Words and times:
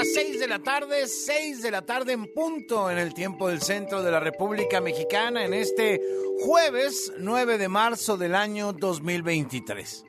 las 0.00 0.14
6 0.14 0.40
de 0.40 0.48
la 0.48 0.58
tarde, 0.60 1.06
6 1.06 1.60
de 1.60 1.70
la 1.70 1.82
tarde 1.82 2.12
en 2.12 2.32
punto 2.32 2.90
en 2.90 2.96
el 2.96 3.12
tiempo 3.12 3.48
del 3.48 3.60
centro 3.60 4.02
de 4.02 4.10
la 4.10 4.18
República 4.18 4.80
Mexicana 4.80 5.44
en 5.44 5.52
este 5.52 6.00
jueves 6.42 7.12
9 7.18 7.58
de 7.58 7.68
marzo 7.68 8.16
del 8.16 8.34
año 8.34 8.72
2023. 8.72 10.06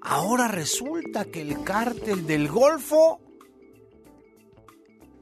Ahora 0.00 0.48
resulta 0.48 1.24
que 1.26 1.40
el 1.42 1.62
cártel 1.62 2.26
del 2.26 2.48
Golfo 2.48 3.20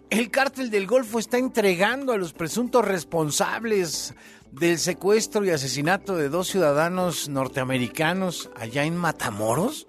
el 0.08 0.30
cártel 0.30 0.70
del 0.70 0.86
Golfo 0.86 1.18
está 1.18 1.36
entregando 1.36 2.14
a 2.14 2.16
los 2.16 2.32
presuntos 2.32 2.82
responsables 2.86 4.14
del 4.50 4.78
secuestro 4.78 5.44
y 5.44 5.50
asesinato 5.50 6.16
de 6.16 6.30
dos 6.30 6.48
ciudadanos 6.48 7.28
norteamericanos 7.28 8.48
allá 8.56 8.84
en 8.84 8.96
Matamoros. 8.96 9.87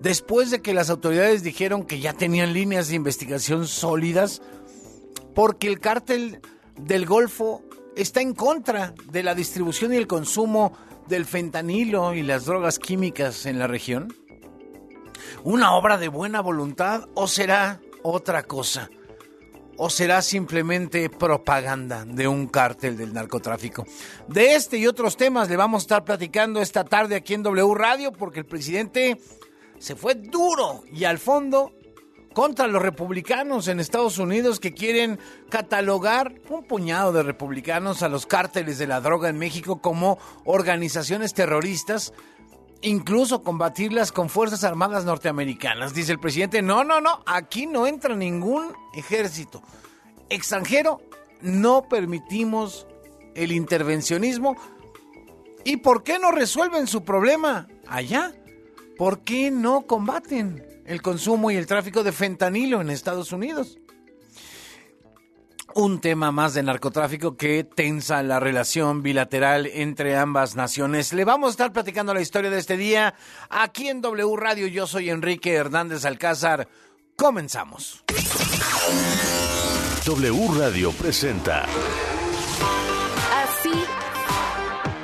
Después 0.00 0.50
de 0.50 0.62
que 0.62 0.74
las 0.74 0.90
autoridades 0.90 1.42
dijeron 1.42 1.84
que 1.84 2.00
ya 2.00 2.12
tenían 2.12 2.52
líneas 2.52 2.88
de 2.88 2.94
investigación 2.94 3.66
sólidas, 3.66 4.42
porque 5.34 5.68
el 5.68 5.80
cártel 5.80 6.40
del 6.76 7.04
Golfo 7.04 7.62
está 7.96 8.20
en 8.20 8.34
contra 8.34 8.94
de 9.10 9.22
la 9.22 9.34
distribución 9.34 9.92
y 9.92 9.96
el 9.96 10.06
consumo 10.06 10.72
del 11.08 11.24
fentanilo 11.24 12.14
y 12.14 12.22
las 12.22 12.44
drogas 12.44 12.78
químicas 12.78 13.46
en 13.46 13.58
la 13.58 13.66
región. 13.66 14.14
¿Una 15.42 15.74
obra 15.74 15.98
de 15.98 16.08
buena 16.08 16.40
voluntad 16.40 17.08
o 17.14 17.26
será 17.26 17.80
otra 18.02 18.44
cosa? 18.44 18.90
o 19.78 19.88
será 19.88 20.20
simplemente 20.22 21.08
propaganda 21.08 22.04
de 22.04 22.26
un 22.28 22.48
cártel 22.48 22.96
del 22.96 23.14
narcotráfico? 23.14 23.86
De 24.26 24.54
este 24.54 24.76
y 24.76 24.86
otros 24.86 25.16
temas 25.16 25.48
le 25.48 25.56
vamos 25.56 25.82
a 25.82 25.84
estar 25.84 26.04
platicando 26.04 26.60
esta 26.60 26.84
tarde 26.84 27.14
aquí 27.14 27.34
en 27.34 27.44
W 27.44 27.74
Radio 27.74 28.12
porque 28.12 28.40
el 28.40 28.46
presidente 28.46 29.18
se 29.78 29.96
fue 29.96 30.14
duro 30.14 30.82
y 30.92 31.04
al 31.04 31.18
fondo 31.18 31.72
contra 32.34 32.66
los 32.66 32.82
republicanos 32.82 33.68
en 33.68 33.80
Estados 33.80 34.18
Unidos 34.18 34.60
que 34.60 34.74
quieren 34.74 35.18
catalogar 35.48 36.34
un 36.48 36.62
puñado 36.64 37.12
de 37.12 37.22
republicanos 37.22 38.02
a 38.02 38.08
los 38.08 38.26
cárteles 38.26 38.78
de 38.78 38.86
la 38.86 39.00
droga 39.00 39.28
en 39.28 39.38
México 39.38 39.80
como 39.80 40.18
organizaciones 40.44 41.34
terroristas 41.34 42.12
incluso 42.80 43.42
combatirlas 43.42 44.12
con 44.12 44.28
Fuerzas 44.28 44.64
Armadas 44.64 45.04
norteamericanas. 45.04 45.94
Dice 45.94 46.12
el 46.12 46.20
presidente, 46.20 46.62
no, 46.62 46.84
no, 46.84 47.00
no, 47.00 47.22
aquí 47.26 47.66
no 47.66 47.86
entra 47.86 48.14
ningún 48.14 48.72
ejército 48.94 49.62
extranjero, 50.30 51.00
no 51.40 51.88
permitimos 51.88 52.86
el 53.34 53.52
intervencionismo. 53.52 54.56
¿Y 55.64 55.78
por 55.78 56.02
qué 56.02 56.18
no 56.18 56.30
resuelven 56.30 56.86
su 56.86 57.04
problema 57.04 57.68
allá? 57.86 58.32
¿Por 58.98 59.20
qué 59.20 59.52
no 59.52 59.86
combaten 59.86 60.82
el 60.84 61.00
consumo 61.00 61.52
y 61.52 61.56
el 61.56 61.66
tráfico 61.66 62.02
de 62.02 62.12
fentanilo 62.12 62.80
en 62.80 62.90
Estados 62.90 63.32
Unidos? 63.32 63.78
un 65.74 66.00
tema 66.00 66.32
más 66.32 66.54
de 66.54 66.64
narcotráfico 66.64 67.36
que 67.36 67.62
tensa 67.62 68.22
la 68.24 68.40
relación 68.40 69.02
bilateral 69.02 69.66
entre 69.66 70.16
ambas 70.16 70.56
naciones. 70.56 71.12
Le 71.12 71.24
vamos 71.24 71.48
a 71.48 71.50
estar 71.52 71.72
platicando 71.72 72.12
la 72.12 72.20
historia 72.20 72.50
de 72.50 72.58
este 72.58 72.76
día 72.76 73.14
aquí 73.48 73.88
en 73.88 74.00
W 74.00 74.34
Radio. 74.36 74.66
Yo 74.66 74.88
soy 74.88 75.10
Enrique 75.10 75.54
Hernández 75.54 76.04
Alcázar. 76.04 76.66
Comenzamos. 77.14 78.04
W 80.04 80.48
Radio 80.58 80.90
presenta. 80.92 81.64
Así 83.30 83.84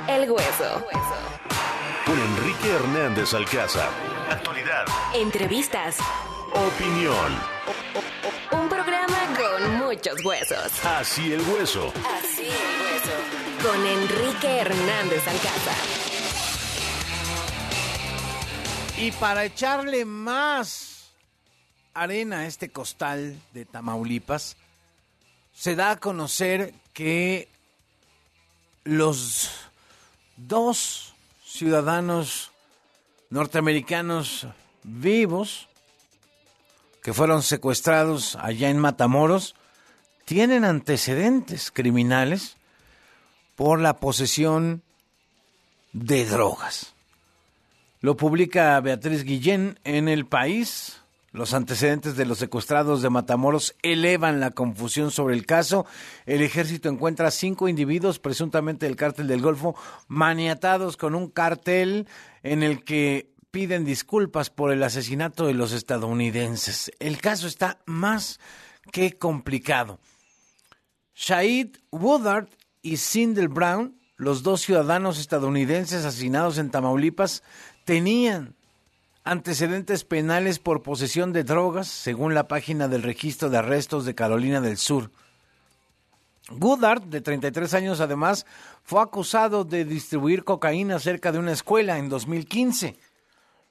el 0.09 0.29
hueso. 0.29 0.85
Con 2.65 2.73
Hernández 2.73 3.33
Alcázar. 3.35 3.89
Actualidad. 4.27 4.85
Entrevistas. 5.13 5.97
Opinión 6.51 7.39
muchos 9.85 10.25
huesos. 10.25 10.83
Así 10.83 11.31
el 11.31 11.41
hueso. 11.41 11.93
Así 12.17 12.47
el 12.47 12.81
hueso. 12.81 13.67
Con 13.67 13.85
Enrique 13.85 14.47
Hernández 14.47 15.27
Alcázar. 15.27 15.75
Y 18.97 19.11
para 19.11 19.45
echarle 19.45 20.03
más 20.05 21.11
arena 21.93 22.39
a 22.39 22.47
este 22.47 22.69
costal 22.69 23.39
de 23.53 23.65
Tamaulipas, 23.65 24.57
se 25.53 25.75
da 25.75 25.91
a 25.91 25.99
conocer 25.99 26.73
que 26.93 27.47
los 28.85 29.51
dos 30.35 31.13
ciudadanos 31.45 32.51
norteamericanos 33.29 34.47
vivos 34.83 35.67
que 37.01 37.13
fueron 37.13 37.43
secuestrados 37.43 38.35
allá 38.35 38.69
en 38.69 38.79
Matamoros 38.79 39.55
tienen 40.25 40.65
antecedentes 40.65 41.71
criminales 41.71 42.57
por 43.55 43.79
la 43.79 43.97
posesión 43.97 44.81
de 45.93 46.25
drogas. 46.25 46.93
Lo 48.01 48.17
publica 48.17 48.79
Beatriz 48.81 49.23
Guillén 49.23 49.79
en 49.83 50.07
El 50.07 50.25
País. 50.25 51.01
Los 51.35 51.53
antecedentes 51.53 52.15
de 52.15 52.25
los 52.25 52.37
secuestrados 52.37 53.01
de 53.01 53.09
Matamoros 53.09 53.75
elevan 53.81 54.39
la 54.39 54.51
confusión 54.51 55.11
sobre 55.11 55.35
el 55.35 55.45
caso. 55.45 55.85
El 56.25 56.41
ejército 56.41 56.87
encuentra 56.87 57.29
cinco 57.29 57.67
individuos, 57.67 58.19
presuntamente 58.19 58.85
del 58.85 58.95
cártel 58.95 59.27
del 59.27 59.41
Golfo, 59.41 59.75
maniatados 60.07 60.95
con 60.95 61.13
un 61.13 61.29
cartel 61.29 62.07
en 62.41 62.63
el 62.63 62.85
que 62.85 63.33
piden 63.51 63.83
disculpas 63.83 64.49
por 64.49 64.71
el 64.71 64.81
asesinato 64.81 65.45
de 65.45 65.55
los 65.55 65.73
estadounidenses. 65.73 66.89
El 66.99 67.17
caso 67.17 67.47
está 67.47 67.79
más 67.85 68.39
que 68.93 69.17
complicado. 69.17 69.99
Shahid 71.15 71.75
Woodard 71.91 72.47
y 72.81 72.95
Sindel 72.95 73.49
Brown, 73.49 73.99
los 74.15 74.41
dos 74.41 74.61
ciudadanos 74.61 75.19
estadounidenses 75.19 76.05
asesinados 76.05 76.57
en 76.59 76.71
Tamaulipas, 76.71 77.43
tenían 77.83 78.54
antecedentes 79.25 80.03
penales 80.03 80.59
por 80.59 80.83
posesión 80.83 81.33
de 81.33 81.43
drogas, 81.43 81.87
según 81.87 82.35
la 82.35 82.47
página 82.47 82.87
del 82.87 83.01
registro 83.01 83.49
de 83.49 83.57
arrestos 83.57 84.05
de 84.05 84.13
Carolina 84.13 84.61
del 84.61 84.77
Sur. 84.77 85.11
Woodard, 86.51 87.01
de 87.01 87.21
33 87.21 87.73
años 87.73 87.99
además, 87.99 88.45
fue 88.83 89.01
acusado 89.01 89.65
de 89.65 89.83
distribuir 89.83 90.43
cocaína 90.43 90.99
cerca 90.99 91.31
de 91.31 91.39
una 91.39 91.53
escuela 91.53 91.97
en 91.97 92.07
2015. 92.07 92.97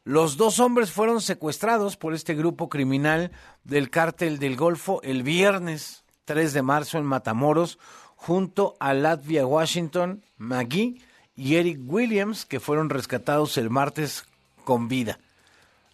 Los 0.02 0.36
dos 0.36 0.58
hombres 0.58 0.90
fueron 0.90 1.20
secuestrados 1.20 1.96
por 1.96 2.14
este 2.14 2.34
grupo 2.34 2.68
criminal 2.68 3.30
del 3.62 3.90
cártel 3.90 4.40
del 4.40 4.56
Golfo 4.56 5.00
el 5.02 5.22
viernes 5.22 6.02
3 6.24 6.52
de 6.52 6.62
marzo 6.62 6.98
en 6.98 7.04
Matamoros, 7.04 7.78
junto 8.16 8.76
a 8.80 8.92
Latvia 8.92 9.46
Washington, 9.46 10.24
McGee 10.36 11.00
y 11.36 11.56
Eric 11.56 11.78
Williams, 11.86 12.44
que 12.44 12.58
fueron 12.58 12.90
rescatados 12.90 13.56
el 13.56 13.70
martes 13.70 14.24
con 14.64 14.88
vida. 14.88 15.18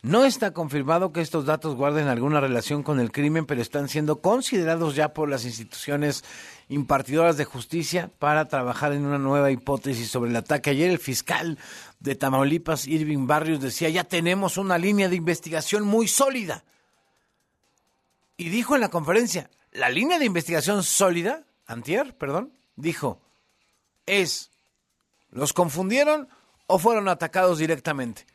No 0.03 0.25
está 0.25 0.53
confirmado 0.53 1.13
que 1.13 1.21
estos 1.21 1.45
datos 1.45 1.75
guarden 1.75 2.09
alguna 2.09 2.41
relación 2.41 2.83
con 2.83 3.01
el 3.01 3.13
crimen, 3.13 3.45
pero 3.45 3.61
están 3.61 3.89
siendo 3.91 4.23
considerados 4.23 4.95
ya 4.95 5.13
por 5.13 5.29
las 5.29 5.45
instituciones 5.45 6.25
impartidoras 6.71 7.37
de 7.37 7.45
justicia 7.45 8.11
para 8.19 8.49
trabajar 8.49 8.93
en 8.95 9.05
una 9.05 9.19
nueva 9.19 9.51
hipótesis 9.51 10.11
sobre 10.11 10.31
el 10.31 10.37
ataque. 10.37 10.71
Ayer 10.71 10.91
el 10.91 10.99
fiscal 10.99 11.59
de 11.99 12.15
Tamaulipas, 12.15 12.87
Irving 12.87 13.27
Barrios, 13.27 13.61
decía, 13.61 13.91
ya 13.91 14.05
tenemos 14.05 14.57
una 14.57 14.79
línea 14.79 15.11
de 15.11 15.17
investigación 15.17 15.85
muy 15.85 16.09
sólida. 16.09 16.65
Y 18.39 18.49
dijo 18.49 18.75
en 18.75 18.81
la 18.81 18.89
conferencia, 18.89 19.51
la 19.73 19.91
línea 19.91 20.19
de 20.19 20.25
investigación 20.25 20.83
sólida, 20.83 21.45
Antier, 21.67 22.17
perdón, 22.17 22.55
dijo, 22.75 23.21
es, 24.07 24.51
¿los 25.31 25.53
confundieron 25.53 26.27
o 26.67 26.79
fueron 26.79 27.09
atacados 27.09 27.59
directamente? 27.59 28.30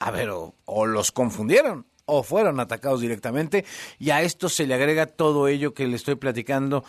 A 0.00 0.10
ver, 0.10 0.30
o, 0.30 0.54
o 0.64 0.86
los 0.86 1.12
confundieron 1.12 1.86
o 2.06 2.22
fueron 2.22 2.58
atacados 2.58 3.00
directamente 3.00 3.64
y 3.98 4.10
a 4.10 4.22
esto 4.22 4.48
se 4.48 4.66
le 4.66 4.74
agrega 4.74 5.06
todo 5.06 5.46
ello 5.46 5.74
que 5.74 5.86
le 5.86 5.96
estoy 5.96 6.16
platicando 6.16 6.84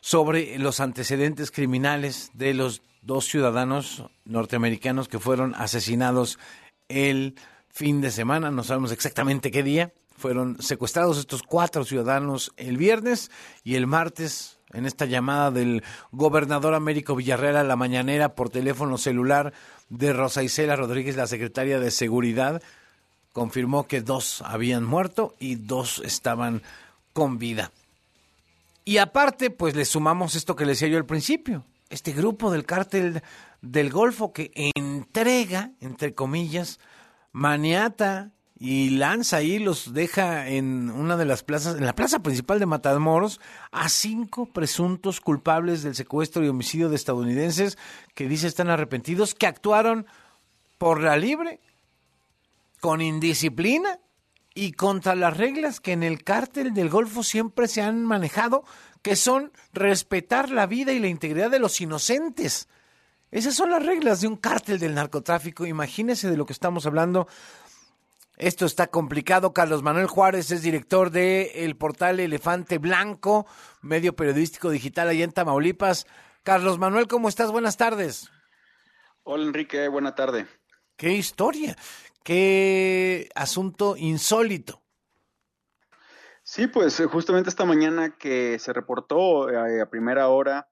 sobre 0.00 0.58
los 0.58 0.80
antecedentes 0.80 1.50
criminales 1.50 2.30
de 2.34 2.52
los 2.54 2.82
dos 3.00 3.26
ciudadanos 3.26 4.04
norteamericanos 4.24 5.08
que 5.08 5.18
fueron 5.18 5.54
asesinados 5.54 6.38
el 6.88 7.36
fin 7.68 8.00
de 8.00 8.10
semana, 8.10 8.50
no 8.50 8.64
sabemos 8.64 8.92
exactamente 8.92 9.50
qué 9.50 9.62
día, 9.62 9.92
fueron 10.16 10.60
secuestrados 10.60 11.18
estos 11.18 11.42
cuatro 11.42 11.84
ciudadanos 11.84 12.52
el 12.56 12.76
viernes 12.76 13.30
y 13.62 13.76
el 13.76 13.86
martes 13.86 14.53
en 14.74 14.86
esta 14.86 15.06
llamada 15.06 15.50
del 15.50 15.82
gobernador 16.12 16.74
Américo 16.74 17.16
Villarreal 17.16 17.56
a 17.56 17.64
la 17.64 17.76
mañanera 17.76 18.34
por 18.34 18.50
teléfono 18.50 18.98
celular 18.98 19.52
de 19.88 20.12
Rosa 20.12 20.42
Isela 20.42 20.76
Rodríguez, 20.76 21.16
la 21.16 21.26
secretaria 21.26 21.78
de 21.80 21.90
Seguridad, 21.90 22.62
confirmó 23.32 23.86
que 23.86 24.00
dos 24.00 24.42
habían 24.42 24.84
muerto 24.84 25.34
y 25.38 25.56
dos 25.56 26.02
estaban 26.04 26.62
con 27.12 27.38
vida. 27.38 27.70
Y 28.84 28.98
aparte, 28.98 29.50
pues 29.50 29.74
le 29.74 29.84
sumamos 29.84 30.34
esto 30.34 30.56
que 30.56 30.64
le 30.64 30.72
decía 30.72 30.88
yo 30.88 30.98
al 30.98 31.06
principio, 31.06 31.64
este 31.88 32.12
grupo 32.12 32.50
del 32.50 32.66
cártel 32.66 33.22
del 33.62 33.90
Golfo 33.90 34.32
que 34.32 34.50
entrega, 34.74 35.70
entre 35.80 36.14
comillas, 36.14 36.80
maniata 37.32 38.33
y 38.56 38.90
lanza 38.90 39.38
ahí, 39.38 39.58
los 39.58 39.92
deja 39.94 40.48
en 40.48 40.88
una 40.90 41.16
de 41.16 41.24
las 41.24 41.42
plazas, 41.42 41.76
en 41.76 41.86
la 41.86 41.94
plaza 41.94 42.20
principal 42.20 42.60
de 42.60 42.66
Matamoros, 42.66 43.40
a 43.72 43.88
cinco 43.88 44.46
presuntos 44.46 45.20
culpables 45.20 45.82
del 45.82 45.96
secuestro 45.96 46.44
y 46.44 46.48
homicidio 46.48 46.88
de 46.88 46.96
estadounidenses 46.96 47.78
que 48.14 48.28
dice 48.28 48.46
están 48.46 48.70
arrepentidos, 48.70 49.34
que 49.34 49.48
actuaron 49.48 50.06
por 50.78 51.02
la 51.02 51.16
libre, 51.16 51.60
con 52.80 53.00
indisciplina 53.00 53.98
y 54.54 54.72
contra 54.72 55.16
las 55.16 55.36
reglas 55.36 55.80
que 55.80 55.92
en 55.92 56.04
el 56.04 56.22
cártel 56.22 56.74
del 56.74 56.90
Golfo 56.90 57.24
siempre 57.24 57.66
se 57.66 57.82
han 57.82 58.04
manejado, 58.04 58.64
que 59.02 59.16
son 59.16 59.52
respetar 59.72 60.50
la 60.50 60.66
vida 60.66 60.92
y 60.92 61.00
la 61.00 61.08
integridad 61.08 61.50
de 61.50 61.58
los 61.58 61.80
inocentes. 61.80 62.68
Esas 63.34 63.54
son 63.56 63.70
las 63.70 63.84
reglas 63.84 64.20
de 64.20 64.28
un 64.28 64.36
cártel 64.36 64.78
del 64.78 64.94
narcotráfico. 64.94 65.66
Imagínese 65.66 66.30
de 66.30 66.36
lo 66.36 66.46
que 66.46 66.52
estamos 66.52 66.86
hablando. 66.86 67.26
Esto 68.36 68.66
está 68.66 68.88
complicado. 68.88 69.52
Carlos 69.52 69.82
Manuel 69.82 70.08
Juárez 70.08 70.50
es 70.50 70.62
director 70.62 71.10
del 71.10 71.50
el 71.54 71.76
portal 71.76 72.18
Elefante 72.18 72.78
Blanco, 72.78 73.46
medio 73.80 74.16
periodístico 74.16 74.70
digital 74.70 75.08
allá 75.08 75.24
en 75.24 75.32
Tamaulipas. 75.32 76.06
Carlos 76.42 76.78
Manuel, 76.78 77.06
¿cómo 77.06 77.28
estás? 77.28 77.52
Buenas 77.52 77.76
tardes. 77.76 78.30
Hola 79.22 79.44
Enrique, 79.44 79.88
buena 79.88 80.14
tarde. 80.14 80.46
Qué 80.96 81.12
historia, 81.12 81.76
qué 82.22 83.28
asunto 83.34 83.96
insólito. 83.96 84.82
Sí, 86.42 86.66
pues 86.66 87.02
justamente 87.10 87.48
esta 87.48 87.64
mañana 87.64 88.16
que 88.18 88.58
se 88.58 88.72
reportó 88.74 89.48
eh, 89.48 89.80
a 89.80 89.88
primera 89.88 90.28
hora, 90.28 90.68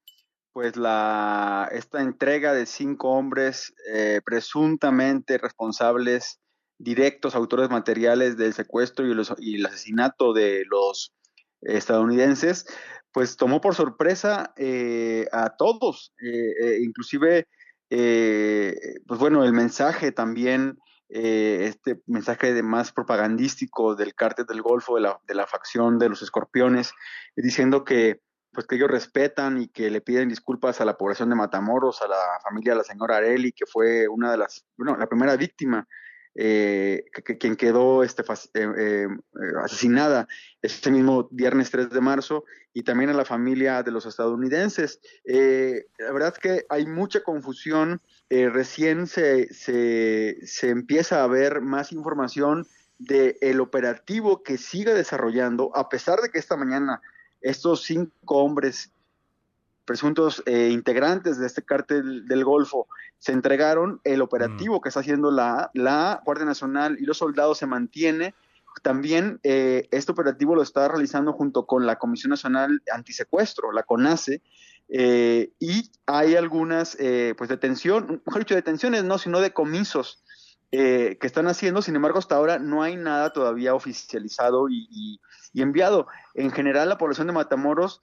pues 0.53 0.76
la 0.76 1.69
esta 1.73 2.03
entrega 2.03 2.53
de 2.53 2.67
cinco 2.67 3.12
hombres 3.12 3.73
eh, 3.91 4.20
presuntamente 4.23 5.38
responsables 5.38 6.42
directos, 6.82 7.34
autores 7.34 7.70
materiales 7.70 8.37
del 8.37 8.55
secuestro 8.55 9.06
y, 9.06 9.14
los, 9.14 9.34
y 9.38 9.56
el 9.56 9.67
asesinato 9.67 10.32
de 10.32 10.64
los 10.69 11.12
estadounidenses, 11.61 12.67
pues 13.12 13.37
tomó 13.37 13.61
por 13.61 13.75
sorpresa 13.75 14.52
eh, 14.56 15.26
a 15.32 15.50
todos, 15.56 16.12
inclusive, 16.81 17.46
pues 17.88 19.20
bueno, 19.20 19.44
el 19.44 19.52
mensaje 19.52 20.12
también 20.12 20.79
eh, 21.14 21.67
este 21.67 22.00
mensaje 22.06 22.55
de 22.55 22.62
más 22.62 22.90
propagandístico 22.90 23.94
del 23.94 24.14
cártel 24.14 24.46
del 24.46 24.62
Golfo, 24.62 24.94
de 24.94 25.02
la, 25.02 25.20
de 25.26 25.34
la 25.34 25.46
facción 25.46 25.99
de 25.99 26.08
los 26.08 26.23
escorpiones, 26.23 26.94
diciendo 27.37 27.84
que 27.84 28.23
pues 28.50 28.67
que 28.67 28.76
ellos 28.76 28.90
respetan 28.90 29.61
y 29.61 29.69
que 29.69 29.90
le 29.90 30.00
piden 30.00 30.31
disculpas 30.31 30.81
a 30.81 30.87
la 30.87 30.96
población 30.96 31.29
de 31.29 31.37
Matamoros, 31.37 32.00
a 32.00 32.08
la 32.08 32.40
familia 32.43 32.73
de 32.73 32.79
la 32.79 32.84
señora 32.84 33.19
Areli, 33.19 33.52
que 33.52 33.67
fue 33.67 34.08
una 34.08 34.31
de 34.31 34.38
las, 34.38 34.64
bueno, 34.76 34.96
la 34.96 35.06
primera 35.06 35.37
víctima, 35.37 35.87
eh, 36.34 37.05
quien 37.38 37.56
quedó 37.56 38.02
este, 38.02 38.23
eh, 38.55 39.06
asesinada 39.62 40.29
este 40.62 40.90
mismo 40.90 41.29
viernes 41.31 41.70
3 41.70 41.90
de 41.90 42.00
marzo, 42.00 42.44
y 42.75 42.84
también 42.84 43.11
a 43.11 43.14
la 43.14 43.26
familia 43.26 43.82
de 43.82 43.90
los 43.90 44.06
estadounidenses. 44.06 45.00
la 45.25 46.12
verdad 46.12 46.32
es 46.34 46.38
que 46.38 46.67
hay 46.70 46.87
mucha 46.87 47.23
confusión 47.23 48.00
eh, 48.34 48.49
recién 48.49 49.06
se, 49.08 49.52
se, 49.52 50.69
empieza 50.70 51.23
a 51.23 51.26
ver 51.26 51.61
más 51.61 51.93
información 51.93 52.67
del 52.99 53.37
el 53.43 53.61
operativo 53.61 54.43
que 54.43 54.56
sigue 54.56 54.94
desarrollando, 54.94 55.70
a 55.76 55.90
pesar 55.90 56.23
de 56.23 56.31
que 56.31 56.38
esta 56.38 56.56
mañana 56.56 57.02
estos 57.43 57.82
cinco 57.82 58.38
hombres 58.38 58.90
presuntos 59.84 60.43
eh, 60.46 60.70
integrantes 60.70 61.38
de 61.38 61.46
este 61.46 61.62
cártel 61.62 62.26
del 62.26 62.44
Golfo 62.44 62.88
se 63.19 63.32
entregaron, 63.32 64.00
el 64.05 64.23
operativo 64.23 64.79
mm. 64.79 64.81
que 64.81 64.88
está 64.88 65.00
haciendo 65.00 65.31
la, 65.31 65.70
la 65.75 66.20
Guardia 66.25 66.44
Nacional 66.44 66.96
y 67.00 67.05
los 67.05 67.19
soldados 67.19 67.58
se 67.58 67.67
mantiene. 67.67 68.34
También 68.82 69.38
eh, 69.43 69.88
este 69.90 70.12
operativo 70.12 70.55
lo 70.55 70.62
está 70.62 70.88
realizando 70.88 71.32
junto 71.32 71.67
con 71.67 71.87
la 71.87 71.96
Comisión 71.96 72.31
Nacional 72.31 72.82
Antisecuestro, 72.93 73.70
la 73.73 73.82
CONACE, 73.82 74.43
eh, 74.94 75.52
y 75.58 75.90
hay 76.05 76.37
algunas, 76.37 76.99
eh, 77.00 77.34
pues, 77.38 77.49
detención, 77.49 78.23
mejor 78.26 78.43
dicho, 78.43 78.55
detenciones 78.55 79.05
no, 79.05 79.17
sino 79.17 79.40
decomisos 79.40 80.23
eh, 80.70 81.17
que 81.19 81.26
están 81.26 81.49
haciendo. 81.49 81.81
Sin 81.81 81.96
embargo, 81.96 82.19
hasta 82.19 82.37
ahora 82.37 82.58
no 82.58 82.82
hay 82.82 82.96
nada 82.96 83.32
todavía 83.32 83.75
oficializado 83.75 84.69
y, 84.69 85.19
enviado. 85.55 86.08
En 86.34 86.50
general, 86.50 86.90
la 86.90 86.99
población 86.99 87.26
de 87.26 87.32
Matamoros 87.32 88.02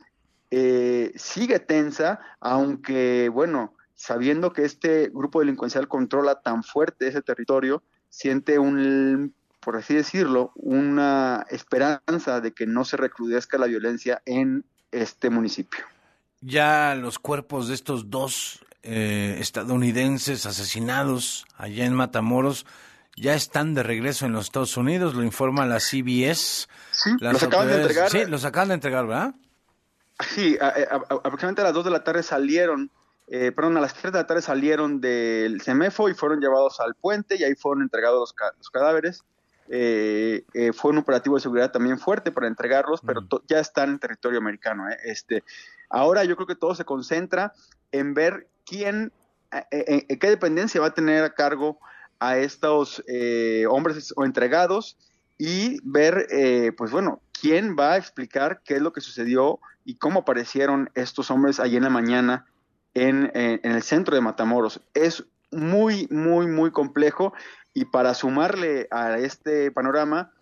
eh, 0.52 1.12
sigue 1.16 1.60
tensa, 1.60 2.20
aunque, 2.40 3.30
bueno, 3.30 3.76
sabiendo 3.96 4.54
que 4.54 4.66
este 4.66 5.10
grupo 5.14 5.40
delincuencial 5.40 5.88
controla 5.88 6.42
tan 6.42 6.64
fuerte 6.64 7.08
ese 7.08 7.22
territorio, 7.22 7.84
siente 8.10 8.60
un, 8.60 9.34
por 9.60 9.76
así 9.76 9.96
decirlo, 9.96 10.52
una 10.56 11.46
esperanza 11.50 12.42
de 12.42 12.54
que 12.54 12.66
no 12.66 12.86
se 12.86 12.98
recrudezca 12.98 13.58
la 13.58 13.68
violencia 13.68 14.22
en 14.26 14.66
este 14.92 15.30
municipio 15.30 15.86
ya 16.42 16.96
los 16.96 17.20
cuerpos 17.20 17.68
de 17.68 17.76
estos 17.76 18.10
dos 18.10 18.66
eh, 18.84 19.38
estadounidenses 19.40 20.46
asesinados 20.46 21.46
allá 21.58 21.86
en 21.86 21.94
Matamoros 21.94 22.66
ya 23.16 23.34
están 23.34 23.74
de 23.74 23.84
regreso 23.84 24.26
en 24.26 24.32
los 24.32 24.46
Estados 24.46 24.78
Unidos, 24.78 25.14
lo 25.14 25.24
informa 25.24 25.66
la 25.66 25.82
CBS. 25.82 26.68
Sí, 26.92 27.10
los 27.20 27.44
acaban 27.44 27.68
de 27.68 27.82
entregar. 27.82 28.10
Sí, 28.10 28.26
los 28.26 28.46
acaban 28.46 28.70
de 28.70 28.74
entregar, 28.76 29.08
¿verdad? 29.08 29.36
Sí, 30.20 30.58
aproximadamente 30.60 31.62
a 31.62 31.66
las 31.66 31.74
2 31.74 31.86
de 31.86 31.92
la 31.92 32.04
tarde 32.04 32.24
salieron, 32.24 32.92
eh, 33.28 33.52
perdón, 33.52 33.78
a 33.78 33.82
las 33.82 33.94
3 33.94 34.12
de 34.12 34.20
la 34.20 34.28
tarde 34.28 34.42
salieron 34.42 35.00
del 35.00 35.62
CEMEFO 35.62 36.10
y 36.10 36.14
fueron 36.14 36.42
llevados 36.42 36.80
al 36.80 36.96
puente 36.96 37.38
y 37.38 37.44
ahí 37.44 37.56
fueron 37.56 37.84
entregados 37.84 38.36
los, 38.58 38.70
cadáveres. 38.70 39.24
Eh, 39.72 40.44
fue 40.74 40.92
un 40.92 40.98
operativo 40.98 41.36
de 41.36 41.42
seguridad 41.42 41.72
también 41.72 42.00
fuerte 42.00 42.32
para 42.32 42.48
entregarlos, 42.48 43.02
pero 43.06 43.22
ya 43.48 43.60
están 43.60 43.92
en 43.92 44.00
territorio 44.00 44.40
americano. 44.40 44.86
Este, 45.04 45.44
Ahora 45.90 46.24
yo 46.24 46.36
creo 46.36 46.48
que 46.48 46.56
todo 46.56 46.76
se 46.76 46.86
concentra 46.86 47.54
en 47.92 48.14
ver 48.14 48.48
quién, 48.66 49.12
eh, 49.52 49.66
eh, 49.72 50.06
eh, 50.08 50.20
qué 50.20 50.30
dependencia 50.30 50.80
va 50.80 50.88
a 50.88 50.94
tener 50.94 51.24
a 51.24 51.34
cargo 51.34 51.80
a 52.20 52.38
estos 52.38 53.04
hombres 53.70 54.14
o 54.16 54.26
entregados 54.26 54.98
y 55.40 55.80
ver, 55.84 56.28
pues 56.78 56.92
bueno, 56.92 57.22
quién 57.32 57.76
va 57.80 57.94
a 57.94 57.98
explicar 57.98 58.62
qué 58.64 58.76
es 58.76 58.82
lo 58.82 58.94
que 58.94 59.02
sucedió 59.02 59.60
y 59.86 59.96
cómo 59.96 60.20
aparecieron 60.20 60.92
estos 60.94 61.32
hombres 61.32 61.60
allí 61.60 61.78
en 61.78 61.84
la 61.84 61.90
mañana 61.90 62.46
en, 62.94 63.32
en 63.34 63.72
el 63.72 63.82
centro 63.82 64.14
de 64.14 64.22
Matamoros. 64.22 64.82
Es 64.94 65.26
muy, 65.52 66.08
muy, 66.12 66.46
muy 66.46 66.72
complejo 66.72 67.34
y 67.74 67.86
para 67.86 68.14
sumarle 68.14 68.88
a 68.92 69.18
este 69.18 69.72
panorama, 69.72 70.34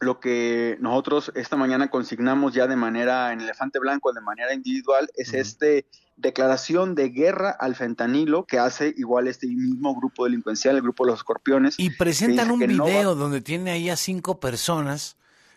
lo 0.00 0.20
que 0.20 0.76
nosotros 0.80 1.32
esta 1.34 1.56
mañana 1.56 1.88
consignamos 1.88 2.54
ya 2.54 2.66
de 2.66 2.76
manera 2.76 3.32
en 3.32 3.40
elefante 3.40 3.78
blanco, 3.78 4.12
de 4.12 4.20
manera 4.20 4.54
individual, 4.54 5.10
es 5.14 5.34
este 5.34 5.86
declaración 6.16 6.94
de 6.94 7.10
guerra 7.10 7.50
al 7.50 7.76
fentanilo 7.76 8.44
que 8.44 8.58
hace 8.58 8.92
igual 8.96 9.28
este 9.28 9.46
mismo 9.46 9.94
grupo 9.94 10.24
delincuencial, 10.24 10.76
el 10.76 10.82
grupo 10.82 11.04
de 11.04 11.12
los 11.12 11.20
escorpiones. 11.20 11.76
Y 11.78 11.90
presentan 11.90 12.50
un 12.50 12.58
video 12.58 13.14
donde 13.14 13.40
tiene 13.40 13.70
ahí 13.70 13.88
a 13.88 13.96
cinco 13.96 14.40
personas 14.40 15.16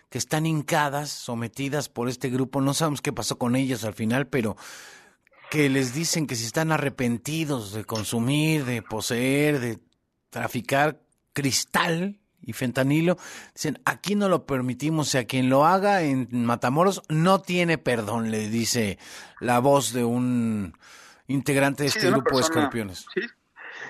que 0.09 0.17
están 0.17 0.45
hincadas, 0.45 1.09
sometidas 1.09 1.89
por 1.89 2.09
este 2.09 2.29
grupo. 2.29 2.61
No 2.61 2.73
sabemos 2.73 3.01
qué 3.01 3.11
pasó 3.11 3.37
con 3.37 3.55
ellas 3.55 3.83
al 3.83 3.93
final, 3.93 4.27
pero 4.27 4.55
que 5.49 5.69
les 5.69 5.93
dicen 5.93 6.27
que 6.27 6.35
si 6.35 6.45
están 6.45 6.71
arrepentidos 6.71 7.73
de 7.73 7.83
consumir, 7.83 8.65
de 8.65 8.81
poseer, 8.81 9.59
de 9.59 9.79
traficar 10.29 11.01
cristal, 11.33 12.20
y 12.41 12.53
fentanilo, 12.53 13.17
dicen, 13.53 13.79
aquí 13.85 14.15
no 14.15 14.29
lo 14.29 14.45
permitimos, 14.45 15.13
y 15.13 15.17
a 15.17 15.25
quien 15.25 15.49
lo 15.49 15.65
haga 15.65 16.01
en 16.01 16.27
Matamoros 16.31 17.01
no 17.09 17.41
tiene 17.41 17.77
perdón, 17.77 18.31
le 18.31 18.49
dice 18.49 18.97
la 19.39 19.59
voz 19.59 19.93
de 19.93 20.03
un 20.03 20.73
integrante 21.27 21.83
de 21.83 21.89
este 21.89 22.09
grupo 22.09 22.37
de 22.37 22.43
escorpiones. 22.43 23.05
Sí, 23.13 23.21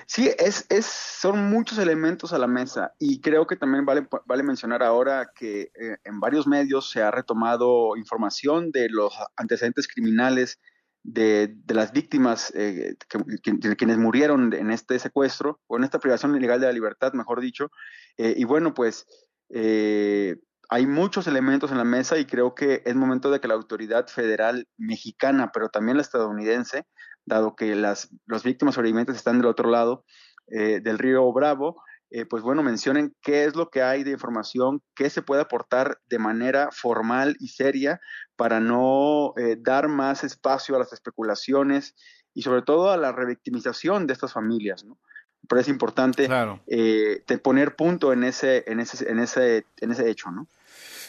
sí 0.06 0.30
es, 0.38 0.66
es, 0.68 0.86
son 0.86 1.50
muchos 1.50 1.78
elementos 1.78 2.32
a 2.32 2.38
la 2.38 2.46
mesa 2.46 2.94
y 2.98 3.20
creo 3.20 3.46
que 3.46 3.56
también 3.56 3.84
vale, 3.84 4.06
vale 4.26 4.42
mencionar 4.42 4.82
ahora 4.82 5.30
que 5.34 5.70
eh, 5.74 5.96
en 6.04 6.20
varios 6.20 6.46
medios 6.46 6.90
se 6.90 7.02
ha 7.02 7.10
retomado 7.10 7.96
información 7.96 8.70
de 8.70 8.88
los 8.88 9.14
antecedentes 9.36 9.88
criminales 9.88 10.60
de, 11.02 11.56
las 11.68 11.92
víctimas 11.92 12.52
eh, 12.54 12.96
que, 13.42 13.76
quienes 13.76 13.98
murieron 13.98 14.52
en 14.52 14.70
este 14.70 14.98
secuestro 14.98 15.60
o 15.66 15.76
en 15.76 15.84
esta 15.84 15.98
privación 15.98 16.36
ilegal 16.36 16.60
de 16.60 16.66
la 16.66 16.72
libertad, 16.72 17.12
mejor 17.12 17.40
dicho. 17.40 17.70
Eh, 18.16 18.34
y 18.36 18.44
bueno, 18.44 18.74
pues 18.74 19.06
eh, 19.50 20.36
hay 20.68 20.86
muchos 20.86 21.26
elementos 21.26 21.70
en 21.70 21.78
la 21.78 21.84
mesa 21.84 22.18
y 22.18 22.24
creo 22.24 22.54
que 22.54 22.82
es 22.84 22.94
momento 22.94 23.30
de 23.30 23.40
que 23.40 23.48
la 23.48 23.54
autoridad 23.54 24.06
federal 24.06 24.68
mexicana, 24.76 25.50
pero 25.52 25.68
también 25.68 25.96
la 25.96 26.02
estadounidense, 26.02 26.86
dado 27.24 27.56
que 27.56 27.74
las, 27.74 28.10
las 28.26 28.42
víctimas 28.42 28.74
sobrevivientes 28.74 29.16
están 29.16 29.38
del 29.38 29.46
otro 29.46 29.70
lado 29.70 30.04
del 30.48 30.98
río 30.98 31.32
Bravo, 31.32 31.82
eh, 32.14 32.26
pues 32.26 32.42
bueno, 32.42 32.62
mencionen 32.62 33.16
qué 33.22 33.44
es 33.44 33.56
lo 33.56 33.70
que 33.70 33.82
hay 33.82 34.04
de 34.04 34.10
información, 34.10 34.82
qué 34.94 35.08
se 35.08 35.22
puede 35.22 35.40
aportar 35.40 35.98
de 36.10 36.18
manera 36.18 36.68
formal 36.70 37.36
y 37.40 37.48
seria 37.48 38.00
para 38.36 38.60
no 38.60 39.32
eh, 39.38 39.56
dar 39.58 39.88
más 39.88 40.22
espacio 40.22 40.76
a 40.76 40.78
las 40.78 40.92
especulaciones 40.92 41.94
y 42.34 42.42
sobre 42.42 42.60
todo 42.60 42.90
a 42.90 42.98
la 42.98 43.12
revictimización 43.12 44.06
de 44.06 44.12
estas 44.12 44.34
familias, 44.34 44.84
¿no? 44.84 44.98
Me 45.42 45.48
parece 45.48 45.70
importante 45.70 46.26
Claro. 46.26 46.62
eh, 46.66 47.24
poner 47.42 47.76
punto 47.76 48.12
en 48.12 48.24
ese, 48.24 48.62
en 48.66 48.78
ese, 48.80 49.10
en 49.10 49.18
ese, 49.18 49.66
en 49.80 49.90
ese 49.90 50.10
hecho, 50.10 50.30
¿no? 50.30 50.46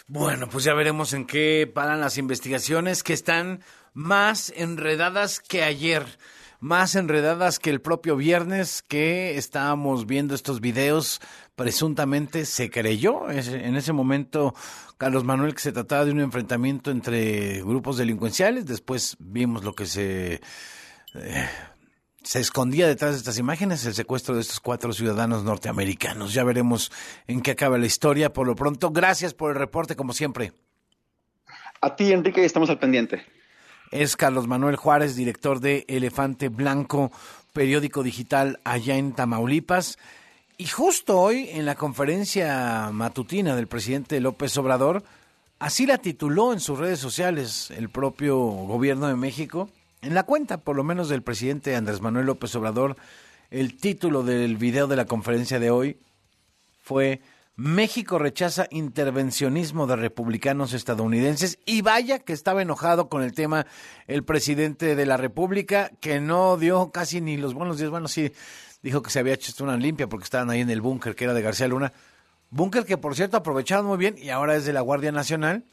Bueno, 0.07 0.47
pues 0.49 0.63
ya 0.63 0.73
veremos 0.73 1.13
en 1.13 1.27
qué 1.27 1.69
paran 1.71 1.99
las 1.99 2.17
investigaciones 2.17 3.03
que 3.03 3.13
están 3.13 3.61
más 3.93 4.53
enredadas 4.55 5.39
que 5.39 5.63
ayer, 5.63 6.05
más 6.63 6.95
enredadas 6.95 7.59
que 7.59 7.69
el 7.69 7.81
propio 7.81 8.15
viernes 8.15 8.81
que 8.81 9.37
estábamos 9.37 10.07
viendo 10.07 10.33
estos 10.33 10.61
videos. 10.61 11.19
Presuntamente 11.55 12.45
se 12.45 12.69
creyó 12.69 13.29
en 13.29 13.75
ese 13.75 13.91
momento, 13.91 14.55
Carlos 14.97 15.25
Manuel, 15.25 15.53
que 15.53 15.59
se 15.59 15.73
trataba 15.73 16.05
de 16.05 16.13
un 16.13 16.21
enfrentamiento 16.21 16.89
entre 16.89 17.61
grupos 17.63 17.97
delincuenciales. 17.97 18.65
Después 18.65 19.17
vimos 19.19 19.65
lo 19.65 19.75
que 19.75 19.85
se 19.85 20.39
se 22.23 22.39
escondía 22.39 22.87
detrás 22.87 23.11
de 23.11 23.17
estas 23.17 23.37
imágenes 23.37 23.85
el 23.85 23.93
secuestro 23.93 24.35
de 24.35 24.39
estos 24.39 24.61
cuatro 24.61 24.93
ciudadanos 24.93 25.43
norteamericanos. 25.43 26.33
Ya 26.33 26.45
veremos 26.45 26.93
en 27.27 27.41
qué 27.41 27.51
acaba 27.51 27.77
la 27.77 27.87
historia. 27.87 28.31
Por 28.31 28.47
lo 28.47 28.55
pronto, 28.55 28.91
gracias 28.91 29.33
por 29.33 29.51
el 29.51 29.57
reporte, 29.57 29.97
como 29.97 30.13
siempre. 30.13 30.53
A 31.81 31.93
ti, 31.97 32.13
Enrique, 32.13 32.45
estamos 32.45 32.69
al 32.69 32.79
pendiente. 32.79 33.25
Es 33.93 34.17
Carlos 34.17 34.47
Manuel 34.47 34.75
Juárez, 34.75 35.15
director 35.15 35.59
de 35.59 35.85
Elefante 35.87 36.49
Blanco, 36.49 37.11
periódico 37.53 38.01
digital 38.01 38.59
allá 38.63 38.95
en 38.97 39.13
Tamaulipas. 39.13 39.99
Y 40.57 40.65
justo 40.65 41.19
hoy, 41.19 41.49
en 41.51 41.67
la 41.67 41.75
conferencia 41.75 42.89
matutina 42.91 43.55
del 43.55 43.67
presidente 43.67 44.19
López 44.19 44.57
Obrador, 44.57 45.03
así 45.59 45.85
la 45.85 45.99
tituló 45.99 46.53
en 46.53 46.59
sus 46.59 46.79
redes 46.79 46.97
sociales 46.97 47.69
el 47.69 47.89
propio 47.89 48.35
gobierno 48.39 49.07
de 49.07 49.15
México. 49.15 49.69
En 50.01 50.15
la 50.15 50.23
cuenta, 50.23 50.57
por 50.57 50.75
lo 50.75 50.83
menos, 50.83 51.07
del 51.07 51.21
presidente 51.21 51.75
Andrés 51.75 52.01
Manuel 52.01 52.25
López 52.25 52.55
Obrador, 52.55 52.95
el 53.51 53.77
título 53.77 54.23
del 54.23 54.57
video 54.57 54.87
de 54.87 54.95
la 54.95 55.05
conferencia 55.05 55.59
de 55.59 55.69
hoy 55.69 55.97
fue 56.81 57.21
México 57.55 58.17
rechaza 58.17 58.65
intervencionismo 58.71 59.85
de 59.85 59.95
republicanos 59.95 60.73
estadounidenses 60.73 61.59
y 61.67 61.83
vaya 61.83 62.17
que 62.17 62.33
estaba 62.33 62.63
enojado 62.63 63.09
con 63.09 63.21
el 63.21 63.33
tema 63.33 63.67
el 64.07 64.23
presidente 64.23 64.95
de 64.95 65.05
la 65.05 65.17
República 65.17 65.91
que 65.99 66.19
no 66.19 66.57
dio 66.57 66.91
casi 66.91 67.21
ni 67.21 67.37
los 67.37 67.53
buenos 67.53 67.77
días, 67.77 67.91
bueno 67.91 68.07
sí 68.07 68.31
dijo 68.81 69.03
que 69.03 69.11
se 69.11 69.19
había 69.19 69.35
hecho 69.35 69.63
una 69.63 69.77
limpia 69.77 70.09
porque 70.09 70.23
estaban 70.23 70.49
ahí 70.49 70.61
en 70.61 70.71
el 70.71 70.81
búnker 70.81 71.15
que 71.15 71.25
era 71.25 71.35
de 71.35 71.43
García 71.43 71.67
Luna, 71.67 71.93
búnker 72.49 72.85
que 72.85 72.97
por 72.97 73.15
cierto 73.15 73.37
aprovecharon 73.37 73.85
muy 73.85 73.97
bien 73.97 74.15
y 74.17 74.29
ahora 74.29 74.55
es 74.55 74.65
de 74.65 74.73
la 74.73 74.81
Guardia 74.81 75.11
Nacional. 75.11 75.63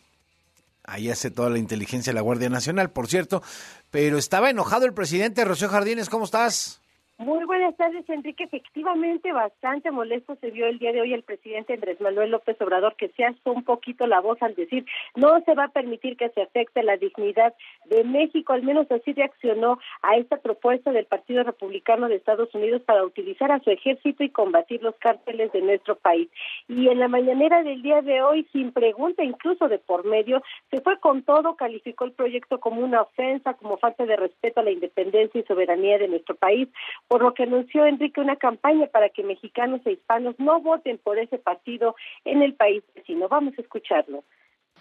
Ahí 0.84 1.10
hace 1.10 1.30
toda 1.30 1.50
la 1.50 1.58
inteligencia 1.58 2.10
de 2.10 2.14
la 2.14 2.22
Guardia 2.22 2.48
Nacional, 2.48 2.90
por 2.90 3.06
cierto. 3.06 3.42
Pero 3.90 4.16
estaba 4.16 4.48
enojado 4.48 4.86
el 4.86 4.94
presidente. 4.94 5.44
Rocío 5.44 5.68
Jardines, 5.68 6.08
¿cómo 6.08 6.24
estás? 6.24 6.79
Muy 7.20 7.44
buenas 7.44 7.76
tardes, 7.76 8.08
Enrique. 8.08 8.44
Efectivamente, 8.44 9.30
bastante 9.30 9.90
molesto 9.90 10.36
se 10.36 10.50
vio 10.50 10.66
el 10.66 10.78
día 10.78 10.90
de 10.90 11.02
hoy 11.02 11.12
el 11.12 11.22
presidente 11.22 11.74
Andrés 11.74 12.00
Manuel 12.00 12.30
López 12.30 12.58
Obrador, 12.62 12.96
que 12.96 13.10
se 13.10 13.22
alzó 13.22 13.52
un 13.52 13.62
poquito 13.62 14.06
la 14.06 14.20
voz 14.20 14.40
al 14.40 14.54
decir 14.54 14.86
no 15.16 15.38
se 15.42 15.54
va 15.54 15.64
a 15.64 15.68
permitir 15.68 16.16
que 16.16 16.30
se 16.30 16.40
afecte 16.40 16.82
la 16.82 16.96
dignidad 16.96 17.52
de 17.84 18.04
México. 18.04 18.54
Al 18.54 18.62
menos 18.62 18.90
así 18.90 19.12
reaccionó 19.12 19.78
a 20.00 20.16
esta 20.16 20.38
propuesta 20.38 20.92
del 20.92 21.04
Partido 21.04 21.42
Republicano 21.42 22.08
de 22.08 22.14
Estados 22.14 22.54
Unidos 22.54 22.80
para 22.86 23.04
utilizar 23.04 23.52
a 23.52 23.60
su 23.60 23.68
ejército 23.68 24.24
y 24.24 24.30
combatir 24.30 24.82
los 24.82 24.94
cárteles 24.96 25.52
de 25.52 25.60
nuestro 25.60 25.96
país. 25.96 26.30
Y 26.68 26.88
en 26.88 27.00
la 27.00 27.08
mañanera 27.08 27.62
del 27.62 27.82
día 27.82 28.00
de 28.00 28.22
hoy, 28.22 28.48
sin 28.50 28.72
pregunta 28.72 29.22
incluso 29.22 29.68
de 29.68 29.78
por 29.78 30.06
medio, 30.06 30.42
se 30.70 30.80
fue 30.80 30.98
con 30.98 31.22
todo, 31.24 31.54
calificó 31.56 32.06
el 32.06 32.12
proyecto 32.12 32.60
como 32.60 32.80
una 32.80 33.02
ofensa, 33.02 33.52
como 33.52 33.76
falta 33.76 34.06
de 34.06 34.16
respeto 34.16 34.60
a 34.60 34.62
la 34.62 34.70
independencia 34.70 35.38
y 35.38 35.44
soberanía 35.44 35.98
de 35.98 36.08
nuestro 36.08 36.34
país 36.34 36.66
por 37.10 37.22
lo 37.22 37.34
que 37.34 37.42
anunció 37.42 37.86
Enrique 37.86 38.20
una 38.20 38.36
campaña 38.36 38.86
para 38.86 39.08
que 39.08 39.24
mexicanos 39.24 39.80
e 39.84 39.94
hispanos 39.94 40.36
no 40.38 40.60
voten 40.60 40.96
por 40.96 41.18
ese 41.18 41.38
partido 41.38 41.96
en 42.24 42.40
el 42.40 42.54
país 42.54 42.84
vecino. 42.94 43.26
Vamos 43.26 43.52
a 43.58 43.62
escucharlo. 43.62 44.22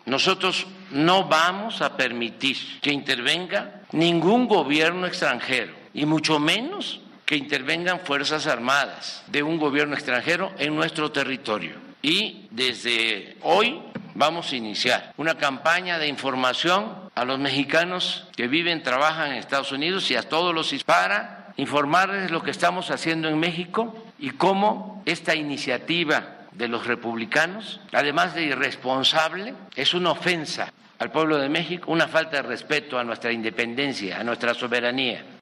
Nosotros 0.05 0.67
no 0.91 1.23
vamos 1.27 1.81
a 1.81 1.97
permitir 1.97 2.55
que 2.83 2.93
intervenga 2.93 3.81
ningún 3.93 4.47
gobierno 4.47 5.07
extranjero 5.07 5.73
y 5.91 6.05
mucho 6.05 6.39
menos 6.39 7.01
que 7.25 7.35
intervengan 7.35 8.01
fuerzas 8.01 8.45
armadas 8.45 9.25
de 9.31 9.41
un 9.41 9.57
gobierno 9.57 9.95
extranjero 9.95 10.51
en 10.59 10.75
nuestro 10.75 11.11
territorio. 11.11 11.77
Y 12.03 12.47
desde 12.51 13.37
hoy 13.41 13.81
vamos 14.13 14.53
a 14.53 14.55
iniciar 14.55 15.13
una 15.17 15.35
campaña 15.35 15.97
de 15.97 16.07
información 16.07 17.09
a 17.15 17.25
los 17.25 17.39
mexicanos 17.39 18.27
que 18.37 18.47
viven, 18.47 18.83
trabajan 18.83 19.31
en 19.31 19.37
Estados 19.37 19.71
Unidos 19.71 20.11
y 20.11 20.15
a 20.15 20.21
todos 20.21 20.53
los 20.53 20.71
para 20.83 21.38
informarles 21.59 22.31
lo 22.31 22.41
que 22.41 22.51
estamos 22.51 22.89
haciendo 22.89 23.27
en 23.27 23.37
México 23.37 23.93
y 24.17 24.31
cómo 24.31 25.03
esta 25.05 25.35
iniciativa 25.35 26.37
de 26.53 26.69
los 26.69 26.87
republicanos, 26.87 27.81
además 27.91 28.33
de 28.33 28.43
irresponsable, 28.43 29.53
es 29.75 29.93
una 29.93 30.11
ofensa 30.11 30.71
al 30.99 31.11
pueblo 31.11 31.37
de 31.37 31.49
México, 31.49 31.91
una 31.91 32.07
falta 32.07 32.37
de 32.37 32.43
respeto 32.43 32.97
a 32.97 33.03
nuestra 33.03 33.33
independencia, 33.33 34.19
a 34.19 34.23
nuestra 34.23 34.53
soberanía. 34.53 35.38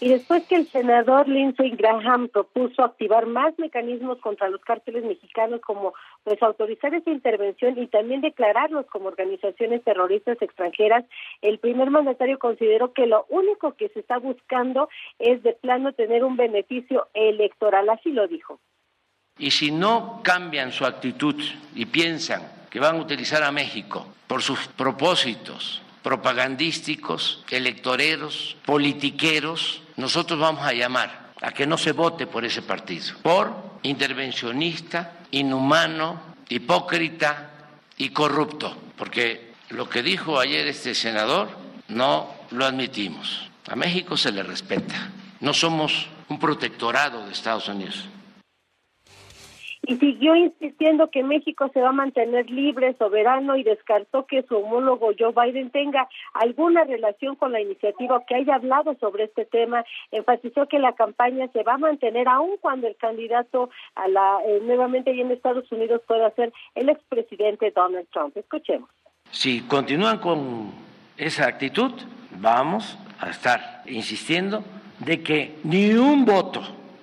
Y 0.00 0.10
después 0.10 0.44
que 0.46 0.54
el 0.54 0.68
senador 0.68 1.28
Lindsey 1.28 1.70
Graham 1.70 2.28
propuso 2.28 2.84
activar 2.84 3.26
más 3.26 3.58
mecanismos 3.58 4.18
contra 4.18 4.48
los 4.48 4.60
cárteles 4.60 5.04
mexicanos, 5.04 5.60
como 5.60 5.92
pues 6.22 6.40
autorizar 6.40 6.94
esa 6.94 7.10
intervención 7.10 7.76
y 7.78 7.88
también 7.88 8.20
declararlos 8.20 8.86
como 8.86 9.08
organizaciones 9.08 9.82
terroristas 9.82 10.40
extranjeras, 10.40 11.04
el 11.42 11.58
primer 11.58 11.90
mandatario 11.90 12.38
consideró 12.38 12.92
que 12.92 13.06
lo 13.06 13.26
único 13.28 13.74
que 13.74 13.88
se 13.88 14.00
está 14.00 14.18
buscando 14.18 14.88
es 15.18 15.42
de 15.42 15.54
plano 15.54 15.92
tener 15.92 16.22
un 16.22 16.36
beneficio 16.36 17.08
electoral, 17.12 17.88
así 17.88 18.12
lo 18.12 18.28
dijo. 18.28 18.60
Y 19.36 19.50
si 19.50 19.72
no 19.72 20.20
cambian 20.22 20.70
su 20.70 20.84
actitud 20.84 21.34
y 21.74 21.86
piensan 21.86 22.42
que 22.70 22.78
van 22.78 22.96
a 22.96 23.00
utilizar 23.00 23.42
a 23.42 23.50
México 23.50 24.06
por 24.28 24.42
sus 24.42 24.68
propósitos 24.68 25.82
propagandísticos, 26.08 27.44
electoreros, 27.50 28.56
politiqueros, 28.64 29.82
nosotros 29.96 30.40
vamos 30.40 30.64
a 30.64 30.72
llamar 30.72 31.34
a 31.42 31.52
que 31.52 31.66
no 31.66 31.76
se 31.76 31.92
vote 31.92 32.26
por 32.26 32.46
ese 32.46 32.62
partido, 32.62 33.14
por 33.20 33.52
intervencionista, 33.82 35.18
inhumano, 35.32 36.18
hipócrita 36.48 37.50
y 37.98 38.08
corrupto, 38.08 38.74
porque 38.96 39.52
lo 39.68 39.86
que 39.90 40.02
dijo 40.02 40.40
ayer 40.40 40.66
este 40.68 40.94
senador 40.94 41.50
no 41.88 42.34
lo 42.52 42.64
admitimos. 42.64 43.46
A 43.68 43.76
México 43.76 44.16
se 44.16 44.32
le 44.32 44.42
respeta, 44.42 45.10
no 45.40 45.52
somos 45.52 46.06
un 46.30 46.38
protectorado 46.38 47.26
de 47.26 47.34
Estados 47.34 47.68
Unidos 47.68 48.08
y 49.88 49.96
siguió 49.96 50.36
insistiendo 50.36 51.10
que 51.10 51.22
México 51.22 51.70
se 51.72 51.80
va 51.80 51.88
a 51.88 51.92
mantener 51.92 52.50
libre, 52.50 52.94
soberano 52.98 53.56
y 53.56 53.62
descartó 53.62 54.26
que 54.26 54.42
su 54.42 54.58
homólogo 54.58 55.12
Joe 55.18 55.32
Biden 55.32 55.70
tenga 55.70 56.06
alguna 56.34 56.84
relación 56.84 57.36
con 57.36 57.52
la 57.52 57.62
iniciativa 57.62 58.22
que 58.26 58.34
haya 58.34 58.56
hablado 58.56 58.94
sobre 59.00 59.24
este 59.24 59.46
tema. 59.46 59.86
Enfatizó 60.12 60.68
que 60.68 60.78
la 60.78 60.92
campaña 60.92 61.48
se 61.54 61.62
va 61.62 61.74
a 61.74 61.78
mantener 61.78 62.28
aun 62.28 62.58
cuando 62.60 62.86
el 62.86 62.96
candidato 62.96 63.70
a 63.94 64.08
la 64.08 64.40
eh, 64.46 64.60
nuevamente 64.62 65.10
en 65.18 65.30
Estados 65.30 65.72
Unidos 65.72 66.02
pueda 66.06 66.30
ser 66.32 66.52
el 66.74 66.90
expresidente 66.90 67.70
Donald 67.74 68.08
Trump. 68.12 68.36
Escuchemos. 68.36 68.90
Si 69.30 69.62
continúan 69.62 70.18
con 70.18 70.70
esa 71.16 71.46
actitud, 71.46 71.92
vamos 72.38 72.98
a 73.20 73.30
estar 73.30 73.84
insistiendo 73.86 74.62
de 74.98 75.22
que 75.22 75.54
ni 75.64 75.94
un 75.94 76.26
voto 76.26 76.60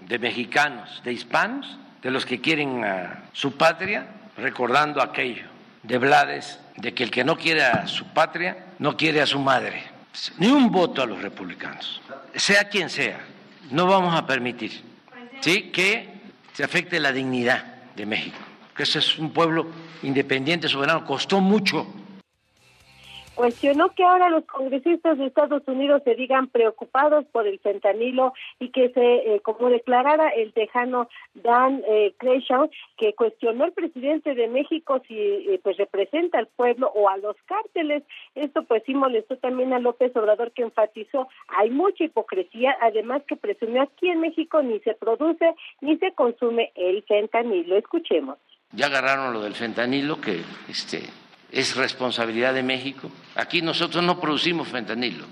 de 0.08 0.20
mexicanos, 0.20 1.02
de 1.04 1.14
hispanos, 1.14 1.80
de 2.06 2.12
los 2.12 2.24
que 2.24 2.40
quieren 2.40 2.86
a 2.86 3.24
su 3.34 3.54
patria, 3.58 4.06
recordando 4.38 5.02
aquello 5.02 5.46
de 5.82 5.98
Blades, 5.98 6.60
de 6.76 6.94
que 6.94 7.02
el 7.02 7.10
que 7.10 7.24
no 7.24 7.36
quiere 7.36 7.64
a 7.64 7.88
su 7.88 8.06
patria, 8.14 8.64
no 8.78 8.96
quiere 8.96 9.22
a 9.22 9.26
su 9.26 9.40
madre. 9.40 9.82
Ni 10.38 10.46
un 10.46 10.70
voto 10.70 11.02
a 11.02 11.08
los 11.08 11.20
republicanos, 11.20 12.00
sea 12.36 12.70
quien 12.70 12.92
sea, 12.92 13.18
no 13.72 13.88
vamos 13.88 14.14
a 14.14 14.24
permitir 14.24 14.84
¿sí? 15.42 15.72
que 15.72 16.08
se 16.54 16.64
afecte 16.64 17.00
la 17.00 17.12
dignidad 17.12 17.64
de 17.96 18.06
México, 18.06 18.38
que 18.78 18.84
ese 18.84 19.00
es 19.00 19.18
un 19.18 19.32
pueblo 19.32 19.72
independiente, 20.04 20.70
soberano, 20.70 21.04
costó 21.06 21.42
mucho 21.42 21.92
cuestionó 23.36 23.90
que 23.90 24.04
ahora 24.04 24.30
los 24.30 24.46
congresistas 24.46 25.18
de 25.18 25.28
Estados 25.28 25.62
Unidos 25.68 26.02
se 26.04 26.16
digan 26.16 26.48
preocupados 26.48 27.26
por 27.26 27.48
el 27.48 27.60
fentanilo 27.60 28.34
y 28.60 28.70
que 28.70 28.90
se, 28.90 29.36
eh, 29.36 29.42
como 29.42 29.70
declarara 29.70 30.30
el 30.30 30.54
tejano 30.54 31.10
Dan 31.34 31.84
eh, 31.88 32.14
Crenshaw, 32.18 32.70
que 32.98 33.14
cuestionó 33.14 33.66
al 33.66 33.74
presidente 33.74 34.34
de 34.34 34.48
México 34.48 35.02
si 35.08 35.16
eh, 35.18 35.60
pues 35.62 35.78
representa 35.78 36.40
al 36.40 36.48
pueblo 36.48 36.92
o 36.96 37.10
a 37.10 37.18
los 37.18 37.36
cárteles. 37.46 38.04
Esto 38.34 38.64
pues 38.64 38.84
sí 38.86 38.94
molestó 38.94 39.38
también 39.38 39.74
a 39.74 39.80
López 39.80 40.16
Obrador 40.16 40.52
que 40.52 40.64
enfatizó 40.64 41.28
hay 41.48 41.70
mucha 41.70 42.04
hipocresía, 42.04 42.76
además 42.82 43.22
que 43.28 43.36
presumió 43.36 43.84
aquí 43.84 44.10
en 44.10 44.22
México 44.22 44.62
ni 44.62 44.80
se 44.80 44.94
produce 44.94 45.54
ni 45.82 45.98
se 45.98 46.14
consume 46.14 46.72
el 46.76 47.04
fentanilo. 47.04 47.76
Escuchemos. 47.76 48.38
Ya 48.72 48.88
agarraron 48.88 49.34
lo 49.34 49.42
del 49.42 49.54
fentanilo 49.54 50.20
que 50.20 50.42
este 50.70 51.04
es 51.56 51.78
responsabilidad 51.78 52.54
de 52.54 52.64
México. 52.64 53.10
Aquí 53.36 53.62
nosotros 53.62 54.04
no 54.04 54.20
producimos 54.20 54.68
fentanilo 54.68 55.26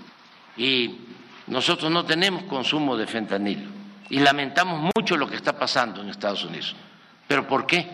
y 0.56 1.00
nosotros 1.48 1.92
no 1.92 2.06
tenemos 2.06 2.44
consumo 2.44 2.96
de 2.96 3.06
fentanilo. 3.06 3.84
y 4.10 4.18
lamentamos 4.20 4.90
mucho 4.94 5.16
lo 5.16 5.28
que 5.28 5.36
está 5.36 5.58
pasando 5.58 6.02
en 6.02 6.10
Estados 6.10 6.44
Unidos. 6.44 6.76
Pero 7.26 7.46
¿por 7.48 7.66
qué 7.66 7.88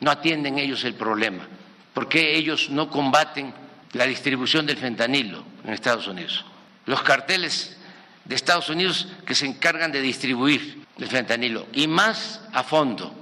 no 0.00 0.10
atienden 0.10 0.58
ellos 0.58 0.84
el 0.84 0.94
problema? 0.94 1.46
¿Por 1.94 2.08
qué 2.08 2.36
ellos 2.36 2.68
no 2.70 2.90
combaten 2.90 3.52
la 3.92 4.04
distribución 4.04 4.66
del 4.66 4.76
fentanilo 4.76 5.42
en 5.64 5.72
Estados 5.72 6.06
Unidos? 6.06 6.44
Los 6.86 7.02
carteles 7.02 7.78
de 8.24 8.34
Estados 8.34 8.68
Unidos 8.68 9.08
que 9.26 9.34
se 9.34 9.46
encargan 9.46 9.90
de 9.90 10.02
distribuir 10.02 10.84
el 10.98 11.06
fentanilo 11.06 11.66
y 11.72 11.86
más 11.86 12.42
a 12.52 12.62
fondo. 12.62 13.12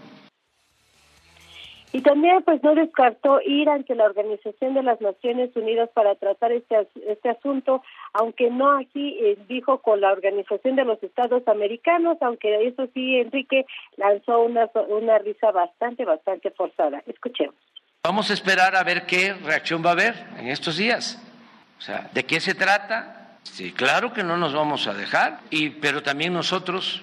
Y 1.92 2.02
también 2.02 2.42
pues 2.42 2.62
no 2.62 2.74
descartó 2.74 3.40
ir 3.40 3.68
ante 3.68 3.94
la 3.94 4.04
Organización 4.04 4.74
de 4.74 4.82
las 4.82 5.00
Naciones 5.00 5.50
Unidas 5.54 5.88
para 5.94 6.14
tratar 6.16 6.52
este, 6.52 6.88
este 7.06 7.30
asunto, 7.30 7.82
aunque 8.12 8.50
no 8.50 8.76
aquí 8.76 9.16
eh, 9.20 9.38
dijo 9.48 9.78
con 9.78 10.00
la 10.00 10.10
Organización 10.12 10.76
de 10.76 10.84
los 10.84 11.02
Estados 11.02 11.46
Americanos, 11.46 12.18
aunque 12.20 12.66
eso 12.66 12.88
sí 12.92 13.16
Enrique 13.16 13.66
lanzó 13.96 14.40
una, 14.40 14.68
una 14.88 15.18
risa 15.18 15.52
bastante, 15.52 16.04
bastante 16.04 16.50
forzada. 16.50 17.02
Escuchemos. 17.06 17.54
Vamos 18.02 18.30
a 18.30 18.34
esperar 18.34 18.76
a 18.76 18.84
ver 18.84 19.06
qué 19.06 19.34
reacción 19.34 19.82
va 19.84 19.90
a 19.90 19.92
haber 19.92 20.14
en 20.38 20.48
estos 20.48 20.76
días. 20.76 21.22
O 21.78 21.80
sea, 21.80 22.10
¿de 22.12 22.24
qué 22.24 22.40
se 22.40 22.54
trata? 22.54 23.38
Sí, 23.42 23.72
claro 23.72 24.12
que 24.12 24.22
no 24.22 24.36
nos 24.36 24.54
vamos 24.54 24.86
a 24.86 24.94
dejar, 24.94 25.40
y, 25.50 25.70
pero 25.70 26.02
también 26.02 26.32
nosotros 26.32 27.02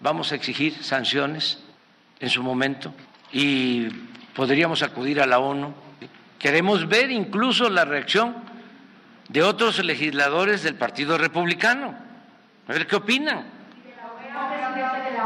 vamos 0.00 0.32
a 0.32 0.34
exigir 0.34 0.74
sanciones 0.82 1.64
en 2.20 2.30
su 2.30 2.42
momento 2.42 2.92
y 3.32 3.88
podríamos 4.34 4.82
acudir 4.82 5.20
a 5.20 5.26
la 5.26 5.38
ONU. 5.38 5.74
Queremos 6.38 6.88
ver 6.88 7.10
incluso 7.10 7.68
la 7.68 7.84
reacción 7.84 8.36
de 9.28 9.42
otros 9.42 9.84
legisladores 9.84 10.62
del 10.62 10.74
Partido 10.74 11.18
Republicano, 11.18 11.94
a 12.66 12.72
ver 12.72 12.86
qué 12.86 12.96
opinan. 12.96 13.58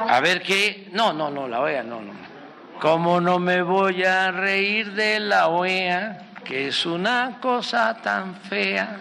A 0.08 0.20
ver 0.20 0.42
qué... 0.42 0.88
No, 0.92 1.12
no, 1.12 1.30
no, 1.30 1.46
la 1.46 1.60
OEA, 1.60 1.82
no, 1.82 2.00
no. 2.00 2.12
¿Cómo 2.80 3.20
no 3.20 3.38
me 3.38 3.62
voy 3.62 4.02
a 4.04 4.30
reír 4.32 4.92
de 4.92 5.20
la 5.20 5.48
OEA, 5.48 6.30
que 6.44 6.68
es 6.68 6.84
una 6.84 7.38
cosa 7.40 7.96
tan 8.02 8.34
fea, 8.36 8.98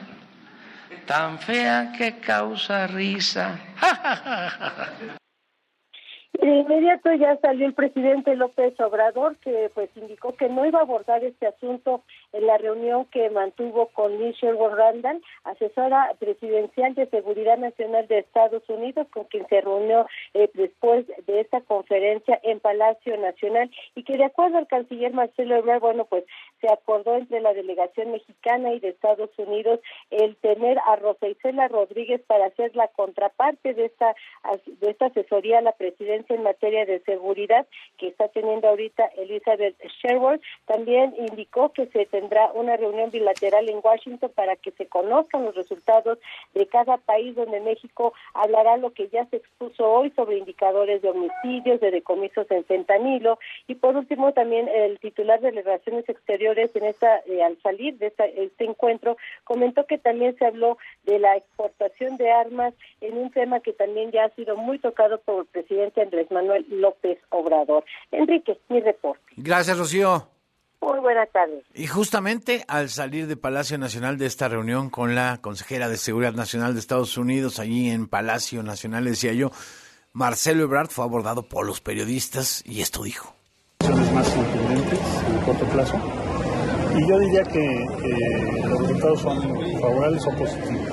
tan 1.08 1.40
fea 1.40 1.92
que 1.98 2.20
causa 2.20 2.86
risa? 2.88 3.58
De 6.42 6.48
inmediato 6.48 7.14
ya 7.14 7.38
salió 7.38 7.68
el 7.68 7.76
presidente 7.76 8.36
López 8.36 8.74
Obrador, 8.80 9.38
que 9.38 9.70
pues 9.76 9.92
indicó 9.96 10.36
que 10.36 10.50
no 10.50 10.66
iba 10.66 10.80
a 10.80 10.82
abordar 10.82 11.24
este 11.24 11.46
asunto 11.46 12.02
en 12.34 12.48
la 12.48 12.58
reunión 12.58 13.06
que 13.06 13.30
mantuvo 13.30 13.88
con 13.88 14.18
Liz 14.18 14.36
Sherwood 14.38 14.74
Randall, 14.74 15.22
asesora 15.44 16.14
presidencial 16.20 16.94
de 16.96 17.08
Seguridad 17.08 17.58
Nacional 17.58 18.08
de 18.08 18.20
Estados 18.20 18.64
Unidos, 18.68 19.08
con 19.12 19.26
quien 19.26 19.48
se 19.48 19.62
reunió 19.62 20.06
eh, 20.34 20.50
después 20.54 21.06
de 21.26 21.40
esta 21.40 21.62
conferencia 21.62 22.40
en 22.44 22.60
Palacio 22.60 23.18
Nacional, 23.18 23.72
y 23.96 24.04
que 24.04 24.18
de 24.18 24.26
acuerdo 24.26 24.58
al 24.58 24.68
canciller 24.68 25.14
Marcelo 25.14 25.56
Ebrard, 25.56 25.82
bueno, 25.82 26.06
pues 26.06 26.26
se 26.60 26.68
acordó 26.72 27.16
entre 27.16 27.42
la 27.42 27.54
delegación 27.54 28.12
mexicana 28.12 28.74
y 28.74 28.80
de 28.80 28.90
Estados 28.90 29.30
Unidos 29.38 29.80
el 30.10 30.36
tener 30.38 30.78
a 30.86 30.96
Rosa 30.98 31.22
Rodríguez 31.70 32.22
para 32.28 32.50
ser 32.52 32.76
la 32.76 32.88
contraparte 32.88 33.74
de 33.74 33.86
esta, 33.86 34.16
de 34.66 34.90
esta 34.90 35.08
asesoría 35.08 35.60
a 35.60 35.62
la 35.62 35.72
presidencia 35.74 36.36
en 36.36 36.44
materia 36.44 36.86
de 36.86 37.00
seguridad 37.02 37.68
que 37.98 38.08
está 38.08 38.28
teniendo 38.30 38.68
ahorita 38.68 39.06
Elizabeth 39.18 39.76
Sherwood. 40.02 40.40
También 40.66 41.14
indicó 41.18 41.72
que 41.74 41.88
se 41.88 42.06
tendrá 42.22 42.52
una 42.54 42.78
reunión 42.78 43.10
bilateral 43.10 43.68
en 43.68 43.80
Washington 43.84 44.32
para 44.36 44.56
que 44.56 44.70
se 44.72 44.86
conozcan 44.86 45.44
los 45.44 45.56
resultados 45.56 46.20
de 46.54 46.68
cada 46.68 46.98
país 46.98 47.36
donde 47.36 47.60
México 47.62 48.14
hablará 48.36 48.78
lo 48.78 48.92
que 48.94 49.10
ya 49.10 49.26
se 49.26 49.38
expuso 49.38 49.90
hoy 49.90 50.12
sobre 50.12 50.38
indicadores 50.38 51.02
de 51.02 51.10
homicidios, 51.10 51.82
de 51.82 51.90
decomisos 51.90 52.46
en 52.52 52.64
fentanilo 52.66 53.40
y 53.68 53.74
por 53.74 53.96
último 53.96 54.34
también 54.34 54.68
el 54.68 55.00
titular 55.00 55.42
de 55.42 55.50
Relaciones 55.50 56.08
Exteriores 56.08 56.76
en 56.76 56.86
esta 56.86 57.22
eh, 57.26 57.42
al 57.42 57.60
salir 57.64 57.98
de 57.98 58.08
este 58.08 58.64
encuentro 58.66 59.18
comentó 59.44 59.88
que 59.88 59.98
también 59.98 60.38
se 60.38 60.46
habló 60.46 60.78
de 61.06 61.18
la 61.18 61.38
exportación 61.38 62.18
de 62.18 62.32
armas 62.32 62.76
en 63.02 63.18
un 63.18 63.32
tema 63.32 63.62
que 63.62 63.74
también 63.74 64.12
ya 64.12 64.26
ha 64.26 64.36
sido 64.36 64.56
muy 64.58 64.78
tocado 64.78 65.20
por 65.22 65.42
el 65.42 65.46
presidente 65.48 66.02
Andrés 66.02 66.30
Manuel 66.30 66.66
López 66.70 67.18
Obrador. 67.30 67.84
Enrique, 68.12 68.60
mi 68.70 68.80
reporte. 68.80 69.24
Gracias, 69.38 69.78
Rocío. 69.78 70.28
Muy 70.82 71.00
buenas 71.00 71.30
tardes. 71.32 71.64
Y 71.76 71.86
justamente 71.86 72.66
al 72.68 72.90
salir 72.90 73.28
de 73.28 73.38
Palacio 73.38 73.78
Nacional 73.78 74.18
de 74.18 74.26
esta 74.26 74.48
reunión 74.48 74.90
con 74.90 75.14
la 75.14 75.38
consejera 75.40 75.88
de 75.88 75.98
Seguridad 75.98 76.34
Nacional 76.34 76.74
de 76.74 76.80
Estados 76.80 77.18
Unidos, 77.18 77.60
allí 77.60 77.90
en 77.90 78.08
Palacio 78.08 78.64
Nacional, 78.64 79.06
decía 79.06 79.34
yo, 79.34 79.52
Marcelo 80.12 80.64
Ebrard 80.64 80.90
fue 80.90 81.06
abordado 81.06 81.44
por 81.44 81.68
los 81.68 81.82
periodistas 81.82 82.64
y 82.66 82.82
esto 82.82 83.04
dijo. 83.04 83.36
más 84.14 84.30
contundentes 84.30 85.00
en 85.30 85.38
corto 85.46 85.66
plazo. 85.68 85.96
Y 86.98 87.08
yo 87.08 87.20
diría 87.20 87.44
que 87.44 87.86
los 88.68 88.82
resultados 88.82 89.22
son 89.22 89.42
favorables 89.80 90.26
o 90.26 90.32
positivos. 90.32 90.90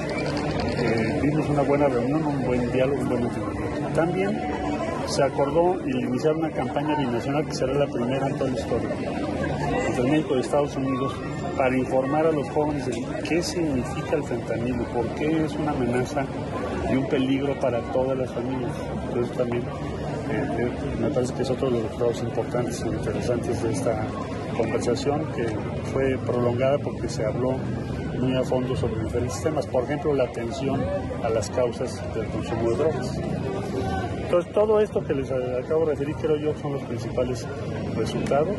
Eh, 0.76 1.20
vimos 1.22 1.48
una 1.48 1.62
buena 1.62 1.88
reunión, 1.88 2.24
un 2.24 2.46
buen 2.46 2.70
diálogo, 2.70 3.00
un 3.00 3.08
buen 3.08 3.22
entendimiento. 3.24 3.94
También 3.94 4.57
se 5.08 5.22
acordó 5.22 5.76
iniciar 5.88 6.36
una 6.36 6.50
campaña 6.50 6.94
binacional 6.96 7.44
que 7.46 7.54
será 7.54 7.74
la 7.74 7.86
primera 7.86 8.28
en 8.28 8.38
toda 8.38 8.50
la 8.50 8.58
historia 8.58 8.88
entre 9.88 10.10
México 10.10 10.36
y 10.36 10.40
Estados 10.40 10.76
Unidos 10.76 11.12
para 11.56 11.76
informar 11.76 12.26
a 12.26 12.32
los 12.32 12.48
jóvenes 12.50 12.86
de 12.86 13.04
qué 13.28 13.42
significa 13.42 14.16
el 14.16 14.22
fentanilo, 14.22 14.84
por 14.94 15.06
qué 15.16 15.44
es 15.44 15.54
una 15.54 15.72
amenaza 15.72 16.24
y 16.90 16.96
un 16.96 17.06
peligro 17.08 17.58
para 17.58 17.80
todas 17.92 18.16
las 18.16 18.30
familias. 18.30 18.72
Entonces 19.08 19.36
también 19.36 19.62
eh, 19.62 20.56
eh, 20.58 20.70
me 21.00 21.10
parece 21.10 21.34
que 21.34 21.42
es 21.42 21.50
otro 21.50 21.70
de 21.70 21.74
los 21.74 21.82
resultados 21.84 22.22
importantes 22.22 22.82
e 22.82 22.88
interesantes 22.88 23.62
de 23.62 23.72
esta 23.72 24.06
conversación 24.56 25.24
que 25.32 25.46
fue 25.92 26.16
prolongada 26.18 26.78
porque 26.78 27.08
se 27.08 27.24
habló 27.24 27.56
muy 28.20 28.36
a 28.36 28.42
fondo 28.44 28.76
sobre 28.76 29.02
diferentes 29.04 29.42
temas, 29.42 29.66
por 29.66 29.84
ejemplo 29.84 30.12
la 30.14 30.24
atención 30.24 30.80
a 31.22 31.28
las 31.28 31.48
causas 31.50 32.00
del 32.14 32.26
consumo 32.26 32.70
de 32.70 32.76
drogas. 32.76 33.20
Entonces, 34.28 34.52
todo 34.52 34.78
esto 34.78 35.02
que 35.02 35.14
les 35.14 35.30
acabo 35.30 35.86
de 35.86 35.92
referir, 35.92 36.14
creo 36.16 36.36
yo, 36.36 36.54
son 36.60 36.74
los 36.74 36.82
principales 36.82 37.46
resultados. 37.96 38.58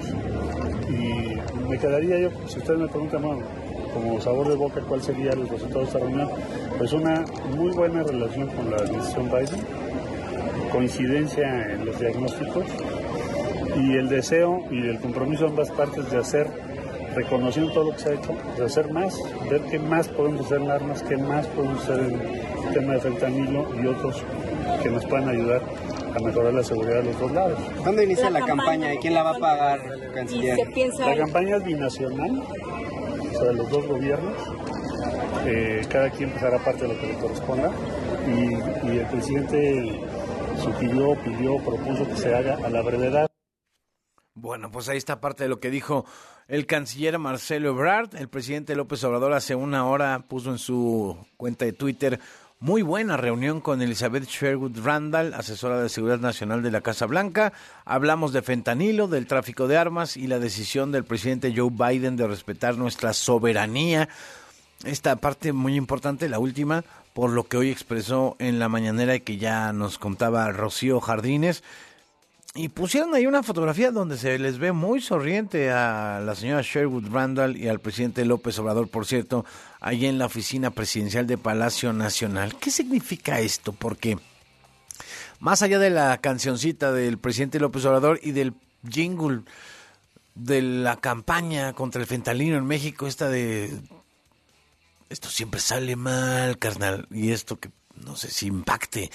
Y 0.90 1.70
me 1.70 1.78
quedaría 1.78 2.18
yo, 2.22 2.32
si 2.48 2.58
ustedes 2.58 2.80
me 2.80 2.88
preguntan, 2.88 3.22
como 3.94 4.20
sabor 4.20 4.48
de 4.48 4.56
boca, 4.56 4.82
cuál 4.82 5.04
sería 5.04 5.30
el 5.30 5.48
resultado 5.48 5.82
de 5.82 5.86
esta 5.86 6.00
reunión, 6.00 6.28
pues 6.76 6.92
una 6.92 7.24
muy 7.56 7.70
buena 7.70 8.02
relación 8.02 8.48
con 8.48 8.72
la 8.72 8.78
administración 8.78 9.30
Biden, 9.30 9.66
coincidencia 10.72 11.72
en 11.72 11.86
los 11.86 12.00
diagnósticos 12.00 12.66
y 13.80 13.96
el 13.96 14.10
deseo 14.10 14.64
y 14.72 14.88
el 14.88 15.00
compromiso 15.00 15.44
de 15.44 15.50
ambas 15.52 15.70
partes 15.70 16.10
de 16.10 16.18
hacer, 16.18 16.48
reconociendo 17.14 17.72
todo 17.74 17.84
lo 17.84 17.92
que 17.92 18.00
se 18.00 18.10
ha 18.10 18.14
hecho, 18.14 18.36
de 18.58 18.66
hacer 18.66 18.92
más, 18.92 19.16
ver 19.52 19.62
qué 19.70 19.78
más 19.78 20.08
podemos 20.08 20.48
hacer 20.48 20.62
en 20.62 20.72
armas, 20.72 21.04
qué 21.04 21.16
más 21.16 21.46
podemos 21.46 21.84
hacer 21.84 22.00
en 22.00 22.68
el 22.68 22.74
tema 22.74 22.94
de 22.94 23.02
fentanilo 23.02 23.68
y 23.80 23.86
otros 23.86 24.24
que 24.82 24.90
nos 24.90 25.06
puedan 25.06 25.30
ayudar 25.30 25.62
a 26.16 26.20
mejorar 26.20 26.54
la 26.54 26.64
seguridad 26.64 26.98
de 26.98 27.04
los 27.04 27.20
dos 27.20 27.32
lados. 27.32 27.60
¿Cuándo 27.82 28.02
inicia 28.02 28.30
la, 28.30 28.46
campaña 28.46 28.94
y 28.94 28.98
quién 28.98 29.14
la 29.14 29.24
va 29.24 29.32
a 29.32 29.40
pagar, 29.40 29.80
canciller? 30.14 30.58
La 31.00 31.18
campaña 31.18 31.58
es 31.58 31.64
binacional, 31.64 32.40
o 32.40 33.32
sea, 33.32 33.44
de 33.44 33.54
los 33.54 33.70
dos 33.70 33.88
gobiernos. 33.88 34.36
Eh, 35.46 35.82
cada 35.90 36.10
quien 36.10 36.30
empezará 36.30 36.60
parte 36.60 36.82
de 36.82 36.94
lo 36.94 37.00
que 37.00 37.08
le 37.08 37.14
corresponda 37.16 37.72
y, 38.28 38.88
y 38.88 38.98
el 39.00 39.06
presidente 39.08 40.00
sugirió, 40.62 41.16
pidió, 41.24 41.58
propuso 41.58 42.08
que 42.08 42.18
se 42.18 42.36
haga 42.36 42.58
a 42.64 42.70
la 42.70 42.82
brevedad. 42.82 43.28
Bueno, 44.36 44.72
pues 44.72 44.90
ahí 44.90 44.98
está 44.98 45.20
parte 45.20 45.44
de 45.44 45.50
lo 45.50 45.60
que 45.60 45.70
dijo 45.70 46.06
el 46.48 46.66
canciller 46.66 47.18
Marcelo 47.20 47.70
Ebrard. 47.70 48.16
El 48.16 48.30
presidente 48.30 48.76
López 48.76 49.04
Obrador 49.04 49.34
hace 49.34 49.56
una 49.56 49.86
hora 49.86 50.26
puso 50.28 50.50
en 50.52 50.58
su 50.58 51.18
cuenta 51.38 51.66
de 51.66 51.74
Twitter 51.74 52.20
muy 52.62 52.82
buena 52.82 53.16
reunión 53.16 53.62
con 53.62 53.82
Elizabeth 53.82 54.28
Sherwood 54.28 54.84
Randall, 54.84 55.34
asesora 55.34 55.82
de 55.82 55.88
Seguridad 55.88 56.20
Nacional 56.20 56.62
de 56.62 56.72
la 56.72 56.82
Casa 56.82 57.06
Blanca. 57.06 57.54
Hablamos 57.86 58.34
de 58.34 58.42
fentanilo, 58.42 59.08
del 59.08 59.28
tráfico 59.28 59.70
de 59.70 59.78
armas 59.78 60.18
y 60.18 60.28
la 60.28 60.40
decisión 60.40 60.92
del 60.92 61.06
presidente 61.06 61.54
Joe 61.56 61.70
Biden 61.72 62.18
de 62.18 62.28
respetar 62.28 62.76
nuestra 62.78 63.14
soberanía. 63.14 64.10
Esta 64.84 65.16
parte 65.16 65.54
muy 65.54 65.78
importante, 65.78 66.28
la 66.28 66.40
última, 66.40 66.84
por 67.14 67.30
lo 67.30 67.46
que 67.46 67.56
hoy 67.56 67.70
expresó 67.70 68.36
en 68.40 68.60
la 68.60 68.68
mañanera 68.68 69.16
y 69.16 69.22
que 69.22 69.38
ya 69.38 69.72
nos 69.72 69.98
contaba 69.98 70.52
Rocío 70.52 71.00
Jardines, 71.00 71.64
y 72.56 72.70
pusieron 72.70 73.14
ahí 73.14 73.28
una 73.28 73.44
fotografía 73.44 73.92
donde 73.92 74.18
se 74.18 74.40
les 74.40 74.58
ve 74.58 74.72
muy 74.72 75.02
sonriente 75.02 75.70
a 75.72 76.20
la 76.20 76.34
señora 76.36 76.62
Sherwood 76.64 77.12
Randall 77.12 77.56
y 77.56 77.68
al 77.68 77.80
presidente 77.80 78.26
López 78.26 78.58
Obrador, 78.60 78.88
por 78.88 79.06
cierto, 79.06 79.46
ahí 79.80 80.08
en 80.08 80.18
la 80.18 80.26
oficina 80.26 80.72
presidencial 80.72 81.28
de 81.28 81.38
Palacio 81.38 81.94
Nacional. 81.94 82.56
¿Qué 82.58 82.72
significa 82.72 83.40
esto? 83.40 83.72
Porque 83.72 84.18
más 85.40 85.62
allá 85.62 85.78
de 85.78 85.92
la 85.92 86.18
cancioncita 86.18 86.92
del 86.92 87.20
presidente 87.20 87.60
López 87.60 87.86
Obrador 87.86 88.20
y 88.24 88.32
del 88.32 88.54
jingle 88.90 89.42
de 90.34 90.62
la 90.62 90.98
campaña 90.98 91.74
contra 91.74 92.02
el 92.02 92.08
fentalino 92.08 92.58
en 92.58 92.66
México, 92.66 93.06
esta 93.06 93.30
de 93.30 93.80
esto 95.10 95.30
siempre 95.30 95.60
sale 95.60 95.96
mal, 95.96 96.58
carnal, 96.58 97.08
y 97.12 97.32
esto 97.32 97.60
que 97.60 97.70
no 97.96 98.16
sé 98.16 98.30
si 98.30 98.48
impacte 98.48 99.12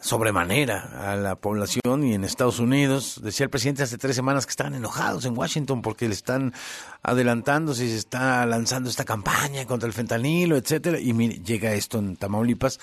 sobremanera 0.00 1.12
a 1.12 1.16
la 1.16 1.34
población 1.34 2.04
y 2.04 2.14
en 2.14 2.24
Estados 2.24 2.60
Unidos. 2.60 3.20
Decía 3.22 3.44
el 3.44 3.50
presidente 3.50 3.82
hace 3.82 3.98
tres 3.98 4.14
semanas 4.16 4.46
que 4.46 4.50
estaban 4.50 4.74
enojados 4.74 5.24
en 5.24 5.36
Washington 5.36 5.82
porque 5.82 6.06
le 6.06 6.14
están 6.14 6.54
adelantándose 7.02 7.84
y 7.84 7.88
se 7.90 7.96
está 7.96 8.46
lanzando 8.46 8.88
esta 8.88 9.04
campaña 9.04 9.66
contra 9.66 9.86
el 9.86 9.92
fentanilo, 9.92 10.56
etcétera. 10.56 11.00
Y 11.00 11.12
mire, 11.12 11.40
llega 11.44 11.72
esto 11.74 11.98
en 11.98 12.16
Tamaulipas, 12.16 12.78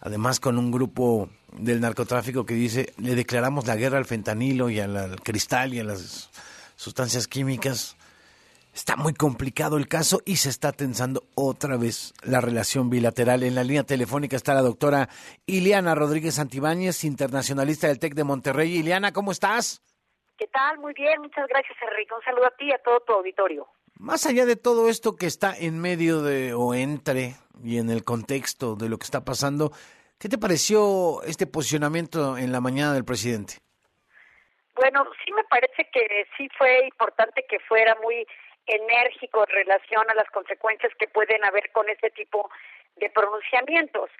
además 0.00 0.40
con 0.40 0.58
un 0.58 0.70
grupo 0.70 1.30
del 1.56 1.80
narcotráfico 1.80 2.44
que 2.44 2.54
dice 2.54 2.92
le 2.98 3.14
declaramos 3.14 3.66
la 3.66 3.76
guerra 3.76 3.98
al 3.98 4.04
fentanilo 4.04 4.68
y 4.68 4.80
al 4.80 5.20
cristal 5.22 5.72
y 5.72 5.80
a 5.80 5.84
las 5.84 6.30
sustancias 6.76 7.26
químicas. 7.26 7.97
Está 8.78 8.94
muy 8.94 9.12
complicado 9.12 9.76
el 9.76 9.88
caso 9.88 10.20
y 10.24 10.36
se 10.36 10.50
está 10.50 10.70
tensando 10.70 11.24
otra 11.34 11.76
vez 11.76 12.14
la 12.22 12.40
relación 12.40 12.88
bilateral. 12.90 13.42
En 13.42 13.56
la 13.56 13.64
línea 13.64 13.82
telefónica 13.82 14.36
está 14.36 14.54
la 14.54 14.62
doctora 14.62 15.08
Ileana 15.46 15.96
Rodríguez 15.96 16.36
Santibáñez, 16.36 17.02
internacionalista 17.02 17.88
del 17.88 17.98
TEC 17.98 18.14
de 18.14 18.22
Monterrey. 18.22 18.76
Ileana, 18.76 19.12
¿cómo 19.12 19.32
estás? 19.32 19.82
¿Qué 20.38 20.46
tal? 20.46 20.78
Muy 20.78 20.94
bien, 20.94 21.20
muchas 21.20 21.48
gracias, 21.48 21.76
Enrique. 21.82 22.14
Un 22.14 22.22
saludo 22.22 22.46
a 22.46 22.50
ti 22.50 22.66
y 22.66 22.72
a 22.72 22.78
todo 22.78 23.00
tu 23.00 23.14
auditorio. 23.14 23.66
Más 23.98 24.24
allá 24.26 24.46
de 24.46 24.54
todo 24.54 24.88
esto 24.88 25.16
que 25.16 25.26
está 25.26 25.56
en 25.58 25.80
medio 25.80 26.22
de 26.22 26.54
o 26.54 26.72
entre 26.72 27.34
y 27.64 27.78
en 27.78 27.90
el 27.90 28.04
contexto 28.04 28.76
de 28.76 28.88
lo 28.88 28.96
que 28.96 29.04
está 29.06 29.24
pasando, 29.24 29.72
¿qué 30.20 30.28
te 30.28 30.38
pareció 30.38 31.20
este 31.24 31.48
posicionamiento 31.48 32.38
en 32.38 32.52
la 32.52 32.60
mañana 32.60 32.94
del 32.94 33.04
presidente? 33.04 33.54
Bueno, 34.76 35.04
sí 35.24 35.32
me 35.32 35.42
parece 35.50 35.88
que 35.92 36.28
sí 36.36 36.48
fue 36.56 36.86
importante 36.86 37.44
que 37.50 37.58
fuera 37.58 37.96
muy 38.00 38.24
enérgico 38.68 39.44
en 39.48 39.54
relación 39.54 40.08
a 40.10 40.14
las 40.14 40.30
consecuencias 40.30 40.92
que 40.98 41.08
pueden 41.08 41.44
haber 41.44 41.70
con 41.72 41.88
este 41.88 42.10
tipo 42.10 42.50
de 42.96 43.10
pronunciamientos. 43.10 44.10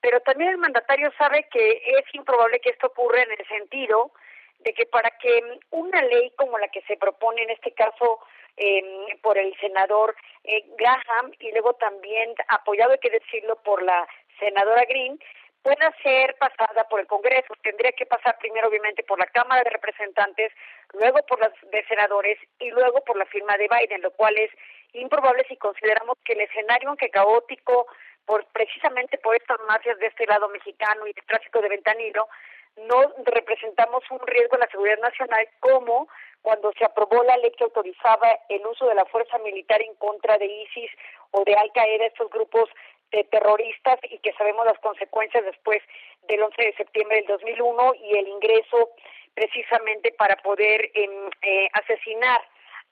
Pero 0.00 0.20
también 0.20 0.50
el 0.50 0.58
mandatario 0.58 1.12
sabe 1.18 1.46
que 1.50 1.82
es 1.84 2.14
improbable 2.14 2.60
que 2.60 2.70
esto 2.70 2.88
ocurra 2.88 3.22
en 3.22 3.32
el 3.32 3.46
sentido 3.48 4.12
de 4.60 4.72
que 4.74 4.86
para 4.86 5.10
que 5.18 5.58
una 5.70 6.02
ley 6.02 6.32
como 6.36 6.58
la 6.58 6.68
que 6.68 6.82
se 6.82 6.96
propone 6.96 7.42
en 7.42 7.50
este 7.50 7.72
caso 7.72 8.20
eh, 8.56 8.82
por 9.22 9.38
el 9.38 9.54
senador 9.60 10.16
eh, 10.44 10.64
Graham 10.76 11.32
y 11.38 11.52
luego 11.52 11.74
también 11.74 12.34
apoyado, 12.48 12.92
hay 12.92 12.98
que 12.98 13.10
decirlo, 13.10 13.56
por 13.62 13.82
la 13.82 14.06
senadora 14.38 14.84
Green, 14.84 15.18
pueda 15.62 15.92
ser 16.02 16.36
pasada 16.36 16.84
por 16.88 17.00
el 17.00 17.06
Congreso. 17.06 17.54
Tendría 17.62 17.92
que 17.92 18.06
pasar 18.06 18.38
primero, 18.38 18.68
obviamente, 18.68 19.02
por 19.02 19.18
la 19.18 19.26
Cámara 19.26 19.62
de 19.64 19.70
Representantes, 19.70 20.52
luego 20.92 21.18
por 21.26 21.40
las 21.40 21.52
de 21.70 21.84
senadores 21.86 22.38
y 22.58 22.70
luego 22.70 23.02
por 23.04 23.16
la 23.16 23.26
firma 23.26 23.56
de 23.56 23.68
Biden, 23.68 24.02
lo 24.02 24.10
cual 24.12 24.36
es 24.36 24.50
improbable 24.92 25.44
si 25.48 25.56
consideramos 25.56 26.16
que 26.24 26.32
el 26.32 26.40
escenario, 26.42 26.88
aunque 26.88 27.10
caótico, 27.10 27.86
por 28.24 28.44
precisamente 28.46 29.18
por 29.18 29.34
estas 29.36 29.58
mafias 29.66 29.98
de 29.98 30.06
este 30.06 30.26
lado 30.26 30.48
mexicano 30.48 31.06
y 31.06 31.10
el 31.10 31.26
tráfico 31.26 31.60
de 31.60 31.68
ventanilo, 31.68 32.28
no 32.76 33.12
representamos 33.24 34.04
un 34.10 34.20
riesgo 34.26 34.56
a 34.56 34.60
la 34.60 34.68
seguridad 34.68 34.98
nacional 34.98 35.48
como 35.60 36.08
cuando 36.42 36.72
se 36.78 36.84
aprobó 36.84 37.22
la 37.24 37.36
ley 37.38 37.50
que 37.52 37.64
autorizaba 37.64 38.28
el 38.48 38.64
uso 38.66 38.86
de 38.86 38.94
la 38.94 39.04
fuerza 39.06 39.38
militar 39.38 39.82
en 39.82 39.94
contra 39.96 40.38
de 40.38 40.46
ISIS 40.46 40.90
o 41.32 41.42
de 41.44 41.54
Al 41.54 41.72
Qaeda, 41.72 42.06
estos 42.06 42.30
grupos 42.30 42.68
de 43.10 43.24
terroristas 43.24 43.98
y 44.10 44.18
que 44.18 44.32
sabemos 44.34 44.66
las 44.66 44.78
consecuencias 44.80 45.44
después 45.44 45.82
del 46.28 46.42
11 46.42 46.62
de 46.62 46.74
septiembre 46.74 47.16
del 47.18 47.26
2001 47.26 47.94
y 47.94 48.16
el 48.18 48.28
ingreso 48.28 48.90
precisamente 49.34 50.12
para 50.12 50.36
poder 50.36 50.90
em, 50.94 51.30
eh, 51.42 51.68
asesinar 51.72 52.40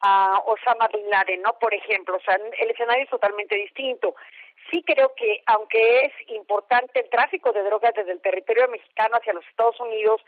a 0.01 0.43
Osama 0.47 0.89
Bin 0.89 1.09
Laden, 1.11 1.43
¿no? 1.43 1.59
Por 1.59 1.75
ejemplo, 1.75 2.17
o 2.17 2.21
sea, 2.21 2.39
el 2.59 2.71
escenario 2.71 3.05
es 3.05 3.11
totalmente 3.11 3.57
distinto. 3.57 4.15
Sí 4.71 4.83
creo 4.87 5.15
que, 5.15 5.43
aunque 5.47 6.07
es 6.07 6.13
importante 6.29 7.01
el 7.01 7.11
tráfico 7.11 7.53
de 7.53 7.63
drogas 7.63 7.95
desde 7.95 8.13
el 8.13 8.21
territorio 8.21 8.69
mexicano 8.69 9.17
hacia 9.17 9.33
los 9.33 9.47
Estados 9.47 9.79
Unidos, 9.81 10.21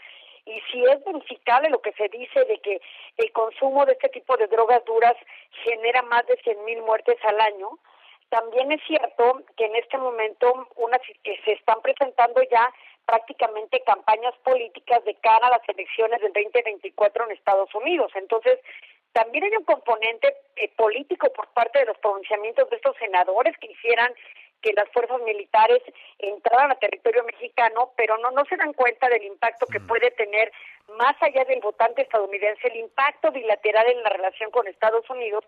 y 0.44 0.61
si 0.72 0.83
es 0.85 1.05
verificable 1.05 1.68
lo 1.68 1.83
que 1.83 1.92
se 1.92 2.09
dice 2.09 2.44
de 2.44 2.59
que 2.59 2.81
el 3.18 3.33
consumo 3.33 3.85
de 3.85 3.92
este 3.92 4.09
tipo 4.09 4.37
de 4.37 4.46
drogas 4.46 4.83
duras 4.87 5.14
genera 5.64 6.03
más 6.03 6.27
de 6.27 6.38
100.000 6.38 6.83
muertes 6.85 7.18
al 7.24 7.38
año, 7.40 7.79
también 8.30 8.72
es 8.72 8.80
cierto 8.86 9.42
que 9.56 9.66
en 9.66 9.76
este 9.76 9.98
momento 9.98 10.68
una, 10.76 10.98
que 10.98 11.40
se 11.44 11.52
están 11.52 11.80
presentando 11.82 12.42
ya 12.50 12.72
prácticamente 13.06 13.82
campañas 13.84 14.34
políticas 14.44 15.02
de 15.04 15.14
cara 15.16 15.46
a 15.46 15.50
las 15.50 15.68
elecciones 15.68 16.20
del 16.20 16.32
2024 16.32 17.24
en 17.24 17.30
Estados 17.32 17.74
Unidos. 17.74 18.12
Entonces, 18.14 18.58
también 19.12 19.44
hay 19.44 19.56
un 19.56 19.64
componente 19.64 20.34
eh, 20.56 20.70
político 20.76 21.32
por 21.32 21.48
parte 21.48 21.78
de 21.78 21.86
los 21.86 21.98
pronunciamientos 21.98 22.68
de 22.68 22.76
estos 22.76 22.96
senadores 22.98 23.56
que 23.58 23.72
hicieran 23.72 24.12
que 24.60 24.72
las 24.72 24.88
fuerzas 24.90 25.20
militares 25.22 25.80
entraran 26.18 26.72
a 26.72 26.74
territorio 26.74 27.24
mexicano, 27.24 27.92
pero 27.96 28.18
no, 28.18 28.30
no 28.32 28.44
se 28.44 28.56
dan 28.56 28.72
cuenta 28.72 29.08
del 29.08 29.22
impacto 29.22 29.66
que 29.66 29.80
puede 29.80 30.10
tener 30.10 30.52
más 30.98 31.14
allá 31.20 31.44
del 31.44 31.60
votante 31.60 32.02
estadounidense, 32.02 32.68
el 32.68 32.76
impacto 32.76 33.30
bilateral 33.30 33.86
en 33.88 34.02
la 34.02 34.10
relación 34.10 34.50
con 34.50 34.66
Estados 34.66 35.08
Unidos, 35.08 35.44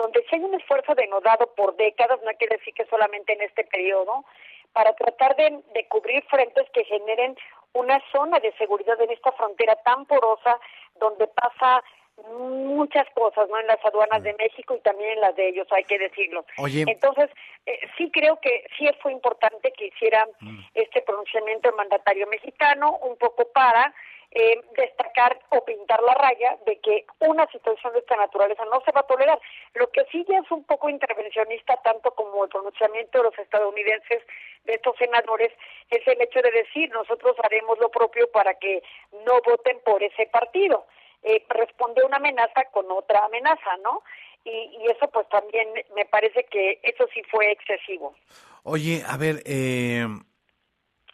donde 0.00 0.24
si 0.24 0.36
hay 0.36 0.42
un 0.42 0.54
esfuerzo 0.54 0.94
denodado 0.94 1.46
por 1.54 1.76
décadas, 1.76 2.18
no 2.22 2.32
quiere 2.38 2.56
decir 2.56 2.72
que 2.72 2.86
solamente 2.86 3.34
en 3.34 3.42
este 3.42 3.64
periodo, 3.64 4.24
para 4.72 4.94
tratar 4.94 5.36
de, 5.36 5.60
de 5.74 5.88
cubrir 5.88 6.24
frentes 6.24 6.66
que 6.72 6.84
generen 6.84 7.36
una 7.74 8.00
zona 8.10 8.40
de 8.40 8.50
seguridad 8.52 8.98
en 9.02 9.10
esta 9.10 9.30
frontera 9.32 9.76
tan 9.84 10.06
porosa, 10.06 10.58
donde 10.98 11.26
pasa 11.26 11.84
muchas 12.28 13.08
cosas, 13.14 13.48
¿no? 13.48 13.58
En 13.58 13.66
las 13.66 13.84
aduanas 13.84 14.22
de 14.22 14.34
México 14.34 14.74
y 14.74 14.80
también 14.80 15.10
en 15.10 15.20
las 15.20 15.36
de 15.36 15.48
ellos, 15.48 15.66
hay 15.70 15.84
que 15.84 15.98
decirlo. 15.98 16.44
Entonces, 16.58 17.30
eh, 17.66 17.78
sí 17.96 18.10
creo 18.10 18.40
que 18.40 18.64
sí 18.78 18.88
fue 19.02 19.12
importante 19.12 19.72
que 19.72 19.86
hiciera 19.86 20.26
mm. 20.40 20.60
este 20.74 21.02
pronunciamiento 21.02 21.68
el 21.68 21.76
mandatario 21.76 22.26
mexicano, 22.26 22.98
un 23.02 23.16
poco 23.16 23.48
para 23.52 23.94
eh, 24.32 24.60
destacar 24.76 25.40
o 25.48 25.64
pintar 25.64 26.00
la 26.04 26.14
raya 26.14 26.56
de 26.64 26.78
que 26.78 27.04
una 27.18 27.48
situación 27.48 27.92
de 27.92 27.98
esta 27.98 28.14
naturaleza 28.14 28.64
no 28.66 28.80
se 28.84 28.92
va 28.92 29.00
a 29.00 29.06
tolerar. 29.06 29.40
Lo 29.74 29.90
que 29.90 30.04
sí 30.12 30.24
ya 30.28 30.38
es 30.38 30.50
un 30.52 30.62
poco 30.64 30.88
intervencionista, 30.88 31.76
tanto 31.82 32.12
como 32.12 32.44
el 32.44 32.50
pronunciamiento 32.50 33.18
de 33.18 33.24
los 33.24 33.38
estadounidenses, 33.38 34.22
de 34.64 34.74
estos 34.74 34.96
senadores, 34.98 35.50
es 35.90 36.06
el 36.06 36.20
hecho 36.20 36.40
de 36.42 36.50
decir 36.52 36.90
nosotros 36.90 37.34
haremos 37.42 37.78
lo 37.80 37.90
propio 37.90 38.30
para 38.30 38.54
que 38.54 38.82
no 39.26 39.40
voten 39.44 39.80
por 39.84 40.00
ese 40.00 40.26
partido. 40.26 40.86
Eh, 41.22 41.44
responde 41.48 42.04
una 42.04 42.16
amenaza 42.16 42.64
con 42.72 42.90
otra 42.90 43.24
amenaza, 43.26 43.76
¿no? 43.82 44.02
Y, 44.44 44.50
y, 44.50 44.86
eso 44.90 45.06
pues 45.12 45.28
también 45.28 45.68
me 45.94 46.06
parece 46.06 46.46
que 46.50 46.80
eso 46.82 47.06
sí 47.12 47.22
fue 47.30 47.52
excesivo. 47.52 48.14
Oye, 48.62 49.02
a 49.06 49.18
ver, 49.18 49.42
eh, 49.44 50.06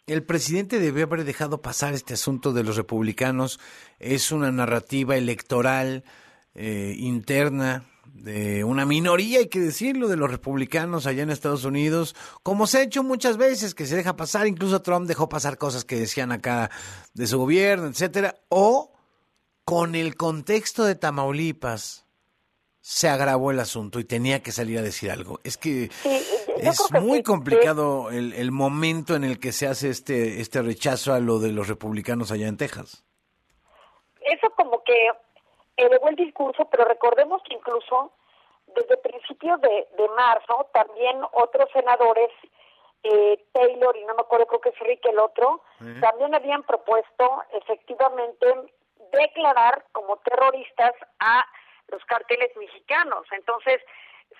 el 0.07 0.23
presidente 0.25 0.79
debe 0.79 1.03
haber 1.03 1.25
dejado 1.25 1.61
pasar 1.61 1.93
este 1.93 2.13
asunto 2.13 2.53
de 2.53 2.63
los 2.63 2.77
republicanos. 2.77 3.59
Es 3.99 4.31
una 4.31 4.51
narrativa 4.53 5.17
electoral 5.17 6.05
eh, 6.55 6.95
interna 6.97 7.83
de 8.05 8.63
una 8.63 8.85
minoría, 8.85 9.39
hay 9.39 9.47
que 9.47 9.59
decirlo, 9.59 10.07
de 10.07 10.15
los 10.15 10.31
republicanos 10.31 11.05
allá 11.05 11.23
en 11.23 11.29
Estados 11.29 11.65
Unidos, 11.65 12.15
como 12.41 12.67
se 12.67 12.79
ha 12.79 12.83
hecho 12.83 13.03
muchas 13.03 13.37
veces, 13.37 13.75
que 13.75 13.85
se 13.85 13.95
deja 13.95 14.15
pasar, 14.15 14.47
incluso 14.47 14.81
Trump 14.81 15.07
dejó 15.07 15.29
pasar 15.29 15.57
cosas 15.57 15.85
que 15.85 15.97
decían 15.97 16.31
acá 16.31 16.71
de 17.13 17.27
su 17.27 17.37
gobierno, 17.37 17.87
etcétera, 17.87 18.35
o 18.49 18.96
con 19.67 19.95
el 19.95 20.15
contexto 20.15 20.85
de 20.85 20.95
Tamaulipas 20.95 22.07
se 22.79 23.09
agravó 23.09 23.51
el 23.51 23.59
asunto 23.59 23.99
y 23.99 24.05
tenía 24.05 24.41
que 24.41 24.53
salir 24.53 24.79
a 24.79 24.81
decir 24.81 25.11
algo. 25.11 25.41
Es 25.43 25.57
que 25.57 25.89
es 26.57 26.79
muy 27.01 27.21
complicado 27.21 28.09
el, 28.09 28.31
el, 28.31 28.53
momento 28.53 29.13
en 29.15 29.25
el 29.25 29.41
que 29.41 29.51
se 29.51 29.67
hace 29.67 29.89
este, 29.89 30.39
este 30.39 30.61
rechazo 30.61 31.13
a 31.13 31.19
lo 31.19 31.39
de 31.39 31.51
los 31.51 31.67
republicanos 31.67 32.31
allá 32.31 32.47
en 32.47 32.55
Texas. 32.55 33.03
Eso 34.21 34.49
como 34.51 34.81
que 34.85 35.09
elevó 35.75 36.07
el 36.07 36.15
discurso, 36.15 36.63
pero 36.71 36.85
recordemos 36.85 37.41
que 37.43 37.55
incluso 37.55 38.13
desde 38.67 38.95
principios 38.95 39.59
de, 39.59 39.85
de 39.97 40.07
marzo 40.15 40.69
también 40.73 41.17
otros 41.33 41.69
senadores, 41.73 42.29
eh, 43.03 43.45
Taylor 43.51 43.97
y 43.97 44.05
no 44.05 44.15
me 44.15 44.21
acuerdo, 44.21 44.45
creo 44.47 44.61
que 44.61 44.69
es 44.69 44.79
Rick 44.79 45.05
el 45.07 45.19
otro, 45.19 45.61
también 45.99 46.33
habían 46.33 46.63
propuesto 46.63 47.43
efectivamente 47.51 48.47
declarar 49.11 49.85
como 49.91 50.17
terroristas 50.17 50.93
a 51.19 51.45
los 51.89 52.03
carteles 52.05 52.55
mexicanos. 52.57 53.25
Entonces, 53.31 53.81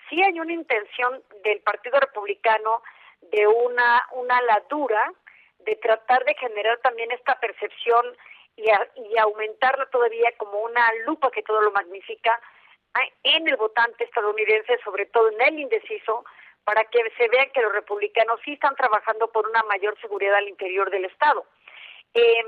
sí 0.08 0.22
hay 0.22 0.38
una 0.40 0.52
intención 0.52 1.22
del 1.42 1.60
Partido 1.60 1.98
Republicano 2.00 2.82
de 3.22 3.46
una, 3.46 4.06
una 4.12 4.40
ladura 4.42 5.12
de 5.60 5.76
tratar 5.76 6.24
de 6.24 6.34
generar 6.34 6.78
también 6.78 7.10
esta 7.12 7.38
percepción 7.40 8.16
y, 8.56 8.64
y 8.64 9.18
aumentarla 9.18 9.86
todavía 9.86 10.32
como 10.36 10.60
una 10.60 10.92
lupa 11.06 11.30
que 11.30 11.42
todo 11.42 11.60
lo 11.60 11.72
magnifica 11.72 12.40
en 13.22 13.48
el 13.48 13.56
votante 13.56 14.04
estadounidense, 14.04 14.78
sobre 14.84 15.06
todo 15.06 15.30
en 15.30 15.40
el 15.40 15.58
indeciso, 15.60 16.24
para 16.64 16.84
que 16.84 16.98
se 17.16 17.28
vea 17.28 17.50
que 17.50 17.62
los 17.62 17.72
republicanos 17.72 18.40
sí 18.44 18.52
están 18.52 18.74
trabajando 18.76 19.30
por 19.30 19.48
una 19.48 19.62
mayor 19.64 19.98
seguridad 20.00 20.34
al 20.34 20.48
interior 20.48 20.90
del 20.90 21.04
Estado. 21.04 21.46
Eh, 22.14 22.44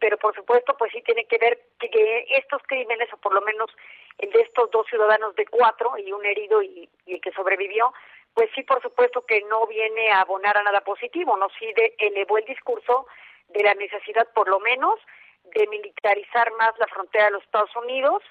pero 0.00 0.16
por 0.18 0.34
supuesto, 0.34 0.76
pues 0.76 0.92
sí 0.92 1.02
tiene 1.02 1.26
que 1.26 1.38
ver 1.38 1.60
que, 1.78 2.26
estos 2.30 2.62
crímenes, 2.66 3.12
o 3.12 3.16
por 3.18 3.34
lo 3.34 3.40
menos 3.42 3.70
el 4.18 4.30
de 4.30 4.40
estos 4.40 4.70
dos 4.70 4.86
ciudadanos 4.88 5.34
de 5.34 5.46
cuatro 5.46 5.96
y 5.98 6.12
un 6.12 6.24
herido 6.24 6.62
y, 6.62 6.88
el 7.06 7.20
que 7.20 7.32
sobrevivió, 7.32 7.92
pues 8.34 8.50
sí, 8.54 8.62
por 8.62 8.80
supuesto 8.82 9.24
que 9.26 9.42
no 9.42 9.66
viene 9.66 10.10
a 10.10 10.22
abonar 10.22 10.56
a 10.56 10.62
nada 10.62 10.80
positivo, 10.80 11.36
no 11.36 11.48
sí 11.58 11.72
de, 11.74 11.94
elevó 11.98 12.38
el 12.38 12.44
discurso 12.44 13.06
de 13.48 13.62
la 13.62 13.74
necesidad, 13.74 14.28
por 14.32 14.48
lo 14.48 14.60
menos, 14.60 14.98
de 15.44 15.66
militarizar 15.66 16.52
más 16.52 16.78
la 16.78 16.86
frontera 16.86 17.26
de 17.26 17.30
los 17.32 17.42
Estados 17.42 17.74
Unidos, 17.76 18.22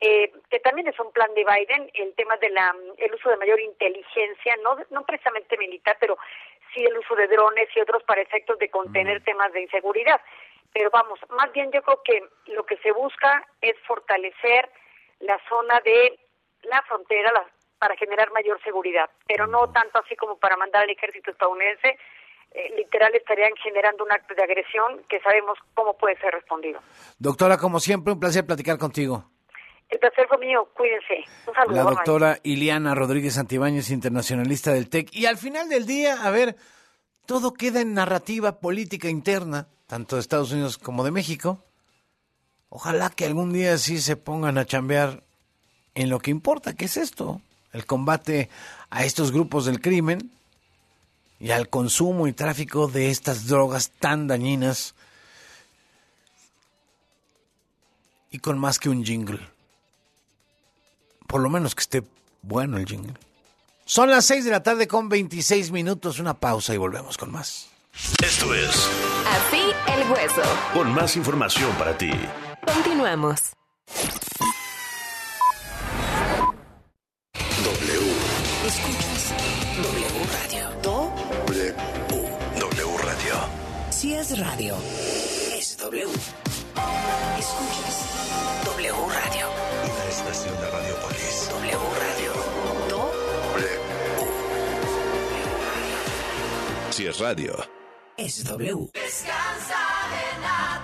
eh, 0.00 0.32
que 0.50 0.60
también 0.60 0.88
es 0.88 0.98
un 0.98 1.12
plan 1.12 1.32
de 1.34 1.44
Biden, 1.44 1.90
el 1.92 2.14
tema 2.14 2.36
del 2.38 2.56
el 2.96 3.14
uso 3.14 3.28
de 3.28 3.36
mayor 3.36 3.60
inteligencia, 3.60 4.56
no, 4.62 4.76
no 4.90 5.04
precisamente 5.04 5.58
militar, 5.58 5.98
pero 6.00 6.16
sí 6.72 6.82
el 6.82 6.96
uso 6.96 7.14
de 7.14 7.28
drones 7.28 7.68
y 7.76 7.80
otros 7.80 8.02
para 8.04 8.22
efectos 8.22 8.58
de 8.58 8.70
contener 8.70 9.22
temas 9.24 9.52
de 9.52 9.60
inseguridad. 9.62 10.20
Pero 10.72 10.90
vamos, 10.90 11.18
más 11.30 11.52
bien 11.52 11.70
yo 11.70 11.82
creo 11.82 12.02
que 12.02 12.24
lo 12.46 12.64
que 12.64 12.78
se 12.78 12.92
busca 12.92 13.46
es 13.60 13.76
fortalecer 13.86 14.70
la 15.20 15.38
zona 15.48 15.80
de 15.80 16.18
la 16.62 16.80
frontera 16.82 17.32
para 17.78 17.94
generar 17.96 18.30
mayor 18.32 18.62
seguridad, 18.62 19.10
pero 19.26 19.46
no 19.46 19.70
tanto 19.70 19.98
así 19.98 20.16
como 20.16 20.38
para 20.38 20.56
mandar 20.56 20.84
al 20.84 20.90
ejército 20.90 21.30
estadounidense. 21.30 21.98
Eh, 22.52 22.74
literal 22.76 23.14
estarían 23.14 23.52
generando 23.62 24.02
un 24.02 24.10
acto 24.10 24.34
de 24.34 24.42
agresión 24.42 25.04
que 25.08 25.20
sabemos 25.20 25.56
cómo 25.74 25.96
puede 25.96 26.18
ser 26.18 26.34
respondido. 26.34 26.80
Doctora, 27.18 27.56
como 27.58 27.78
siempre, 27.78 28.12
un 28.12 28.18
placer 28.18 28.44
platicar 28.44 28.76
contigo. 28.76 29.24
El 29.90 29.98
placer 29.98 30.26
fue 30.28 30.38
mío, 30.38 30.68
cuídense. 30.74 31.24
Un 31.48 31.54
saludo. 31.54 31.76
La 31.76 31.82
doctora 31.82 32.38
Iliana 32.44 32.94
Rodríguez 32.94 33.36
Antibáñez, 33.38 33.90
internacionalista 33.90 34.72
del 34.72 34.88
TEC. 34.88 35.12
Y 35.12 35.26
al 35.26 35.36
final 35.36 35.68
del 35.68 35.84
día, 35.84 36.22
a 36.22 36.30
ver, 36.30 36.56
todo 37.26 37.52
queda 37.52 37.80
en 37.80 37.94
narrativa 37.94 38.60
política 38.60 39.08
interna, 39.08 39.66
tanto 39.88 40.16
de 40.16 40.20
Estados 40.20 40.52
Unidos 40.52 40.78
como 40.78 41.02
de 41.02 41.10
México. 41.10 41.64
Ojalá 42.68 43.10
que 43.10 43.26
algún 43.26 43.52
día 43.52 43.76
sí 43.78 44.00
se 44.00 44.16
pongan 44.16 44.58
a 44.58 44.64
chambear 44.64 45.24
en 45.94 46.08
lo 46.08 46.20
que 46.20 46.30
importa, 46.30 46.74
que 46.74 46.84
es 46.84 46.96
esto, 46.96 47.40
el 47.72 47.84
combate 47.84 48.48
a 48.90 49.04
estos 49.04 49.32
grupos 49.32 49.66
del 49.66 49.80
crimen 49.80 50.30
y 51.40 51.50
al 51.50 51.68
consumo 51.68 52.28
y 52.28 52.32
tráfico 52.32 52.86
de 52.86 53.10
estas 53.10 53.48
drogas 53.48 53.90
tan 53.90 54.28
dañinas 54.28 54.94
y 58.30 58.38
con 58.38 58.58
más 58.58 58.78
que 58.78 58.88
un 58.88 59.04
jingle. 59.04 59.40
Por 61.30 61.40
lo 61.40 61.48
menos 61.50 61.74
que 61.74 61.80
esté 61.82 62.02
bueno 62.42 62.76
el 62.78 62.86
jingle. 62.86 63.14
Son 63.84 64.10
las 64.10 64.24
6 64.26 64.44
de 64.44 64.50
la 64.50 64.62
tarde 64.62 64.86
con 64.86 65.08
26 65.08 65.70
minutos, 65.72 66.18
una 66.18 66.34
pausa 66.34 66.74
y 66.74 66.76
volvemos 66.76 67.16
con 67.18 67.30
más. 67.32 67.68
Esto 68.22 68.54
es 68.54 68.88
Así 69.26 69.62
el 69.92 70.10
hueso. 70.10 70.42
con 70.72 70.92
más 70.94 71.16
información 71.16 71.70
para 71.72 71.96
ti. 71.98 72.10
Continuamos. 72.74 73.40
W. 77.64 78.00
Escuchas 78.66 79.32
W 79.76 80.06
Radio. 80.32 80.70
Do 80.82 81.12
W. 81.46 81.74
W 82.58 82.98
Radio. 83.04 83.34
si 83.90 84.14
es 84.14 84.38
radio, 84.38 84.76
es 85.56 85.76
W. 85.78 86.06
Escuchas 87.38 88.04
W 88.64 88.92
Radio. 89.08 89.69
Estación 90.10 90.54
de 90.60 90.68
Radiopolis. 90.68 91.48
W 91.50 91.78
Radio. 92.00 92.32
Do 92.88 93.12
Si 96.90 97.06
es 97.06 97.20
radio. 97.20 97.56
es 98.16 98.44
W. 98.44 98.90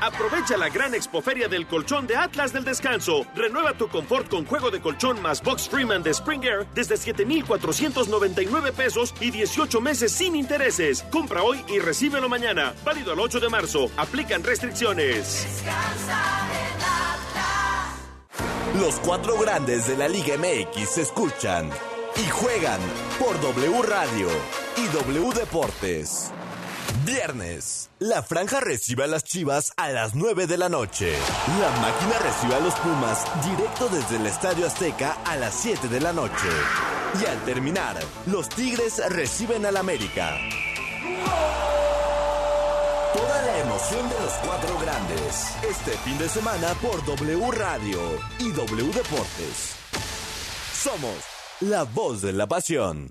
Aprovecha 0.00 0.56
la 0.56 0.68
gran 0.68 0.94
expoferia 0.94 1.48
del 1.48 1.66
colchón 1.66 2.06
de 2.06 2.14
Atlas 2.14 2.52
del 2.52 2.64
Descanso. 2.64 3.26
Renueva 3.34 3.72
tu 3.72 3.88
confort 3.88 4.28
con 4.28 4.46
juego 4.46 4.70
de 4.70 4.80
colchón 4.80 5.20
más 5.20 5.42
Box 5.42 5.68
Freeman 5.68 6.04
de 6.04 6.10
Spring 6.10 6.44
Air 6.44 6.64
desde 6.72 6.96
7,499 6.96 8.72
pesos 8.72 9.12
y 9.20 9.32
18 9.32 9.80
meses 9.80 10.12
sin 10.12 10.36
intereses. 10.36 11.02
Compra 11.10 11.42
hoy 11.42 11.64
y 11.68 11.80
recíbelo 11.80 12.28
mañana. 12.28 12.74
Válido 12.84 13.12
al 13.12 13.18
8 13.18 13.40
de 13.40 13.48
marzo. 13.48 13.90
Aplican 13.96 14.44
restricciones. 14.44 15.46
Los 18.80 18.96
cuatro 18.96 19.38
grandes 19.38 19.86
de 19.86 19.96
la 19.96 20.06
Liga 20.06 20.36
MX 20.36 20.88
se 20.88 21.02
escuchan 21.02 21.70
y 22.16 22.28
juegan 22.28 22.80
por 23.18 23.40
W 23.40 23.82
Radio 23.82 24.28
y 24.76 24.86
W 24.88 25.32
Deportes. 25.32 26.30
Viernes. 27.04 27.88
La 27.98 28.22
franja 28.22 28.60
recibe 28.60 29.04
a 29.04 29.06
las 29.06 29.24
Chivas 29.24 29.72
a 29.76 29.88
las 29.88 30.14
9 30.14 30.46
de 30.46 30.58
la 30.58 30.68
noche. 30.68 31.14
La 31.58 31.70
máquina 31.80 32.18
recibe 32.22 32.54
a 32.54 32.60
los 32.60 32.74
Pumas 32.74 33.24
directo 33.46 33.88
desde 33.88 34.16
el 34.16 34.26
Estadio 34.26 34.66
Azteca 34.66 35.16
a 35.24 35.36
las 35.36 35.54
7 35.54 35.88
de 35.88 36.00
la 36.00 36.12
noche. 36.12 36.48
Y 37.22 37.24
al 37.24 37.42
terminar, 37.44 37.96
los 38.26 38.48
Tigres 38.50 39.00
reciben 39.08 39.64
al 39.64 39.78
América. 39.78 40.36
De 43.76 44.24
los 44.24 44.32
cuatro 44.42 44.78
grandes. 44.78 45.54
Este 45.62 45.90
fin 45.98 46.16
de 46.16 46.30
semana 46.30 46.68
por 46.80 47.04
W 47.04 47.50
Radio 47.50 47.98
y 48.38 48.50
W 48.50 48.86
Deportes. 48.86 49.76
Somos 50.72 51.16
la 51.60 51.82
voz 51.82 52.22
de 52.22 52.32
la 52.32 52.46
pasión. 52.46 53.10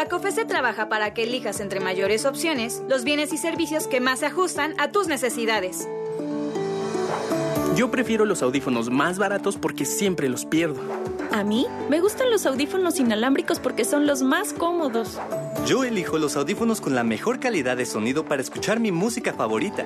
La 0.00 0.08
COFESE 0.08 0.46
trabaja 0.46 0.88
para 0.88 1.12
que 1.12 1.24
elijas 1.24 1.60
entre 1.60 1.78
mayores 1.78 2.24
opciones 2.24 2.80
los 2.88 3.04
bienes 3.04 3.34
y 3.34 3.36
servicios 3.36 3.86
que 3.86 4.00
más 4.00 4.20
se 4.20 4.26
ajustan 4.26 4.74
a 4.78 4.90
tus 4.90 5.08
necesidades. 5.08 5.86
Yo 7.76 7.90
prefiero 7.90 8.24
los 8.24 8.42
audífonos 8.42 8.88
más 8.88 9.18
baratos 9.18 9.58
porque 9.58 9.84
siempre 9.84 10.30
los 10.30 10.46
pierdo. 10.46 10.80
A 11.32 11.44
mí 11.44 11.66
me 11.90 12.00
gustan 12.00 12.30
los 12.30 12.46
audífonos 12.46 12.98
inalámbricos 12.98 13.58
porque 13.58 13.84
son 13.84 14.06
los 14.06 14.22
más 14.22 14.54
cómodos. 14.54 15.18
Yo 15.66 15.84
elijo 15.84 16.16
los 16.16 16.34
audífonos 16.34 16.80
con 16.80 16.94
la 16.94 17.04
mejor 17.04 17.38
calidad 17.38 17.76
de 17.76 17.84
sonido 17.84 18.24
para 18.24 18.40
escuchar 18.40 18.80
mi 18.80 18.92
música 18.92 19.34
favorita. 19.34 19.84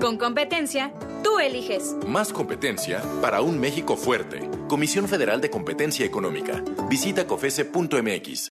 Con 0.00 0.16
competencia, 0.16 0.90
tú 1.22 1.38
eliges. 1.38 1.94
Más 2.08 2.32
competencia 2.32 3.02
para 3.20 3.42
un 3.42 3.60
México 3.60 3.98
fuerte. 3.98 4.48
Comisión 4.68 5.06
Federal 5.06 5.42
de 5.42 5.50
Competencia 5.50 6.06
Económica. 6.06 6.64
Visita 6.88 7.26
cofese.mx. 7.26 8.50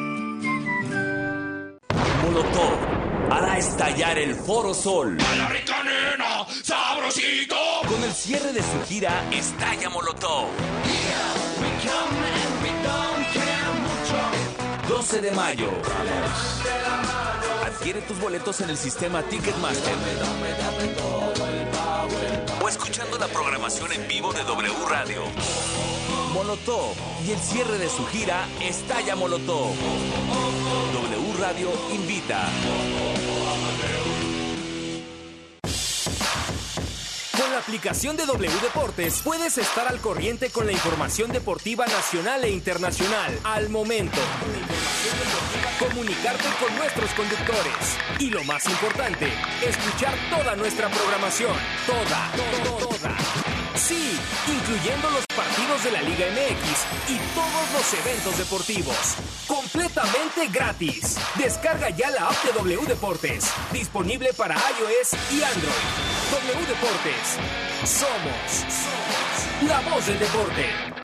Molotov 2.23 2.77
hará 3.31 3.57
estallar 3.57 4.17
el 4.19 4.35
Foro 4.35 4.73
Sol. 4.73 5.17
sabrosito. 6.63 7.55
Con 7.87 8.03
el 8.03 8.13
cierre 8.13 8.53
de 8.53 8.61
su 8.61 8.81
gira 8.87 9.23
Estalla 9.31 9.89
Molotov. 9.89 10.47
12 14.87 15.21
de 15.21 15.31
mayo. 15.31 15.69
Adquiere 17.65 18.01
tus 18.01 18.19
boletos 18.19 18.61
en 18.61 18.69
el 18.69 18.77
sistema 18.77 19.23
Ticketmaster. 19.23 19.93
O 22.61 22.69
escuchando 22.69 23.17
la 23.17 23.27
programación 23.27 23.91
en 23.93 24.07
vivo 24.07 24.31
de 24.33 24.43
W 24.43 24.73
Radio. 24.89 25.90
Molotov 26.33 26.95
y 27.25 27.31
el 27.31 27.39
cierre 27.39 27.77
de 27.77 27.89
su 27.89 28.05
gira 28.07 28.47
Estalla 28.61 29.15
Molotov. 29.15 29.73
W 30.93 31.37
Radio 31.39 31.69
invita. 31.93 32.47
Con 37.37 37.51
la 37.51 37.59
aplicación 37.59 38.15
de 38.15 38.25
W 38.25 38.51
Deportes 38.61 39.21
puedes 39.23 39.57
estar 39.57 39.87
al 39.87 39.99
corriente 39.99 40.49
con 40.49 40.65
la 40.65 40.71
información 40.71 41.31
deportiva 41.31 41.85
nacional 41.85 42.43
e 42.43 42.51
internacional 42.51 43.39
al 43.43 43.69
momento. 43.69 44.19
Comunicarte 45.79 46.47
con 46.59 46.75
nuestros 46.77 47.09
conductores. 47.11 47.97
Y 48.19 48.29
lo 48.29 48.43
más 48.43 48.65
importante, 48.67 49.27
escuchar 49.67 50.13
toda 50.29 50.55
nuestra 50.55 50.89
programación. 50.89 51.55
Toda, 51.87 52.31
toda, 52.35 52.87
toda. 52.87 53.50
Sí, 53.75 54.19
incluyendo 54.47 55.09
los 55.11 55.25
partidos 55.27 55.83
de 55.83 55.91
la 55.91 56.01
Liga 56.01 56.25
MX 56.31 57.09
y 57.09 57.17
todos 57.33 57.71
los 57.73 57.93
eventos 58.05 58.37
deportivos. 58.37 59.15
Completamente 59.47 60.47
gratis. 60.47 61.17
Descarga 61.35 61.89
ya 61.89 62.09
la 62.11 62.27
app 62.27 62.43
de 62.43 62.51
W 62.53 62.85
Deportes. 62.87 63.51
Disponible 63.71 64.33
para 64.33 64.55
iOS 64.55 65.13
y 65.31 65.43
Android. 65.43 65.87
W 66.31 66.67
Deportes. 66.67 67.37
Somos, 67.85 68.51
somos 68.69 69.69
la 69.69 69.79
voz 69.89 70.05
del 70.05 70.19
deporte. 70.19 71.01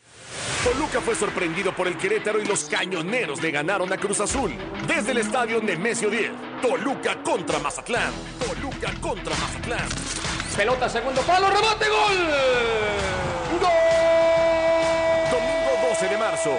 Toluca 0.63 0.99
fue 0.99 1.15
sorprendido 1.15 1.73
por 1.73 1.88
el 1.88 1.97
Querétaro 1.97 2.41
y 2.41 2.45
los 2.45 2.65
cañoneros 2.65 3.41
le 3.41 3.51
ganaron 3.51 3.91
a 3.93 3.97
Cruz 3.97 4.19
Azul. 4.19 4.51
Desde 4.86 5.12
el 5.12 5.19
estadio 5.19 5.62
Nemesio 5.62 6.10
10. 6.10 6.32
Toluca 6.62 7.23
contra 7.23 7.60
Mazatlán. 7.60 8.12
Toluca 8.39 8.93
contra 8.99 9.36
Mazatlán. 9.38 9.88
Pelota, 10.58 10.89
segundo 10.89 11.22
palo, 11.22 11.52
remate, 11.52 11.86
gol. 11.88 12.17
Domingo 15.32 15.88
12 15.88 16.10
de 16.10 16.17
marzo. 16.17 16.58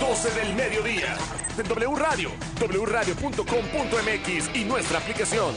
12 0.00 0.30
del 0.32 0.54
mediodía. 0.54 1.16
En 1.56 1.68
W 1.68 1.94
Radio, 1.94 2.32
wradio.com.mx 2.58 4.56
y 4.56 4.64
nuestra 4.64 4.98
aplicación. 4.98 5.54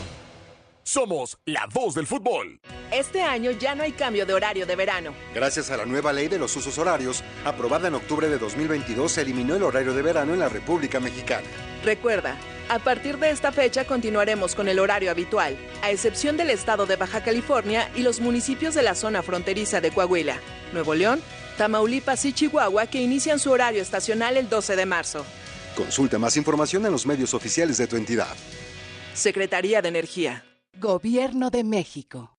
Somos 0.83 1.39
la 1.45 1.65
voz 1.73 1.95
del 1.95 2.05
fútbol. 2.05 2.59
Este 2.91 3.23
año 3.23 3.49
ya 3.49 3.73
no 3.73 3.81
hay 3.81 3.93
cambio 3.93 4.27
de 4.27 4.35
horario 4.35 4.67
de 4.67 4.75
verano. 4.75 5.15
Gracias 5.33 5.71
a 5.71 5.77
la 5.77 5.85
nueva 5.85 6.13
ley 6.13 6.27
de 6.27 6.37
los 6.37 6.55
usos 6.55 6.77
horarios, 6.77 7.23
aprobada 7.43 7.87
en 7.87 7.95
octubre 7.95 8.29
de 8.29 8.37
2022, 8.37 9.13
se 9.13 9.21
eliminó 9.21 9.55
el 9.55 9.63
horario 9.63 9.95
de 9.95 10.01
verano 10.03 10.33
en 10.33 10.39
la 10.39 10.49
República 10.49 10.99
Mexicana. 10.99 11.47
Recuerda, 11.83 12.35
a 12.73 12.79
partir 12.79 13.19
de 13.19 13.29
esta 13.29 13.51
fecha 13.51 13.85
continuaremos 13.85 14.55
con 14.55 14.67
el 14.67 14.79
horario 14.79 15.11
habitual, 15.11 15.55
a 15.83 15.91
excepción 15.91 16.37
del 16.37 16.49
estado 16.49 16.87
de 16.87 16.95
Baja 16.95 17.23
California 17.23 17.91
y 17.95 18.01
los 18.01 18.19
municipios 18.19 18.73
de 18.73 18.81
la 18.81 18.95
zona 18.95 19.21
fronteriza 19.21 19.79
de 19.79 19.91
Coahuila, 19.91 20.37
Nuevo 20.73 20.95
León, 20.95 21.21
Tamaulipas 21.55 22.25
y 22.25 22.33
Chihuahua 22.33 22.87
que 22.87 22.99
inician 22.99 23.37
su 23.37 23.51
horario 23.51 23.79
estacional 23.79 24.37
el 24.37 24.49
12 24.49 24.75
de 24.75 24.85
marzo. 24.87 25.23
Consulta 25.75 26.17
más 26.17 26.35
información 26.35 26.83
en 26.87 26.91
los 26.91 27.05
medios 27.05 27.35
oficiales 27.35 27.77
de 27.77 27.85
tu 27.85 27.95
entidad. 27.95 28.35
Secretaría 29.13 29.83
de 29.83 29.89
Energía. 29.89 30.43
Gobierno 30.79 31.51
de 31.51 31.63
México. 31.63 32.32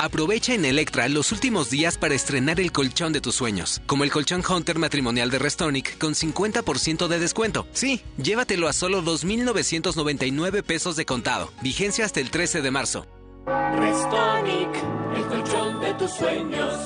Aprovecha 0.00 0.54
en 0.54 0.64
Electra 0.64 1.08
los 1.08 1.32
últimos 1.32 1.70
días 1.70 1.98
para 1.98 2.14
estrenar 2.14 2.60
el 2.60 2.70
colchón 2.70 3.12
de 3.12 3.20
tus 3.20 3.34
sueños, 3.34 3.82
como 3.86 4.04
el 4.04 4.12
colchón 4.12 4.44
Hunter 4.48 4.78
matrimonial 4.78 5.28
de 5.28 5.40
Restonic 5.40 5.98
con 5.98 6.14
50% 6.14 7.08
de 7.08 7.18
descuento. 7.18 7.66
Sí, 7.72 8.00
llévatelo 8.16 8.68
a 8.68 8.72
solo 8.72 9.02
2.999 9.02 10.62
pesos 10.62 10.94
de 10.94 11.04
contado. 11.04 11.52
Vigencia 11.62 12.04
hasta 12.04 12.20
el 12.20 12.30
13 12.30 12.62
de 12.62 12.70
marzo. 12.70 13.06
Restonic, 13.44 14.70
el 15.16 15.26
colchón 15.26 15.80
de 15.80 15.92
tus 15.94 16.12
sueños. 16.12 16.78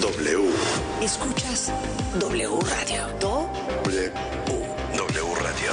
W. 0.00 0.50
Escuchas 1.02 1.72
W 2.18 2.48
Radio. 2.68 3.06
Do. 3.20 3.48
W. 3.84 4.12
W 4.96 5.34
Radio. 5.36 5.72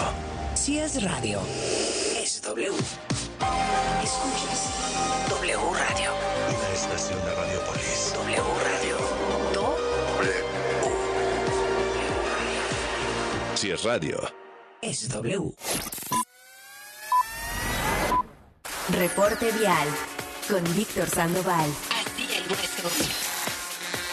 Si 0.54 0.78
es 0.78 1.02
radio, 1.02 1.42
es 2.22 2.40
W. 2.44 2.72
Escuchas 4.04 4.70
W 5.30 5.58
Radio. 5.74 6.27
Estación 6.98 7.24
de 7.26 7.36
Radiopolis. 7.36 8.14
W 8.16 8.42
Radio. 8.66 8.98
Do. 9.54 9.78
W. 10.18 10.34
Si 13.54 13.70
es 13.70 13.84
radio. 13.84 14.18
Es 14.82 15.08
W. 15.10 15.54
Reporte 18.98 19.52
vial 19.60 19.88
con 20.50 20.64
Víctor 20.76 21.08
Sandoval. 21.08 21.70
Así 21.92 22.24
el 22.36 22.50
hueso. 22.50 22.90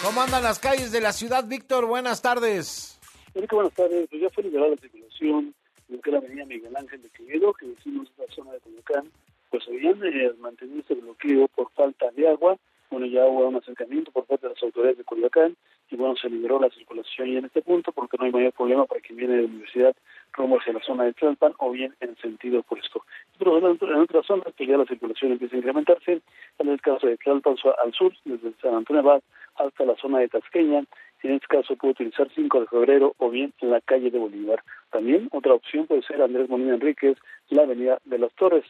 ¿Cómo 0.04 0.20
andan 0.20 0.42
las 0.42 0.58
calles 0.58 0.92
de 0.92 1.00
la 1.00 1.14
ciudad, 1.14 1.46
Víctor? 1.46 1.86
Buenas 1.86 2.20
tardes. 2.20 3.00
Enrique, 3.34 3.54
buenas 3.56 3.72
tardes. 3.72 4.06
Pues 4.10 4.20
ya 4.20 4.28
fue 4.28 4.42
liberada 4.44 4.72
la 4.72 4.76
circulación 4.76 5.54
lo 5.88 6.00
que 6.02 6.10
es 6.10 6.12
la 6.12 6.18
avenida 6.18 6.44
Miguel 6.44 6.76
Ángel 6.76 7.00
de 7.00 7.08
Quevedo, 7.08 7.54
que 7.54 7.64
decimos 7.64 8.12
la 8.18 8.26
zona 8.34 8.52
de 8.52 8.60
Coyoacán, 8.60 9.10
pues 9.48 9.66
habían 9.68 10.04
eh, 10.04 10.34
mantenido 10.38 10.80
este 10.80 10.94
bloqueo 10.96 11.48
por 11.48 11.70
falta 11.72 12.10
de 12.10 12.28
agua. 12.28 12.58
Bueno, 12.94 13.08
ya 13.08 13.26
hubo 13.26 13.48
un 13.48 13.56
acercamiento 13.56 14.12
por 14.12 14.24
parte 14.24 14.46
de 14.46 14.54
las 14.54 14.62
autoridades 14.62 14.98
de 14.98 15.02
Coyoacán 15.02 15.56
y 15.90 15.96
bueno, 15.96 16.14
se 16.14 16.30
liberó 16.30 16.60
la 16.60 16.70
circulación 16.70 17.28
y 17.28 17.36
en 17.38 17.46
este 17.46 17.60
punto 17.60 17.90
porque 17.90 18.16
no 18.16 18.24
hay 18.24 18.30
mayor 18.30 18.52
problema 18.52 18.86
para 18.86 19.00
quien 19.00 19.18
viene 19.18 19.34
de 19.34 19.42
la 19.42 19.48
universidad 19.48 19.96
rumbo 20.32 20.60
hacia 20.60 20.74
la 20.74 20.80
zona 20.80 21.02
de 21.02 21.12
Tlalpan 21.12 21.54
o 21.58 21.72
bien 21.72 21.92
en 21.98 22.16
sentido 22.18 22.60
opuesto. 22.60 23.02
Pero 23.36 23.58
en, 23.58 24.00
otras 24.00 24.24
zonas 24.26 24.54
que 24.54 24.68
ya 24.68 24.76
la 24.76 24.84
circulación 24.84 25.32
empieza 25.32 25.56
a 25.56 25.58
incrementarse, 25.58 26.20
en 26.60 26.68
el 26.68 26.80
caso 26.80 27.08
de 27.08 27.16
Tlalpan 27.16 27.56
al 27.82 27.92
sur, 27.94 28.12
desde 28.24 28.52
San 28.62 28.74
Antonio 28.74 29.02
Abad 29.02 29.22
hasta 29.56 29.84
la 29.84 29.96
zona 29.96 30.20
de 30.20 30.28
Tasqueña, 30.28 30.84
en 31.24 31.32
este 31.32 31.48
caso 31.48 31.74
puede 31.74 31.94
utilizar 31.94 32.30
5 32.32 32.60
de 32.60 32.66
febrero 32.68 33.14
o 33.18 33.28
bien 33.28 33.52
en 33.58 33.70
la 33.70 33.80
calle 33.80 34.12
de 34.12 34.20
Bolívar. 34.20 34.62
También 34.92 35.28
otra 35.32 35.54
opción 35.54 35.88
puede 35.88 36.02
ser 36.02 36.22
Andrés 36.22 36.48
Molina 36.48 36.74
Enríquez, 36.74 37.18
la 37.48 37.62
avenida 37.62 37.98
de 38.04 38.18
las 38.20 38.32
Torres. 38.34 38.64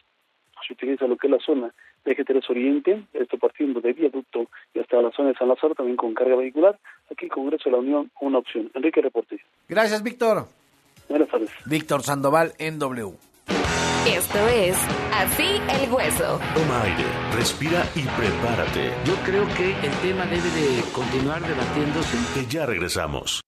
Se 0.65 0.73
utiliza 0.73 1.05
lo 1.05 1.15
que 1.15 1.27
es 1.27 1.31
la 1.31 1.39
zona 1.39 1.71
de 2.05 2.11
Eje 2.11 2.23
3 2.23 2.49
Oriente, 2.49 3.03
esto 3.13 3.37
partiendo 3.37 3.81
de 3.81 3.93
viaducto 3.93 4.47
y 4.73 4.79
hasta 4.79 5.01
la 5.01 5.11
zona 5.11 5.29
de 5.29 5.35
San 5.35 5.49
Lázaro, 5.49 5.75
también 5.75 5.97
con 5.97 6.13
carga 6.13 6.35
vehicular. 6.35 6.77
Aquí 7.11 7.27
Congreso 7.27 7.63
de 7.65 7.71
la 7.71 7.77
Unión, 7.77 8.11
una 8.21 8.39
opción. 8.39 8.71
Enrique 8.73 9.01
Reporte. 9.01 9.41
Gracias, 9.67 10.01
Víctor. 10.03 10.45
Buenas 11.09 11.29
tardes. 11.29 11.49
Víctor 11.65 12.01
Sandoval 12.01 12.53
en 12.57 12.79
W. 12.79 13.13
Esto 14.07 14.47
es 14.49 14.77
Así 15.13 15.59
el 15.81 15.91
Hueso. 15.91 16.39
Toma 16.53 16.83
aire, 16.83 17.05
respira 17.35 17.83
y 17.95 18.01
prepárate. 18.01 18.91
Yo 19.05 19.15
creo 19.25 19.47
que 19.55 19.71
el 19.71 19.93
tema 20.03 20.25
debe 20.25 20.49
de 20.49 20.83
continuar 20.93 21.41
debatiéndose. 21.41 22.17
Que 22.35 22.45
ya 22.45 22.65
regresamos. 22.65 23.41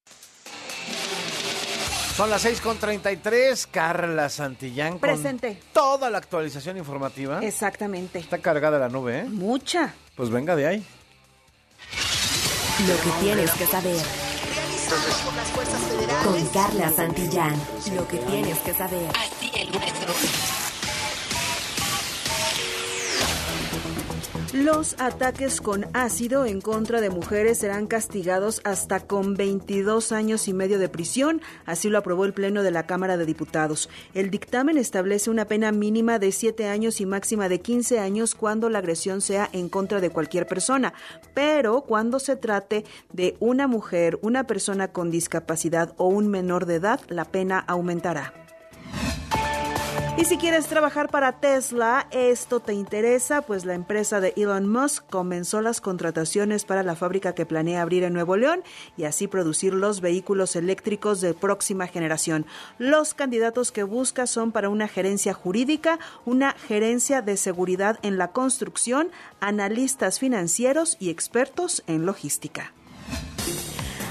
Son 2.18 2.32
las 2.32 2.44
6.33, 2.46 3.68
Carla 3.70 4.28
Santillán 4.30 4.94
con 4.94 5.02
Presente. 5.02 5.62
toda 5.72 6.10
la 6.10 6.18
actualización 6.18 6.76
informativa. 6.78 7.40
Exactamente. 7.44 8.18
Está 8.18 8.40
cargada 8.40 8.80
la 8.80 8.90
nube, 8.90 9.20
¿eh? 9.20 9.24
Mucha. 9.26 9.94
Pues 10.16 10.32
venga 10.32 10.56
de 10.56 10.66
ahí. 10.66 10.86
Lo 12.88 12.96
que 13.04 13.20
tienes 13.24 13.52
que 13.52 13.68
saber. 13.68 13.98
Con 16.24 16.48
Carla 16.48 16.92
Santillán. 16.92 17.54
Lo 17.96 18.08
que 18.08 18.18
tienes 18.18 18.58
que 18.62 18.74
saber. 18.74 19.10
Así 19.16 19.52
el 19.54 19.70
hueso. 19.70 20.57
Los 24.54 24.96
ataques 25.02 25.60
con 25.60 25.86
ácido 25.92 26.46
en 26.46 26.62
contra 26.62 27.02
de 27.02 27.10
mujeres 27.10 27.58
serán 27.58 27.86
castigados 27.86 28.62
hasta 28.64 29.02
con 29.02 29.36
22 29.36 30.14
años 30.14 30.48
y 30.48 30.54
medio 30.54 30.80
de 30.80 30.88
prisión, 30.88 31.42
así 31.66 31.90
lo 31.90 31.98
aprobó 31.98 32.24
el 32.24 32.32
Pleno 32.32 32.64
de 32.64 32.72
la 32.72 32.86
Cámara 32.86 33.18
de 33.18 33.26
Diputados. 33.26 33.90
El 34.14 34.30
dictamen 34.30 34.78
establece 34.78 35.30
una 35.30 35.46
pena 35.46 35.74
mínima 35.74 36.18
de 36.18 36.32
7 36.32 36.66
años 36.70 37.02
y 37.02 37.06
máxima 37.06 37.50
de 37.50 37.60
15 37.60 38.00
años 38.00 38.36
cuando 38.36 38.70
la 38.70 38.80
agresión 38.80 39.20
sea 39.20 39.50
en 39.52 39.68
contra 39.68 40.00
de 40.00 40.12
cualquier 40.12 40.48
persona, 40.48 40.94
pero 41.34 41.82
cuando 41.82 42.18
se 42.18 42.38
trate 42.38 42.86
de 43.12 43.36
una 43.42 43.68
mujer, 43.68 44.18
una 44.22 44.46
persona 44.46 44.94
con 44.94 45.12
discapacidad 45.12 45.94
o 45.98 46.08
un 46.08 46.30
menor 46.30 46.66
de 46.66 46.76
edad, 46.76 47.02
la 47.10 47.26
pena 47.26 47.60
aumentará. 47.60 48.47
Y 50.18 50.26
si 50.26 50.38
quieres 50.38 50.66
trabajar 50.66 51.10
para 51.10 51.34
Tesla, 51.34 52.08
esto 52.10 52.60
te 52.60 52.74
interesa, 52.74 53.44
pues 53.44 53.66
la 53.66 53.76
empresa 53.76 54.20
de 54.20 54.34
Elon 54.36 54.68
Musk 54.68 55.08
comenzó 55.12 55.62
las 55.62 55.80
contrataciones 55.80 56.66
para 56.66 56.82
la 56.82 56.96
fábrica 56.96 57.36
que 57.36 57.46
planea 57.46 57.84
abrir 57.84 58.04
en 58.04 58.14
Nuevo 58.14 58.36
León 58.36 58.64
y 58.98 59.04
así 59.04 59.28
producir 59.28 59.76
los 59.76 60.02
vehículos 60.02 60.56
eléctricos 60.56 61.22
de 61.22 61.36
próxima 61.36 61.86
generación. 61.86 62.48
Los 62.80 63.14
candidatos 63.14 63.72
que 63.72 63.84
busca 63.84 64.26
son 64.26 64.52
para 64.52 64.70
una 64.70 64.88
gerencia 64.88 65.36
jurídica, 65.36 66.00
una 66.26 66.54
gerencia 66.54 67.22
de 67.22 67.38
seguridad 67.38 68.00
en 68.02 68.18
la 68.18 68.30
construcción, 68.30 69.12
analistas 69.40 70.18
financieros 70.18 70.98
y 71.00 71.12
expertos 71.12 71.84
en 71.86 72.08
logística. 72.08 72.74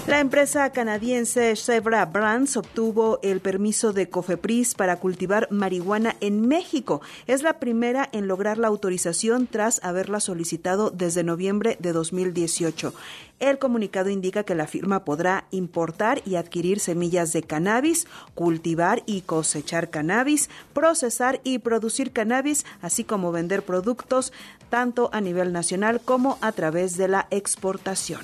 La 0.07 0.21
empresa 0.21 0.71
canadiense 0.71 1.57
Zebra 1.57 2.05
Brands 2.07 2.57
obtuvo 2.57 3.19
el 3.23 3.41
permiso 3.41 3.93
de 3.93 4.09
Cofepris 4.09 4.77
para 4.77 5.01
cultivar 5.01 5.49
marihuana 5.51 6.15
en 6.21 6.47
México. 6.47 7.01
Es 7.27 7.43
la 7.43 7.59
primera 7.59 8.09
en 8.13 8.29
lograr 8.29 8.57
la 8.57 8.69
autorización 8.69 9.49
tras 9.49 9.83
haberla 9.83 10.21
solicitado 10.21 10.91
desde 10.91 11.25
noviembre 11.25 11.77
de 11.81 11.93
2018. 11.93 12.95
El 13.41 13.59
comunicado 13.59 14.09
indica 14.09 14.45
que 14.45 14.55
la 14.55 14.69
firma 14.69 15.05
podrá 15.05 15.47
importar 15.51 16.23
y 16.25 16.37
adquirir 16.37 16.79
semillas 16.79 17.33
de 17.33 17.43
cannabis, 17.43 18.07
cultivar 18.37 19.03
y 19.07 19.23
cosechar 19.23 19.91
cannabis, 19.91 20.51
procesar 20.73 21.41
y 21.43 21.59
producir 21.59 22.13
cannabis, 22.13 22.65
así 22.81 23.03
como 23.03 23.33
vender 23.33 23.65
productos 23.65 24.33
tanto 24.71 25.11
a 25.13 25.21
nivel 25.21 25.53
nacional 25.53 26.01
como 26.01 26.39
a 26.43 26.53
través 26.53 26.97
de 26.97 27.09
la 27.09 27.27
exportación. 27.33 28.21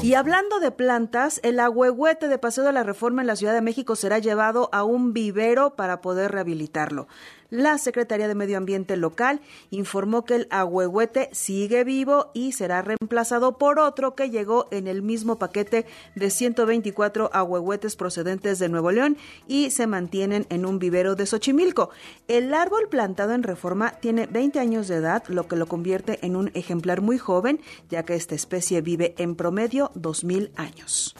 Y 0.00 0.14
hablando 0.14 0.60
de 0.60 0.70
plantas, 0.70 1.40
el 1.42 1.58
agüehuete 1.58 2.28
de 2.28 2.38
Paseo 2.38 2.62
de 2.62 2.72
la 2.72 2.84
Reforma 2.84 3.20
en 3.20 3.26
la 3.26 3.34
Ciudad 3.34 3.52
de 3.52 3.60
México 3.60 3.96
será 3.96 4.20
llevado 4.20 4.68
a 4.72 4.84
un 4.84 5.12
vivero 5.12 5.74
para 5.74 6.00
poder 6.00 6.30
rehabilitarlo. 6.30 7.08
La 7.50 7.78
Secretaría 7.78 8.28
de 8.28 8.34
Medio 8.34 8.58
Ambiente 8.58 8.98
local 8.98 9.40
informó 9.70 10.26
que 10.26 10.34
el 10.34 10.48
agüehuete 10.50 11.30
sigue 11.32 11.82
vivo 11.82 12.30
y 12.34 12.52
será 12.52 12.82
reemplazado 12.82 13.56
por 13.56 13.78
otro 13.78 14.14
que 14.14 14.28
llegó 14.28 14.68
en 14.70 14.86
el 14.86 15.00
mismo 15.00 15.38
paquete 15.38 15.86
de 16.14 16.28
124 16.28 17.30
agüehuetes 17.32 17.96
procedentes 17.96 18.58
de 18.58 18.68
Nuevo 18.68 18.92
León 18.92 19.16
y 19.46 19.70
se 19.70 19.86
mantienen 19.86 20.46
en 20.50 20.66
un 20.66 20.78
vivero 20.78 21.14
de 21.14 21.24
Xochimilco. 21.24 21.88
El 22.28 22.52
árbol 22.52 22.88
plantado 22.90 23.32
en 23.32 23.42
reforma 23.42 23.92
tiene 23.92 24.26
20 24.26 24.60
años 24.60 24.86
de 24.86 24.96
edad, 24.96 25.22
lo 25.28 25.48
que 25.48 25.56
lo 25.56 25.66
convierte 25.66 26.18
en 26.26 26.36
un 26.36 26.50
ejemplar 26.52 27.00
muy 27.00 27.16
joven, 27.16 27.60
ya 27.88 28.02
que 28.02 28.14
esta 28.14 28.34
especie 28.34 28.82
vive 28.82 29.14
en 29.16 29.36
promedio 29.36 29.90
2.000 29.94 30.50
años. 30.56 31.14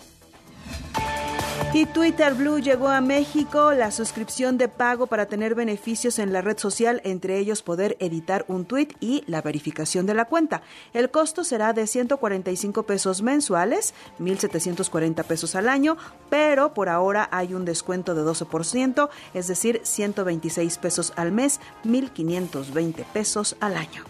Y 1.75 1.85
Twitter 1.85 2.33
Blue 2.33 2.59
llegó 2.61 2.89
a 2.89 3.03
México 3.03 3.73
la 3.73 3.91
suscripción 3.91 4.57
de 4.57 4.69
pago 4.69 5.07
para 5.07 5.27
tener 5.27 5.55
beneficios 5.55 6.19
en 6.19 6.33
la 6.33 6.41
red 6.41 6.57
social, 6.57 7.03
entre 7.05 7.39
ellos 7.39 7.63
poder 7.63 7.97
editar 8.01 8.47
un 8.49 8.65
tweet 8.65 8.89
y 9.01 9.23
la 9.27 9.43
verificación 9.43 10.07
de 10.07 10.15
la 10.15 10.25
cuenta. 10.25 10.63
El 10.95 11.11
costo 11.11 11.45
será 11.45 11.75
de 11.75 11.87
145 11.87 12.85
pesos 12.85 13.21
mensuales, 13.21 13.93
1.740 14.19 15.25
pesos 15.25 15.55
al 15.55 15.69
año, 15.69 15.99
pero 16.31 16.73
por 16.73 16.89
ahora 16.89 17.29
hay 17.31 17.53
un 17.53 17.67
descuento 17.67 18.15
de 18.15 18.23
12%, 18.23 19.11
es 19.35 19.47
decir, 19.47 19.81
126 19.85 20.79
pesos 20.79 21.13
al 21.17 21.33
mes, 21.33 21.61
1.520 21.85 23.05
pesos 23.13 23.57
al 23.61 23.77
año. 23.77 24.05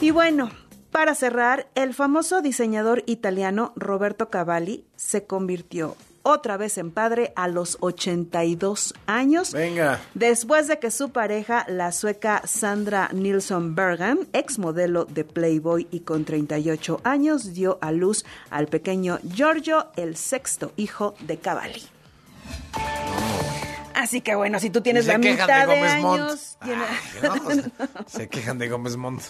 Y 0.00 0.10
bueno, 0.10 0.50
para 0.98 1.14
cerrar, 1.14 1.68
el 1.76 1.94
famoso 1.94 2.42
diseñador 2.42 3.04
italiano 3.06 3.72
Roberto 3.76 4.30
Cavalli 4.30 4.84
se 4.96 5.26
convirtió 5.26 5.94
otra 6.24 6.56
vez 6.56 6.76
en 6.76 6.90
padre 6.90 7.32
a 7.36 7.46
los 7.46 7.76
82 7.78 8.94
años. 9.06 9.52
Venga. 9.52 10.00
Después 10.14 10.66
de 10.66 10.80
que 10.80 10.90
su 10.90 11.10
pareja, 11.10 11.64
la 11.68 11.92
sueca 11.92 12.42
Sandra 12.44 13.10
Nilsson 13.12 13.76
Bergen, 13.76 14.26
ex 14.32 14.58
modelo 14.58 15.04
de 15.04 15.22
Playboy 15.22 15.86
y 15.92 16.00
con 16.00 16.24
38 16.24 17.00
años, 17.04 17.54
dio 17.54 17.78
a 17.80 17.92
luz 17.92 18.24
al 18.50 18.66
pequeño 18.66 19.20
Giorgio, 19.22 19.86
el 19.94 20.16
sexto 20.16 20.72
hijo 20.76 21.14
de 21.20 21.38
Cavalli. 21.38 21.84
Así 23.94 24.20
que 24.20 24.34
bueno, 24.34 24.58
si 24.58 24.70
tú 24.70 24.80
tienes 24.80 25.04
Se 25.04 25.12
la 25.12 25.18
mitad 25.18 25.46
de 25.46 25.54
de, 25.54 25.76
Gómez 25.76 26.02
Montt. 26.02 26.22
años, 26.22 26.58
tiene- 26.64 27.72
Se 28.08 28.28
quejan 28.28 28.58
de 28.58 28.68
Gómez 28.68 28.96
Montt. 28.96 29.22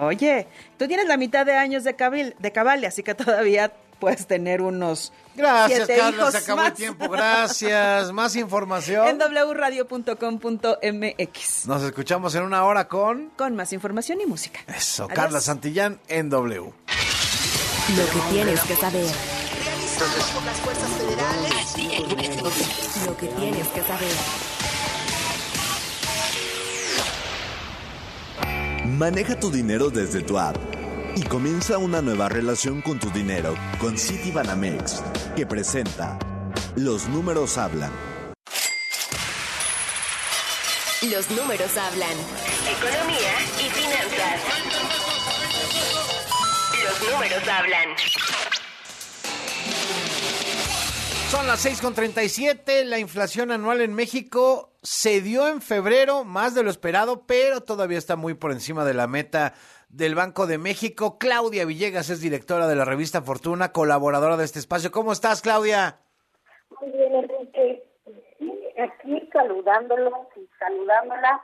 Oye, 0.00 0.46
tú 0.78 0.86
tienes 0.86 1.06
la 1.06 1.16
mitad 1.16 1.46
de 1.46 1.54
años 1.56 1.82
de, 1.84 1.94
Cabil, 1.96 2.34
de 2.38 2.52
Cavalli, 2.52 2.86
así 2.86 3.02
que 3.02 3.14
todavía 3.14 3.72
puedes 3.98 4.26
tener 4.26 4.60
unos 4.60 5.12
Gracias, 5.34 5.84
siete 5.86 5.96
Carla. 6.00 6.16
hijos 6.16 6.32
Se 6.32 6.38
acabó 6.38 6.60
el 6.60 6.68
más. 6.68 6.74
tiempo. 6.74 7.08
Gracias. 7.08 8.12
Más 8.12 8.36
información. 8.36 9.08
En 9.08 9.18
wradio.com.mx. 10.30 11.66
Nos 11.66 11.82
escuchamos 11.82 12.34
en 12.34 12.42
una 12.42 12.64
hora 12.64 12.88
con. 12.88 13.30
Con 13.36 13.56
más 13.56 13.72
información 13.72 14.20
y 14.20 14.26
música. 14.26 14.60
Eso, 14.66 15.04
Adiós. 15.04 15.16
Carla 15.16 15.40
Santillán 15.40 15.98
en 16.08 16.28
W. 16.30 16.60
Lo 16.60 16.72
que 18.06 18.20
tienes 18.30 18.60
que 18.62 18.76
saber. 18.76 19.06
Lo 23.06 23.16
que 23.16 23.26
tienes 23.28 23.68
que 23.68 23.80
saber. 23.82 24.55
Maneja 28.86 29.34
tu 29.38 29.50
dinero 29.50 29.90
desde 29.90 30.22
tu 30.22 30.38
app 30.38 30.56
y 31.16 31.22
comienza 31.22 31.76
una 31.76 32.00
nueva 32.00 32.28
relación 32.28 32.80
con 32.80 33.00
tu 33.00 33.10
dinero 33.10 33.54
con 33.80 33.98
Citibanamex, 33.98 35.02
que 35.34 35.44
presenta 35.44 36.16
Los 36.76 37.08
números 37.08 37.58
hablan. 37.58 37.90
Los 41.02 41.28
números 41.32 41.76
hablan. 41.76 42.16
Economía 42.78 43.34
y 43.58 43.70
finanzas. 43.70 44.40
Los 46.84 47.12
números 47.12 47.48
hablan. 47.48 48.55
Son 51.28 51.44
las 51.48 51.66
6.37. 51.66 52.84
La 52.84 53.00
inflación 53.00 53.50
anual 53.50 53.80
en 53.80 53.94
México 53.94 54.70
se 54.82 55.20
dio 55.20 55.48
en 55.48 55.60
febrero, 55.60 56.22
más 56.22 56.54
de 56.54 56.62
lo 56.62 56.70
esperado, 56.70 57.26
pero 57.26 57.62
todavía 57.62 57.98
está 57.98 58.14
muy 58.14 58.34
por 58.34 58.52
encima 58.52 58.84
de 58.84 58.94
la 58.94 59.08
meta 59.08 59.54
del 59.88 60.14
Banco 60.14 60.46
de 60.46 60.58
México. 60.58 61.18
Claudia 61.18 61.64
Villegas 61.64 62.10
es 62.10 62.20
directora 62.20 62.68
de 62.68 62.76
la 62.76 62.84
revista 62.84 63.22
Fortuna, 63.22 63.72
colaboradora 63.72 64.36
de 64.36 64.44
este 64.44 64.60
espacio. 64.60 64.92
¿Cómo 64.92 65.10
estás, 65.10 65.42
Claudia? 65.42 65.98
Muy 66.80 66.92
bien, 66.92 67.14
Enrique. 67.16 67.82
Aquí 68.78 69.28
saludándolos 69.32 70.28
y 70.36 70.48
saludándolas 70.60 71.40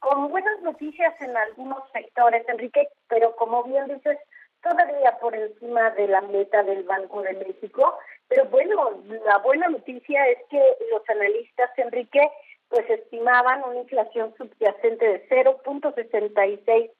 con 0.00 0.28
buenas 0.28 0.60
noticias 0.62 1.14
en 1.20 1.36
algunos 1.36 1.84
sectores, 1.92 2.44
Enrique, 2.48 2.88
pero 3.08 3.36
como 3.36 3.62
bien 3.62 3.86
dices, 3.86 4.18
todavía 4.60 5.18
por 5.20 5.36
encima 5.36 5.90
de 5.90 6.08
la 6.08 6.20
meta 6.22 6.64
del 6.64 6.82
Banco 6.82 7.22
de 7.22 7.34
México. 7.34 7.96
Pero 8.30 8.46
bueno, 8.46 9.02
la 9.26 9.36
buena 9.38 9.68
noticia 9.68 10.26
es 10.28 10.38
que 10.48 10.62
los 10.92 11.02
analistas, 11.10 11.68
Enrique, 11.76 12.20
pues 12.68 12.88
estimaban 12.88 13.64
una 13.64 13.80
inflación 13.80 14.32
subyacente 14.38 15.04
de 15.04 15.28
0.66 15.28 16.90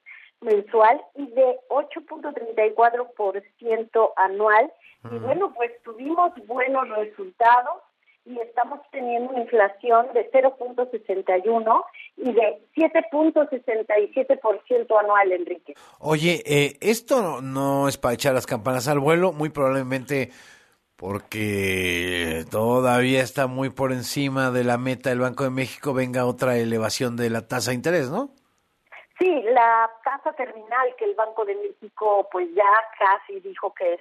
mensual 0.40 1.00
y 1.14 1.28
de 1.28 1.56
8.34% 1.68 4.12
anual. 4.16 4.72
Y 5.10 5.18
bueno, 5.18 5.54
pues 5.54 5.70
tuvimos 5.84 6.32
buenos 6.46 6.88
resultados 6.88 7.80
y 8.26 8.36
estamos 8.40 8.80
teniendo 8.90 9.30
una 9.30 9.42
inflación 9.42 10.08
de 10.12 10.28
0.61 10.32 11.84
y 12.16 12.32
de 12.32 12.60
7.67% 12.74 14.98
anual, 14.98 15.30
Enrique. 15.30 15.74
Oye, 16.00 16.42
eh, 16.44 16.76
esto 16.80 17.22
no, 17.22 17.40
no 17.40 17.86
es 17.86 17.98
para 17.98 18.14
echar 18.14 18.34
las 18.34 18.46
campanas 18.46 18.88
al 18.88 18.98
vuelo, 18.98 19.32
muy 19.32 19.50
probablemente 19.50 20.32
porque 21.00 22.44
todavía 22.50 23.22
está 23.22 23.46
muy 23.46 23.70
por 23.70 23.90
encima 23.90 24.50
de 24.50 24.64
la 24.64 24.76
meta 24.76 25.08
del 25.08 25.20
Banco 25.20 25.44
de 25.44 25.50
México, 25.50 25.94
venga 25.94 26.26
otra 26.26 26.58
elevación 26.58 27.16
de 27.16 27.30
la 27.30 27.48
tasa 27.48 27.70
de 27.70 27.76
interés, 27.76 28.10
¿no? 28.10 28.28
Sí, 29.18 29.42
la 29.44 29.90
tasa 30.04 30.34
terminal 30.34 30.94
que 30.98 31.06
el 31.06 31.14
Banco 31.14 31.46
de 31.46 31.54
México 31.54 32.28
pues 32.30 32.48
ya 32.54 32.70
casi 32.98 33.40
dijo 33.40 33.72
que 33.72 33.94
es 33.94 34.00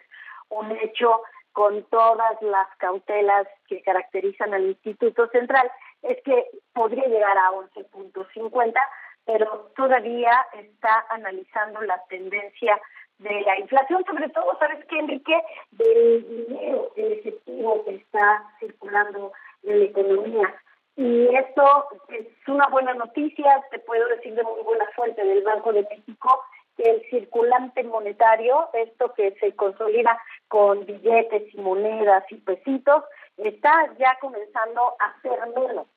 un 0.50 0.72
hecho 0.72 1.22
con 1.54 1.84
todas 1.84 2.41
las 2.41 2.68
cautelas 2.78 3.47
que 3.70 3.82
caracterizan 3.82 4.54
al 4.54 4.66
Instituto 4.66 5.30
Central 5.30 5.72
es 6.02 6.22
que 6.26 6.47
podría 6.74 7.08
llegar 7.08 7.38
a 7.38 7.52
11.50, 7.52 8.74
pero 9.24 9.72
todavía 9.74 10.34
está 10.52 11.06
analizando 11.10 11.80
la 11.82 12.04
tendencia 12.10 12.78
de 13.20 13.42
la 13.42 13.60
inflación, 13.60 14.04
sobre 14.06 14.30
todo, 14.30 14.58
¿sabes 14.60 14.84
qué, 14.86 14.98
Enrique? 14.98 15.42
Del 15.72 16.48
dinero, 16.48 16.92
el 16.96 17.14
efectivo 17.14 17.84
que 17.86 17.96
está 17.96 18.44
circulando 18.60 19.32
en 19.64 19.80
la 19.80 19.86
economía. 19.86 20.56
Y 20.96 21.34
esto 21.36 21.86
es 22.10 22.28
una 22.48 22.68
buena 22.68 22.94
noticia, 22.94 23.64
te 23.72 23.80
puedo 23.80 24.08
decir 24.08 24.36
de 24.36 24.44
muy 24.44 24.62
buena 24.64 24.86
fuente 24.96 25.24
del 25.24 25.44
Banco 25.44 25.72
de 25.74 25.84
México, 25.84 26.44
que 26.76 26.90
el 26.90 27.02
circulante 27.10 27.84
monetario, 27.84 28.70
esto 28.74 29.14
que 29.14 29.32
se 29.40 29.54
consolida 29.56 30.18
con 30.48 30.86
billetes 30.86 31.54
y 31.54 31.58
monedas 31.58 32.24
y 32.30 32.36
pesitos, 32.36 33.04
está 33.38 33.94
ya 33.98 34.18
comenzando 34.20 34.96
a 35.00 35.22
ser 35.22 35.40
menos. 35.56 35.88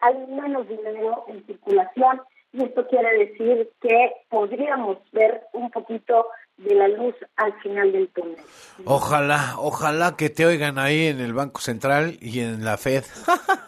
Hay 0.00 0.14
menos 0.26 0.68
dinero 0.68 1.24
en 1.28 1.46
circulación 1.46 2.20
y 2.52 2.64
esto 2.64 2.86
quiere 2.86 3.26
decir 3.26 3.70
que 3.80 4.12
podríamos 4.28 4.98
ver 5.12 5.42
un 5.52 5.70
poquito 5.70 6.28
de 6.56 6.74
la 6.74 6.88
luz 6.88 7.14
al 7.36 7.52
final 7.60 7.92
del 7.92 8.08
túnel. 8.08 8.36
Ojalá, 8.84 9.54
ojalá 9.58 10.16
que 10.16 10.30
te 10.30 10.46
oigan 10.46 10.78
ahí 10.78 11.06
en 11.06 11.20
el 11.20 11.32
Banco 11.32 11.60
Central 11.60 12.18
y 12.20 12.40
en 12.40 12.64
la 12.64 12.76
Fed. 12.76 13.04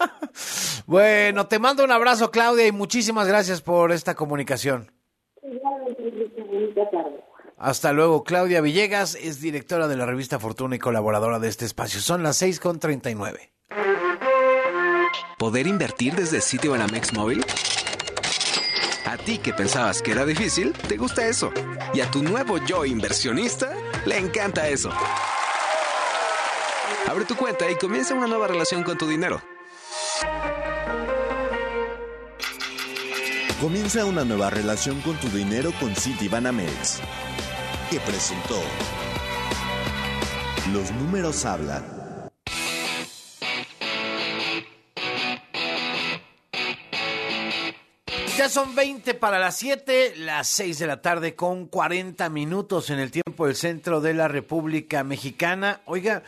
bueno, 0.87 1.47
te 1.47 1.59
mando 1.59 1.85
un 1.85 1.93
abrazo, 1.93 2.31
Claudia, 2.31 2.67
y 2.67 2.73
muchísimas 2.73 3.27
gracias 3.27 3.61
por 3.61 3.93
esta 3.93 4.15
comunicación. 4.15 4.93
Hasta 7.59 7.93
luego. 7.93 8.23
Claudia 8.23 8.61
Villegas 8.61 9.15
es 9.15 9.41
directora 9.41 9.89
de 9.89 9.97
la 9.97 10.07
revista 10.07 10.39
Fortuna 10.39 10.77
y 10.77 10.79
colaboradora 10.79 11.39
de 11.39 11.49
este 11.49 11.65
espacio. 11.65 12.01
Son 12.01 12.23
las 12.23 12.37
6 12.37 12.61
con 12.61 12.79
39. 12.79 13.51
¿Poder 15.39 15.67
invertir 15.67 16.15
desde 16.15 16.41
sitio 16.41 16.73
Banamex 16.73 17.13
móvil? 17.13 17.45
A 19.17 19.19
ti 19.19 19.39
que 19.39 19.55
pensabas 19.55 20.03
que 20.03 20.13
era 20.13 20.27
difícil, 20.27 20.75
te 20.75 20.99
gusta 20.99 21.27
eso. 21.27 21.51
Y 21.95 22.01
a 22.03 22.11
tu 22.11 22.23
nuevo 22.23 22.59
yo 22.67 22.85
inversionista, 22.85 23.73
le 24.05 24.19
encanta 24.19 24.69
eso. 24.69 24.91
Abre 27.09 27.25
tu 27.25 27.35
cuenta 27.35 27.71
y 27.71 27.77
comienza 27.77 28.13
una 28.13 28.27
nueva 28.27 28.47
relación 28.47 28.83
con 28.83 28.99
tu 28.99 29.09
dinero. 29.09 29.41
Comienza 33.59 34.05
una 34.05 34.23
nueva 34.23 34.51
relación 34.51 35.01
con 35.01 35.17
tu 35.17 35.31
dinero 35.31 35.73
con 35.81 35.97
Citibanamex. 35.97 37.01
Que 37.91 37.99
presentó. 38.01 38.61
Los 40.75 40.91
números 40.91 41.47
hablan. 41.47 41.96
Son 48.49 48.75
20 48.77 49.15
para 49.15 49.41
las 49.41 49.57
7, 49.57 50.15
las 50.19 50.47
6 50.49 50.79
de 50.79 50.87
la 50.87 51.03
tarde 51.03 51.35
con 51.35 51.67
40 51.67 52.29
minutos 52.29 52.91
en 52.91 53.01
el 53.01 53.11
tiempo 53.11 53.47
del 53.47 53.57
centro 53.57 54.01
de 54.01 54.15
la 54.15 54.29
República 54.29 55.03
Mexicana. 55.03 55.81
Oiga, 55.85 56.23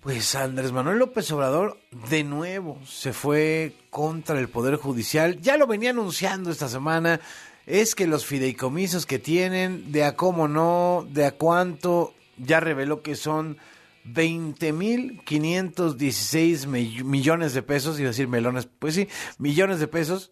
pues 0.00 0.36
Andrés 0.36 0.70
Manuel 0.70 0.98
López 0.98 1.28
Obrador 1.32 1.80
de 2.08 2.22
nuevo 2.22 2.78
se 2.86 3.12
fue 3.12 3.74
contra 3.90 4.38
el 4.38 4.48
Poder 4.48 4.76
Judicial. 4.76 5.40
Ya 5.40 5.56
lo 5.56 5.66
venía 5.66 5.90
anunciando 5.90 6.48
esta 6.50 6.68
semana. 6.68 7.18
Es 7.66 7.96
que 7.96 8.06
los 8.06 8.24
fideicomisos 8.24 9.04
que 9.04 9.18
tienen, 9.18 9.90
de 9.90 10.04
a 10.04 10.14
cómo 10.14 10.46
no, 10.46 11.04
de 11.10 11.26
a 11.26 11.32
cuánto, 11.32 12.14
ya 12.38 12.60
reveló 12.60 13.02
que 13.02 13.16
son 13.16 13.58
20.516 14.06 16.66
millones 16.66 17.52
de 17.52 17.62
pesos, 17.62 17.98
iba 17.98 18.08
a 18.08 18.12
decir 18.12 18.28
melones, 18.28 18.68
pues 18.78 18.94
sí, 18.94 19.08
millones 19.38 19.80
de 19.80 19.88
pesos 19.88 20.30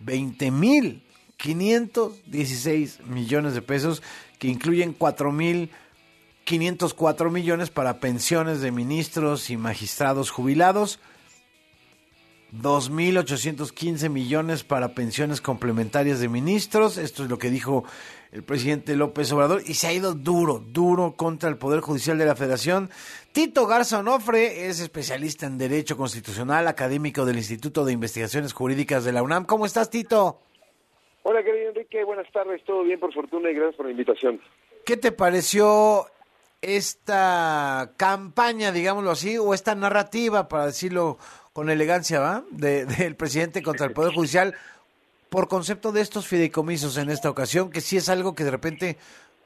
20 0.00 0.50
mil 0.50 1.02
516 1.36 3.00
millones 3.06 3.54
de 3.54 3.62
pesos 3.62 4.02
que 4.38 4.48
incluyen 4.48 4.92
4 4.92 5.32
mil 5.32 5.70
504 6.46 7.30
millones 7.30 7.70
para 7.70 7.98
pensiones 7.98 8.60
de 8.60 8.70
ministros 8.70 9.50
y 9.50 9.56
magistrados 9.56 10.30
jubilados, 10.30 11.00
2.815 12.52 14.08
millones 14.08 14.62
para 14.62 14.94
pensiones 14.94 15.40
complementarias 15.40 16.20
de 16.20 16.28
ministros, 16.28 16.98
esto 16.98 17.24
es 17.24 17.30
lo 17.30 17.38
que 17.38 17.50
dijo 17.50 17.82
el 18.30 18.44
presidente 18.44 18.94
López 18.94 19.32
Obrador, 19.32 19.64
y 19.66 19.74
se 19.74 19.88
ha 19.88 19.92
ido 19.92 20.14
duro, 20.14 20.64
duro 20.64 21.16
contra 21.16 21.48
el 21.48 21.56
Poder 21.56 21.80
Judicial 21.80 22.16
de 22.16 22.26
la 22.26 22.36
Federación. 22.36 22.90
Tito 23.36 23.66
Garza 23.66 23.98
Onofre 23.98 24.66
es 24.66 24.80
especialista 24.80 25.44
en 25.44 25.58
Derecho 25.58 25.98
Constitucional, 25.98 26.66
académico 26.68 27.26
del 27.26 27.36
Instituto 27.36 27.84
de 27.84 27.92
Investigaciones 27.92 28.54
Jurídicas 28.54 29.04
de 29.04 29.12
la 29.12 29.22
UNAM. 29.22 29.44
¿Cómo 29.44 29.66
estás, 29.66 29.90
Tito? 29.90 30.40
Hola, 31.22 31.44
querido 31.44 31.68
Enrique, 31.68 32.02
buenas 32.02 32.32
tardes, 32.32 32.64
todo 32.64 32.82
bien 32.82 32.98
por 32.98 33.12
fortuna 33.12 33.50
y 33.50 33.54
gracias 33.54 33.76
por 33.76 33.84
la 33.84 33.92
invitación. 33.92 34.40
¿Qué 34.86 34.96
te 34.96 35.12
pareció 35.12 36.06
esta 36.62 37.92
campaña, 37.98 38.72
digámoslo 38.72 39.10
así, 39.10 39.36
o 39.36 39.52
esta 39.52 39.74
narrativa, 39.74 40.48
para 40.48 40.64
decirlo 40.64 41.18
con 41.52 41.68
elegancia, 41.68 42.20
¿va? 42.20 42.42
del 42.52 43.16
presidente 43.16 43.62
contra 43.62 43.84
el 43.84 43.92
Poder 43.92 44.14
Judicial 44.14 44.54
por 45.28 45.46
concepto 45.46 45.92
de 45.92 46.00
estos 46.00 46.26
fideicomisos 46.26 46.96
en 46.96 47.10
esta 47.10 47.28
ocasión, 47.28 47.70
que 47.70 47.82
sí 47.82 47.98
es 47.98 48.08
algo 48.08 48.34
que 48.34 48.44
de 48.44 48.50
repente, 48.50 48.96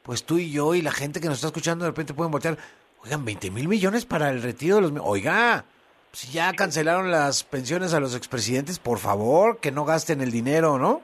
pues 0.05 0.22
tú 0.22 0.38
y 0.38 0.53
yo 0.53 0.76
y 0.76 0.80
la 0.80 0.93
gente 0.93 1.20
que 1.20 1.26
nos 1.26 1.38
está 1.38 1.49
escuchando 1.49 1.84
de 1.84 1.91
repente 1.91 2.14
pueden 2.14 2.30
voltear, 2.30 2.57
oigan, 3.05 3.24
20 3.24 3.51
mil 3.51 3.68
millones 3.68 4.07
para 4.07 4.30
el 4.30 4.42
retiro 4.42 4.76
de 4.76 4.82
los... 4.82 4.92
Oiga, 5.03 5.64
si 6.12 6.32
ya 6.32 6.53
cancelaron 6.53 7.11
las 7.11 7.44
pensiones 7.44 7.94
a 7.94 8.01
los 8.01 8.16
expresidentes, 8.16 8.78
por 8.78 8.98
favor, 8.98 9.61
que 9.61 9.70
no 9.70 9.84
gasten 9.84 10.20
el 10.20 10.30
dinero, 10.30 10.78
¿no? 10.78 11.03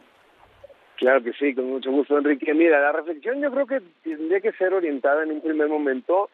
Claro 0.97 1.23
que 1.23 1.33
sí, 1.35 1.55
con 1.55 1.67
mucho 1.67 1.91
gusto, 1.91 2.17
Enrique. 2.17 2.55
Mira, 2.55 2.81
la 2.81 2.93
reflexión 2.93 3.41
yo 3.41 3.51
creo 3.51 3.67
que 3.67 3.83
tendría 4.03 4.41
que 4.41 4.53
ser 4.53 4.73
orientada 4.73 5.23
en 5.23 5.33
un 5.33 5.41
primer 5.43 5.69
momento 5.69 6.31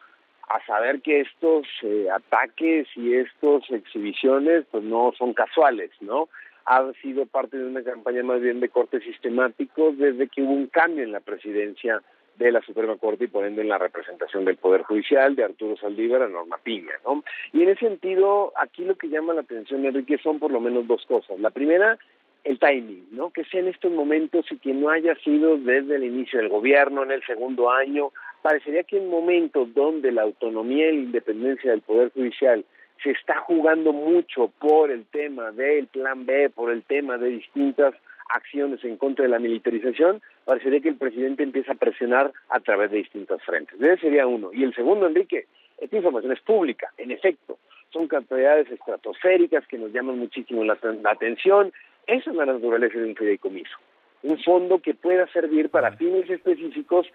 a 0.49 0.65
saber 0.65 1.01
que 1.01 1.21
estos 1.21 1.67
eh, 1.81 2.07
ataques 2.09 2.87
y 2.95 3.13
estas 3.13 3.69
exhibiciones 3.69 4.65
pues 4.71 4.83
no 4.83 5.11
son 5.17 5.33
casuales, 5.33 5.91
¿no? 6.01 6.29
Ha 6.65 6.91
sido 7.01 7.25
parte 7.25 7.57
de 7.57 7.65
una 7.65 7.83
campaña 7.83 8.23
más 8.23 8.39
bien 8.39 8.61
de 8.61 8.69
corte 8.69 9.01
sistemático 9.01 9.91
desde 9.91 10.29
que 10.29 10.41
hubo 10.41 10.53
un 10.53 10.67
cambio 10.67 11.03
en 11.03 11.11
la 11.11 11.19
presidencia 11.19 12.01
de 12.37 12.51
la 12.51 12.61
Suprema 12.61 12.97
Corte 12.97 13.25
y 13.25 13.27
por 13.27 13.45
ende 13.45 13.61
en 13.61 13.69
la 13.69 13.77
representación 13.77 14.45
del 14.45 14.57
Poder 14.57 14.83
Judicial, 14.83 15.35
de 15.35 15.43
Arturo 15.43 15.77
Saldívar 15.77 16.23
a 16.23 16.27
Norma 16.27 16.57
Piña, 16.61 16.93
¿no? 17.05 17.23
Y 17.51 17.63
en 17.63 17.69
ese 17.69 17.87
sentido, 17.87 18.53
aquí 18.55 18.83
lo 18.85 18.95
que 18.95 19.09
llama 19.09 19.33
la 19.33 19.41
atención, 19.41 19.85
Enrique, 19.85 20.17
son 20.17 20.39
por 20.39 20.51
lo 20.51 20.59
menos 20.59 20.87
dos 20.87 21.05
cosas. 21.05 21.39
La 21.39 21.51
primera 21.51 21.97
el 22.43 22.59
timing, 22.59 23.07
¿no? 23.11 23.31
Que 23.31 23.45
sea 23.45 23.61
en 23.61 23.69
estos 23.69 23.91
momentos 23.91 24.45
y 24.51 24.57
que 24.57 24.73
no 24.73 24.89
haya 24.89 25.15
sido 25.23 25.57
desde 25.57 25.95
el 25.95 26.03
inicio 26.03 26.39
del 26.39 26.49
gobierno, 26.49 27.03
en 27.03 27.11
el 27.11 27.23
segundo 27.25 27.71
año. 27.71 28.11
Parecería 28.41 28.83
que 28.83 28.97
en 28.97 29.09
momentos 29.09 29.73
donde 29.73 30.11
la 30.11 30.23
autonomía 30.23 30.89
y 30.89 30.97
la 30.97 31.03
independencia 31.03 31.71
del 31.71 31.81
Poder 31.81 32.11
Judicial 32.11 32.65
se 33.01 33.11
está 33.11 33.39
jugando 33.39 33.93
mucho 33.93 34.51
por 34.59 34.91
el 34.91 35.05
tema 35.05 35.51
del 35.51 35.87
Plan 35.87 36.25
B, 36.25 36.49
por 36.49 36.71
el 36.71 36.83
tema 36.83 37.17
de 37.17 37.29
distintas 37.29 37.93
acciones 38.29 38.83
en 38.83 38.97
contra 38.97 39.23
de 39.23 39.29
la 39.29 39.39
militarización, 39.39 40.21
parecería 40.45 40.81
que 40.81 40.89
el 40.89 40.97
presidente 40.97 41.43
empieza 41.43 41.73
a 41.73 41.75
presionar 41.75 42.31
a 42.49 42.59
través 42.59 42.91
de 42.91 42.97
distintos 42.97 43.41
frentes. 43.43 43.81
Ese 43.81 43.97
sería 43.97 44.27
uno. 44.27 44.51
Y 44.53 44.63
el 44.63 44.73
segundo, 44.73 45.07
Enrique, 45.07 45.47
esta 45.77 45.95
información 45.95 46.31
es 46.31 46.41
pública, 46.41 46.91
en 46.97 47.11
efecto. 47.11 47.57
Son 47.91 48.07
cantidades 48.07 48.71
estratosféricas 48.71 49.67
que 49.67 49.77
nos 49.77 49.91
llaman 49.91 50.17
muchísimo 50.17 50.63
la 50.63 50.77
atención 51.05 51.71
esa 52.07 52.29
es 52.31 52.35
la 52.35 52.45
naturaleza 52.45 52.97
de 52.97 53.05
un 53.05 53.15
fideicomiso. 53.15 53.77
Un 54.23 54.37
fondo 54.43 54.79
que 54.79 54.93
pueda 54.93 55.27
servir 55.27 55.69
para 55.69 55.93
fines 55.93 56.29
específicos 56.29 57.07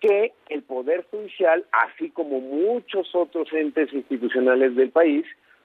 que 0.00 0.32
el 0.48 0.62
Poder 0.62 1.04
Judicial, 1.10 1.64
así 1.72 2.10
como 2.10 2.40
muchos 2.40 3.14
otros 3.14 3.52
entes 3.52 3.92
institucionales 3.92 4.74
del 4.74 4.90
país, 4.90 5.24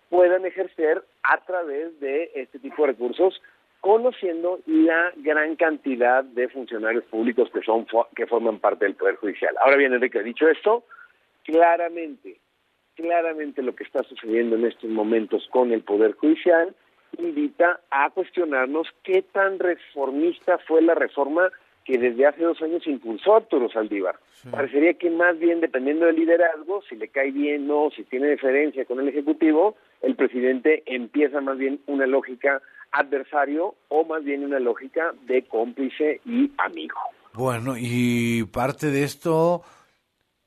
puedan 0.10 0.46
ejercer 0.46 1.04
a 1.24 1.38
través 1.44 2.00
de 2.00 2.32
este 2.36 2.60
tipo 2.60 2.84
de 2.84 2.90
recursos, 2.90 3.42
conociendo 3.82 4.60
la 4.66 5.12
gran 5.18 5.56
cantidad 5.56 6.24
de 6.24 6.50
funcionarios 6.50 7.04
públicos 7.06 7.50
que 7.54 7.62
son 7.62 7.86
que 8.16 8.26
forman 8.26 8.60
parte 8.60 8.86
del 8.86 8.96
Poder 8.96 9.16
Judicial. 9.16 9.56
Ahora 9.64 9.78
bien, 9.78 9.94
Enrique, 9.94 10.24
dicho 10.24 10.48
esto, 10.48 10.84
claramente, 11.44 12.40
claramente 12.96 13.62
lo 13.62 13.76
que 13.76 13.84
está 13.84 14.04
sucediendo 14.04 14.56
en 14.56 14.66
estos 14.66 14.90
momentos 14.90 15.48
con 15.52 15.72
el 15.72 15.82
Poder 15.82 16.14
Judicial 16.14 16.76
invita 17.18 17.80
a 17.90 18.10
cuestionarnos 18.10 18.88
qué 19.04 19.22
tan 19.22 19.60
reformista 19.60 20.58
fue 20.60 20.82
la 20.82 20.96
reforma 20.96 21.52
que 21.86 21.98
desde 21.98 22.26
hace 22.26 22.44
dos 22.44 22.62
años 22.62 22.86
impulsó 22.86 23.38
Arturo 23.38 23.70
Saldívar. 23.70 24.18
Parecería 24.52 24.94
que 24.96 25.10
más 25.10 25.40
bien 25.40 25.62
dependiendo 25.62 26.06
del 26.06 26.18
liderazgo, 26.18 26.82
si 26.90 26.98
le 26.98 27.08
cae 27.08 27.32
bien 27.32 27.70
o 27.72 27.90
si 27.92 28.04
tiene 28.04 28.32
diferencia 28.32 28.84
con 28.84 29.00
el 29.00 29.08
Ejecutivo, 29.08 29.78
el 30.02 30.16
presidente 30.16 30.84
empieza 30.86 31.42
más 31.42 31.58
bien 31.58 31.82
una 31.88 32.06
lógica 32.06 32.62
adversario 32.92 33.76
o 33.90 34.06
más 34.06 34.24
bien 34.24 34.44
una 34.44 34.60
lógica 34.60 35.14
de 35.28 35.44
cómplice 35.44 36.22
y 36.26 36.52
amigo. 36.58 36.98
Bueno, 37.34 37.76
y 37.78 38.44
parte 38.46 38.88
de 38.88 39.04
esto 39.04 39.62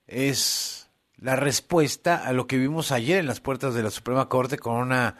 es 0.07 0.91
la 1.17 1.37
respuesta 1.37 2.27
a 2.27 2.33
lo 2.33 2.47
que 2.47 2.57
vimos 2.57 2.93
ayer 2.93 3.19
en 3.19 3.27
las 3.27 3.41
puertas 3.41 3.75
de 3.75 3.83
la 3.83 3.91
Suprema 3.91 4.29
Corte 4.29 4.59
con 4.59 4.77
una 4.77 5.17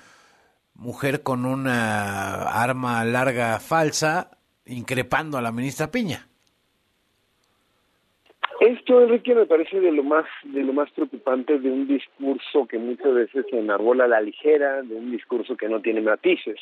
mujer 0.75 1.23
con 1.23 1.45
una 1.45 2.43
arma 2.43 3.05
larga 3.05 3.61
falsa 3.61 4.31
increpando 4.65 5.37
a 5.37 5.43
la 5.43 5.53
ministra 5.53 5.91
Piña. 5.91 6.30
Esto, 8.91 9.05
Enrique, 9.05 9.37
me 9.37 9.47
parece 9.47 9.79
de 9.79 9.93
lo 9.93 10.03
más 10.03 10.25
de 10.43 10.65
lo 10.65 10.73
más 10.73 10.91
preocupante 10.91 11.61
de 11.61 11.71
un 11.71 11.87
discurso 11.87 12.67
que 12.67 12.77
muchas 12.77 13.15
veces 13.15 13.47
se 13.49 13.57
enarbola 13.57 14.07
a 14.07 14.09
la 14.09 14.21
ligera, 14.21 14.83
de 14.83 14.97
un 14.97 15.13
discurso 15.13 15.57
que 15.57 15.69
no 15.69 15.81
tiene 15.81 16.01
matices. 16.01 16.59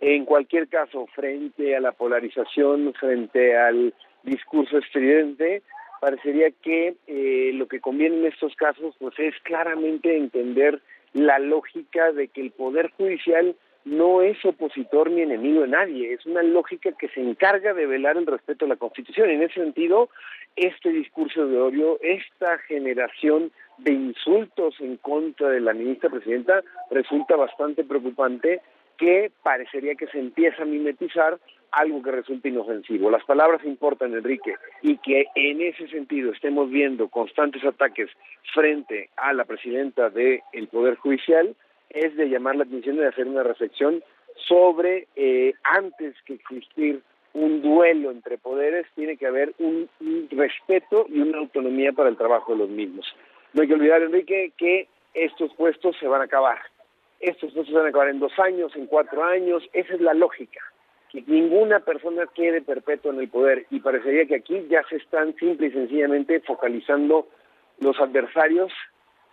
En 0.00 0.24
cualquier 0.24 0.66
caso, 0.66 1.06
frente 1.14 1.76
a 1.76 1.80
la 1.80 1.92
polarización, 1.92 2.92
frente 2.94 3.56
al 3.56 3.94
discurso 4.24 4.78
estridente, 4.78 5.62
parecería 6.00 6.50
que 6.50 6.96
eh, 7.06 7.52
lo 7.54 7.68
que 7.68 7.80
conviene 7.80 8.16
en 8.16 8.26
estos 8.26 8.56
casos 8.56 8.96
pues 8.98 9.16
es 9.20 9.36
claramente 9.44 10.16
entender 10.16 10.80
la 11.12 11.38
lógica 11.38 12.10
de 12.10 12.26
que 12.26 12.40
el 12.40 12.50
Poder 12.50 12.90
Judicial 12.96 13.54
no 13.84 14.22
es 14.22 14.44
opositor 14.44 15.10
ni 15.10 15.22
enemigo 15.22 15.62
de 15.62 15.68
nadie, 15.68 16.12
es 16.12 16.26
una 16.26 16.42
lógica 16.42 16.90
que 16.98 17.08
se 17.08 17.20
encarga 17.20 17.72
de 17.74 17.86
velar 17.86 18.16
el 18.16 18.26
respeto 18.26 18.64
a 18.64 18.68
la 18.68 18.76
Constitución. 18.76 19.30
En 19.30 19.42
ese 19.42 19.54
sentido, 19.54 20.10
este 20.56 20.90
discurso 20.90 21.46
de 21.46 21.58
odio, 21.58 21.98
esta 22.02 22.58
generación 22.58 23.50
de 23.78 23.92
insultos 23.92 24.74
en 24.80 24.96
contra 24.98 25.48
de 25.48 25.60
la 25.60 25.72
ministra 25.72 26.10
presidenta 26.10 26.62
resulta 26.90 27.36
bastante 27.36 27.84
preocupante 27.84 28.60
que 28.98 29.32
parecería 29.42 29.94
que 29.94 30.06
se 30.08 30.18
empieza 30.18 30.62
a 30.62 30.66
mimetizar 30.66 31.38
algo 31.72 32.02
que 32.02 32.10
resulta 32.10 32.48
inofensivo. 32.48 33.10
Las 33.10 33.24
palabras 33.24 33.64
importan, 33.64 34.12
Enrique, 34.12 34.56
y 34.82 34.98
que 34.98 35.26
en 35.34 35.62
ese 35.62 35.88
sentido 35.88 36.32
estemos 36.32 36.68
viendo 36.70 37.08
constantes 37.08 37.64
ataques 37.64 38.10
frente 38.52 39.08
a 39.16 39.32
la 39.32 39.44
presidenta 39.44 40.10
del 40.10 40.42
Poder 40.70 40.96
Judicial 40.96 41.54
es 41.88 42.14
de 42.16 42.28
llamar 42.28 42.56
la 42.56 42.64
atención 42.64 42.96
y 42.96 43.00
de 43.00 43.08
hacer 43.08 43.26
una 43.26 43.42
reflexión 43.42 44.02
sobre 44.48 45.08
eh, 45.16 45.54
antes 45.64 46.14
que 46.24 46.34
existir 46.34 47.02
un 47.34 47.62
duelo 47.62 48.10
entre 48.10 48.38
poderes, 48.38 48.86
tiene 48.94 49.16
que 49.16 49.26
haber 49.26 49.54
un, 49.58 49.88
respeto 50.30 51.06
y 51.08 51.20
una 51.20 51.38
autonomía 51.38 51.92
para 51.92 52.08
el 52.08 52.16
trabajo 52.16 52.52
de 52.52 52.58
los 52.58 52.68
mismos. 52.68 53.06
No 53.52 53.62
hay 53.62 53.68
que 53.68 53.74
olvidar, 53.74 54.02
Enrique, 54.02 54.52
que 54.56 54.88
estos 55.14 55.52
puestos 55.54 55.96
se 55.98 56.06
van 56.06 56.22
a 56.22 56.24
acabar. 56.24 56.58
Estos 57.20 57.52
puestos 57.52 57.68
se 57.68 57.74
van 57.74 57.86
a 57.86 57.88
acabar 57.90 58.08
en 58.08 58.20
dos 58.20 58.32
años, 58.38 58.74
en 58.76 58.86
cuatro 58.86 59.24
años. 59.24 59.62
Esa 59.72 59.94
es 59.94 60.00
la 60.00 60.14
lógica 60.14 60.60
que 61.10 61.24
ninguna 61.26 61.80
persona 61.80 62.26
quede 62.32 62.62
perpetua 62.62 63.12
en 63.12 63.20
el 63.20 63.28
poder 63.28 63.66
y 63.70 63.80
parecería 63.80 64.26
que 64.26 64.36
aquí 64.36 64.66
ya 64.68 64.82
se 64.88 64.96
están 64.96 65.34
simple 65.36 65.66
y 65.66 65.72
sencillamente 65.72 66.40
focalizando 66.40 67.26
los 67.80 67.98
adversarios 67.98 68.72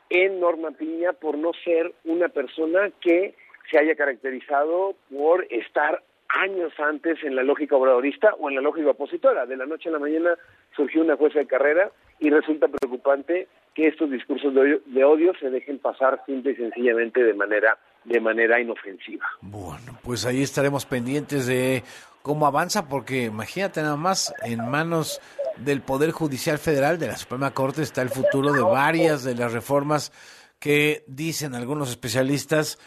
en 0.09 0.39
Norma 0.39 0.71
Piña 0.71 1.13
por 1.13 1.37
no 1.37 1.51
ser 1.63 1.93
una 2.05 2.29
persona 2.29 2.89
que 2.99 3.35
se 3.69 3.77
haya 3.77 3.95
caracterizado 3.95 4.95
por 5.11 5.45
estar 5.51 6.01
años 6.30 6.73
antes 6.80 7.23
en 7.23 7.36
la 7.36 7.43
lógica 7.43 7.75
obradorista 7.75 8.34
o 8.39 8.49
en 8.49 8.55
la 8.55 8.61
lógica 8.61 8.91
opositora. 8.91 9.45
De 9.45 9.57
la 9.57 9.65
noche 9.65 9.89
a 9.89 9.93
la 9.93 9.99
mañana 9.99 10.32
surgió 10.75 11.01
una 11.01 11.15
jueza 11.15 11.39
de 11.39 11.47
carrera 11.47 11.91
y 12.19 12.30
resulta 12.30 12.67
preocupante 12.67 13.47
que 13.73 13.88
estos 13.88 14.09
discursos 14.09 14.53
de 14.53 14.59
odio, 14.59 14.82
de 14.86 15.03
odio 15.03 15.34
se 15.39 15.49
dejen 15.49 15.80
pasar 15.80 16.21
simple 16.25 16.51
y 16.51 16.55
sencillamente 16.55 17.23
de 17.23 17.34
manera 17.34 17.78
de 18.07 18.21
manera 18.21 18.59
inofensiva. 18.59 19.25
Bueno, 19.41 19.97
pues 20.01 20.25
ahí 20.25 20.41
estaremos 20.41 20.86
pendientes 20.86 21.45
de 21.45 21.84
cómo 22.21 22.47
avanza, 22.47 22.88
porque 22.88 23.25
imagínate 23.25 23.82
nada 23.82 23.97
más 23.97 24.34
en 24.43 24.69
manos 24.69 25.19
del 25.57 25.82
Poder 25.82 26.11
Judicial 26.11 26.57
Federal, 26.57 26.99
de 26.99 27.07
la 27.07 27.17
Suprema 27.17 27.51
Corte, 27.51 27.82
está 27.82 28.01
el 28.01 28.09
futuro 28.09 28.53
de 28.53 28.61
varias 28.61 29.23
de 29.23 29.36
las 29.36 29.51
reformas 29.51 30.11
que 30.59 31.03
dicen 31.07 31.53
algunos 31.53 31.89
especialistas, 31.89 32.80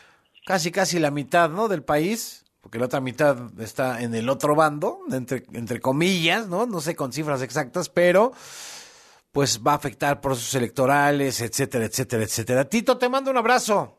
casi 0.47 0.70
casi 0.70 0.99
la 0.99 1.11
mitad 1.11 1.51
¿no? 1.51 1.68
del 1.68 1.82
país, 1.82 2.45
porque 2.61 2.78
la 2.78 2.86
otra 2.86 3.00
mitad 3.00 3.36
está 3.61 4.02
en 4.02 4.14
el 4.14 4.28
otro 4.28 4.54
bando, 4.54 5.00
entre, 5.11 5.44
entre 5.52 5.80
comillas, 5.80 6.48
¿no? 6.48 6.66
No 6.66 6.80
sé 6.80 6.94
con 6.94 7.12
cifras 7.12 7.42
exactas, 7.42 7.88
pero 7.88 8.32
pues 9.32 9.61
va 9.64 9.72
a 9.72 9.76
afectar 9.76 10.20
procesos 10.20 10.54
electorales, 10.54 11.40
etcétera, 11.40 11.84
etcétera, 11.84 12.24
etcétera. 12.24 12.64
Tito, 12.68 12.98
te 12.98 13.08
mando 13.08 13.30
un 13.30 13.36
abrazo. 13.36 13.96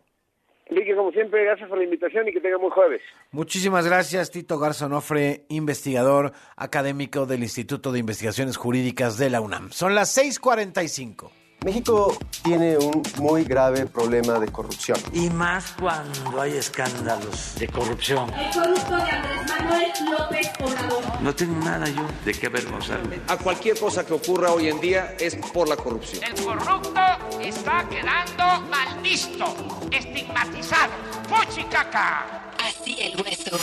Enrique, 0.68 0.96
como 0.96 1.12
siempre, 1.12 1.44
gracias 1.44 1.68
por 1.68 1.78
la 1.78 1.84
invitación 1.84 2.28
y 2.30 2.32
que 2.32 2.40
tenga 2.40 2.58
buen 2.58 2.72
jueves. 2.72 3.02
Muchísimas 3.32 3.86
gracias, 3.86 4.32
Tito 4.32 4.58
Garzonofre, 4.58 5.46
investigador 5.50 6.32
académico 6.56 7.26
del 7.26 7.44
Instituto 7.44 7.92
de 7.92 8.00
Investigaciones 8.00 8.56
Jurídicas 8.56 9.18
de 9.18 9.30
la 9.30 9.42
UNAM. 9.42 9.72
Son 9.72 9.96
las 9.96 10.18
6:45. 10.18 11.41
México 11.64 12.18
tiene 12.44 12.76
un 12.76 13.04
muy 13.20 13.44
grave 13.44 13.86
problema 13.86 14.40
de 14.40 14.48
corrupción. 14.48 14.98
Y 15.14 15.30
más 15.30 15.76
cuando 15.80 16.42
hay 16.42 16.58
escándalos 16.58 17.54
de 17.60 17.68
corrupción. 17.68 18.34
El 18.34 18.52
corrupto 18.52 18.96
de 18.96 19.12
Andrés 19.12 19.42
Manuel 19.48 19.92
López 20.10 20.52
Obrador. 20.60 21.22
No 21.22 21.36
tengo 21.36 21.64
nada 21.64 21.88
yo 21.88 22.04
de 22.26 22.32
qué 22.32 22.48
avergonzarme. 22.48 23.20
A 23.28 23.38
cualquier 23.38 23.78
cosa 23.78 24.04
que 24.04 24.14
ocurra 24.14 24.52
hoy 24.52 24.70
en 24.70 24.82
día 24.82 25.16
es 25.20 25.36
por 25.36 25.70
la 25.70 25.76
corrupción. 25.76 26.24
El 26.24 26.44
corrupto 26.44 27.00
está 27.40 27.88
quedando 27.88 28.68
mal 28.68 29.00
visto, 29.04 29.46
estigmatizado. 29.92 30.92
¡Fuchicaca! 31.30 32.54
Así 32.58 32.98
el 33.00 33.22
hueso. 33.22 33.56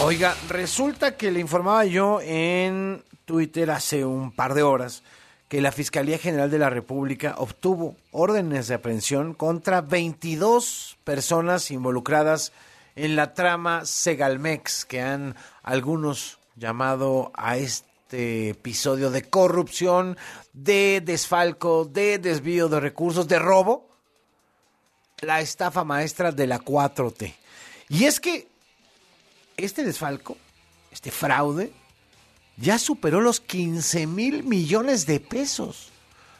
Oiga, 0.00 0.34
resulta 0.48 1.18
que 1.18 1.30
le 1.30 1.40
informaba 1.40 1.84
yo 1.84 2.18
en 2.22 3.04
Twitter 3.26 3.70
hace 3.70 4.04
un 4.04 4.30
par 4.30 4.54
de 4.54 4.62
horas 4.62 5.02
que 5.48 5.60
la 5.60 5.72
Fiscalía 5.72 6.16
General 6.16 6.50
de 6.50 6.58
la 6.58 6.70
República 6.70 7.34
obtuvo 7.38 7.96
órdenes 8.10 8.68
de 8.68 8.74
aprehensión 8.74 9.34
contra 9.34 9.80
22 9.80 10.96
personas 11.04 11.70
involucradas 11.70 12.52
en 12.94 13.14
la 13.14 13.34
trama 13.34 13.84
Segalmex, 13.84 14.84
que 14.84 15.02
han 15.02 15.36
algunos 15.62 16.38
llamado 16.56 17.30
a 17.34 17.58
este 17.58 18.50
episodio 18.50 19.10
de 19.10 19.28
corrupción, 19.28 20.16
de 20.52 21.02
desfalco, 21.04 21.84
de 21.84 22.18
desvío 22.18 22.68
de 22.68 22.80
recursos, 22.80 23.28
de 23.28 23.38
robo, 23.38 23.88
la 25.20 25.40
estafa 25.40 25.84
maestra 25.84 26.32
de 26.32 26.46
la 26.46 26.60
4T. 26.60 27.34
Y 27.88 28.04
es 28.04 28.20
que 28.20 28.48
este 29.56 29.84
desfalco, 29.84 30.36
este 30.90 31.10
fraude, 31.10 31.72
ya 32.56 32.78
superó 32.78 33.20
los 33.20 33.40
15 33.40 34.06
mil 34.06 34.44
millones 34.44 35.06
de 35.06 35.20
pesos. 35.20 35.92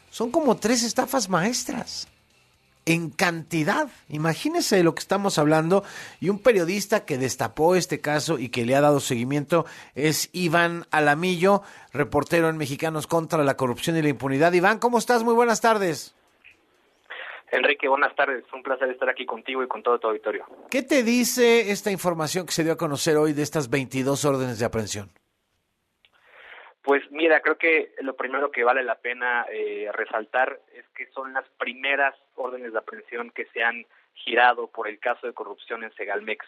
Son 0.09 0.31
como 0.31 0.57
tres 0.57 0.83
estafas 0.83 1.29
maestras. 1.29 2.07
En 2.85 3.09
cantidad. 3.09 3.89
Imagínese 4.07 4.77
de 4.77 4.83
lo 4.83 4.95
que 4.95 5.01
estamos 5.01 5.37
hablando. 5.37 5.83
Y 6.21 6.29
un 6.29 6.39
periodista 6.39 7.03
que 7.03 7.17
destapó 7.17 7.75
este 7.75 7.99
caso 7.99 8.39
y 8.39 8.47
que 8.47 8.65
le 8.65 8.75
ha 8.75 8.81
dado 8.81 9.01
seguimiento 9.01 9.65
es 9.93 10.29
Iván 10.31 10.85
Alamillo, 10.89 11.63
reportero 11.91 12.47
en 12.47 12.57
Mexicanos 12.57 13.05
contra 13.05 13.43
la 13.43 13.57
Corrupción 13.57 13.97
y 13.97 14.01
la 14.01 14.09
Impunidad. 14.09 14.53
Iván, 14.53 14.79
¿cómo 14.79 14.97
estás? 14.99 15.23
Muy 15.23 15.33
buenas 15.33 15.59
tardes. 15.59 16.15
Enrique, 17.51 17.87
buenas 17.87 18.15
tardes. 18.15 18.43
Un 18.53 18.63
placer 18.63 18.89
estar 18.89 19.09
aquí 19.09 19.25
contigo 19.25 19.63
y 19.63 19.67
con 19.67 19.83
todo 19.83 19.99
tu 19.99 20.07
auditorio. 20.07 20.45
¿Qué 20.69 20.81
te 20.81 21.03
dice 21.03 21.71
esta 21.71 21.91
información 21.91 22.45
que 22.45 22.53
se 22.53 22.63
dio 22.63 22.73
a 22.73 22.77
conocer 22.77 23.17
hoy 23.17 23.33
de 23.33 23.43
estas 23.43 23.69
22 23.69 24.25
órdenes 24.25 24.59
de 24.59 24.65
aprehensión? 24.65 25.11
Pues 26.87 27.03
mira, 27.11 27.41
creo 27.41 27.57
que 27.57 27.91
lo 27.99 28.15
primero 28.15 28.49
que 28.49 28.63
vale 28.63 28.81
la 28.81 28.95
pena 28.95 29.45
eh, 29.51 29.89
resaltar 29.91 30.57
es 30.73 30.87
que 30.95 31.07
son 31.07 31.33
las 31.33 31.43
primeras 31.59 32.15
órdenes 32.35 32.71
de 32.71 32.79
aprehensión 32.79 33.29
que 33.31 33.43
se 33.47 33.61
han 33.61 33.85
girado 34.13 34.67
por 34.67 34.87
el 34.87 34.97
caso 34.97 35.27
de 35.27 35.33
corrupción 35.33 35.83
en 35.83 35.91
Segalmex, 35.95 36.45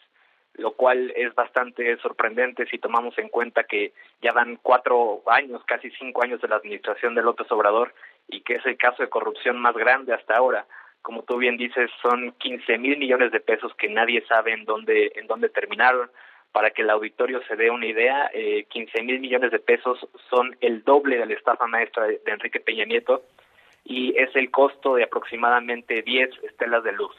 lo 0.53 0.71
cual 0.77 1.11
es 1.17 1.35
bastante 1.35 1.97
sorprendente 1.97 2.65
si 2.67 2.77
tomamos 2.77 3.17
en 3.17 3.27
cuenta 3.27 3.65
que 3.65 3.91
ya 4.21 4.31
van 4.31 4.55
cuatro 4.63 5.23
años, 5.27 5.61
casi 5.65 5.91
cinco 5.91 6.23
años 6.23 6.39
de 6.39 6.47
la 6.47 6.55
administración 6.55 7.15
de 7.15 7.21
López 7.21 7.51
Obrador 7.51 7.93
y 8.29 8.39
que 8.39 8.53
es 8.53 8.65
el 8.65 8.77
caso 8.77 9.03
de 9.03 9.09
corrupción 9.09 9.59
más 9.59 9.75
grande 9.75 10.13
hasta 10.13 10.37
ahora. 10.37 10.65
Como 11.01 11.23
tú 11.23 11.35
bien 11.35 11.57
dices, 11.57 11.91
son 12.01 12.31
15 12.39 12.77
mil 12.77 12.97
millones 12.97 13.33
de 13.33 13.41
pesos 13.41 13.75
que 13.75 13.89
nadie 13.89 14.25
sabe 14.25 14.53
en 14.53 14.63
dónde, 14.63 15.11
en 15.15 15.27
dónde 15.27 15.49
terminaron 15.49 16.09
para 16.51 16.71
que 16.71 16.81
el 16.81 16.89
auditorio 16.89 17.41
se 17.47 17.55
dé 17.55 17.69
una 17.69 17.85
idea, 17.85 18.29
eh, 18.33 18.65
15 18.69 19.03
mil 19.03 19.19
millones 19.19 19.51
de 19.51 19.59
pesos 19.59 19.99
son 20.29 20.57
el 20.61 20.83
doble 20.83 21.17
de 21.17 21.25
la 21.25 21.33
estafa 21.33 21.67
maestra 21.67 22.07
de, 22.07 22.21
Enrique 22.25 22.59
Peña 22.59 22.85
Nieto 22.85 23.23
y 23.83 24.17
es 24.17 24.35
el 24.35 24.49
costo 24.51 24.95
de 24.95 25.03
aproximadamente 25.03 26.01
10 26.01 26.29
estelas 26.43 26.83
de 26.83 26.91
luz. 26.91 27.15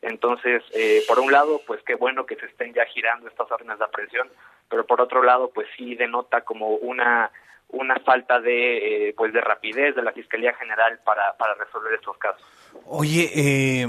Entonces, 0.00 0.62
eh, 0.74 1.02
por 1.06 1.20
un 1.20 1.30
lado, 1.30 1.60
pues 1.66 1.80
qué 1.84 1.94
bueno 1.94 2.26
que 2.26 2.36
se 2.36 2.46
estén 2.46 2.72
ya 2.74 2.84
girando 2.86 3.28
estas 3.28 3.50
órdenes 3.50 3.78
de 3.78 3.84
aprehensión, 3.84 4.28
pero 4.68 4.84
por 4.84 5.00
otro 5.00 5.22
lado, 5.22 5.50
pues 5.54 5.68
sí 5.76 5.94
denota 5.94 6.40
como 6.40 6.70
una 6.76 7.30
una 7.72 7.96
falta 8.00 8.38
de 8.38 9.08
eh, 9.08 9.14
pues 9.16 9.32
de 9.32 9.40
rapidez 9.40 9.96
de 9.96 10.02
la 10.02 10.12
Fiscalía 10.12 10.54
General 10.54 11.00
para, 11.04 11.36
para 11.38 11.54
resolver 11.54 11.94
estos 11.94 12.16
casos. 12.18 12.42
Oye, 12.86 13.30
eh, 13.34 13.86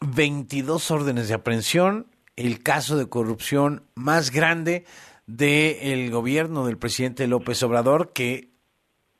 22 0.00 0.90
órdenes 0.90 1.28
de 1.28 1.34
aprehensión, 1.34 2.06
el 2.36 2.62
caso 2.62 2.96
de 2.96 3.08
corrupción 3.08 3.84
más 3.94 4.30
grande 4.30 4.84
del 5.26 6.10
gobierno 6.10 6.66
del 6.66 6.78
presidente 6.78 7.26
López 7.26 7.62
Obrador, 7.62 8.12
que 8.12 8.52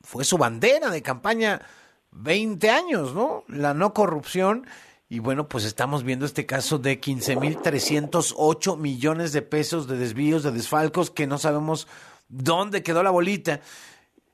fue 0.00 0.24
su 0.24 0.38
bandera 0.38 0.90
de 0.90 1.02
campaña 1.02 1.62
20 2.10 2.70
años, 2.70 3.14
¿no? 3.14 3.44
La 3.48 3.74
no 3.74 3.94
corrupción. 3.94 4.66
Y 5.08 5.18
bueno, 5.18 5.48
pues 5.48 5.64
estamos 5.64 6.04
viendo 6.04 6.24
este 6.24 6.46
caso 6.46 6.78
de 6.78 7.00
15.308 7.00 8.78
millones 8.78 9.32
de 9.32 9.42
pesos 9.42 9.86
de 9.86 9.98
desvíos, 9.98 10.42
de 10.42 10.52
desfalcos, 10.52 11.10
que 11.10 11.26
no 11.26 11.38
sabemos 11.38 11.86
dónde 12.28 12.82
quedó 12.82 13.02
la 13.02 13.10
bolita, 13.10 13.60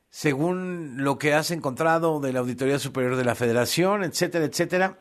según 0.09 1.03
lo 1.03 1.19
que 1.19 1.35
has 1.35 1.51
encontrado 1.51 2.21
de 2.21 2.33
la 2.33 2.41
Auditoría 2.41 2.79
Superior 2.79 3.17
de 3.17 3.25
la 3.25 3.35
Federación, 3.35 4.05
etcétera, 4.05 4.45
etcétera. 4.45 4.99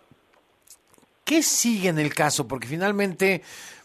¿Qué 1.28 1.44
sigue 1.44 1.90
en 1.90 2.00
el 2.00 2.16
caso? 2.16 2.48
Porque 2.48 2.68
finalmente, 2.68 3.42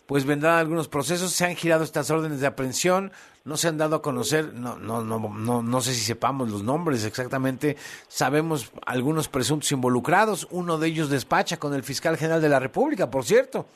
pues 0.07 0.25
vendrán 0.25 0.59
algunos 0.59 0.87
procesos, 0.87 1.33
se 1.33 1.45
han 1.45 1.57
girado 1.57 1.83
estas 1.83 2.09
órdenes 2.09 2.41
de 2.41 2.47
aprehensión, 2.47 3.11
no 3.45 3.57
se 3.57 3.67
han 3.67 3.79
dado 3.79 3.97
a 3.97 4.03
conocer, 4.03 4.55
no, 4.55 4.77
no, 4.77 5.03
no, 5.03 5.19
no, 5.19 5.61
no 5.61 5.81
sé 5.81 5.93
si 5.93 6.03
sepamos 6.03 6.53
los 6.53 6.63
nombres 6.63 7.05
exactamente, 7.05 7.75
sabemos 8.07 8.73
algunos 8.87 9.29
presuntos 9.29 9.73
involucrados, 9.73 10.47
uno 10.53 10.79
de 10.79 10.87
ellos 10.87 11.11
despacha 11.11 11.57
con 11.59 11.75
el 11.75 11.83
fiscal 11.83 12.17
general 12.17 12.41
de 12.41 12.49
la 12.49 12.61
República, 12.61 13.11
por 13.11 13.25
cierto. 13.25 13.67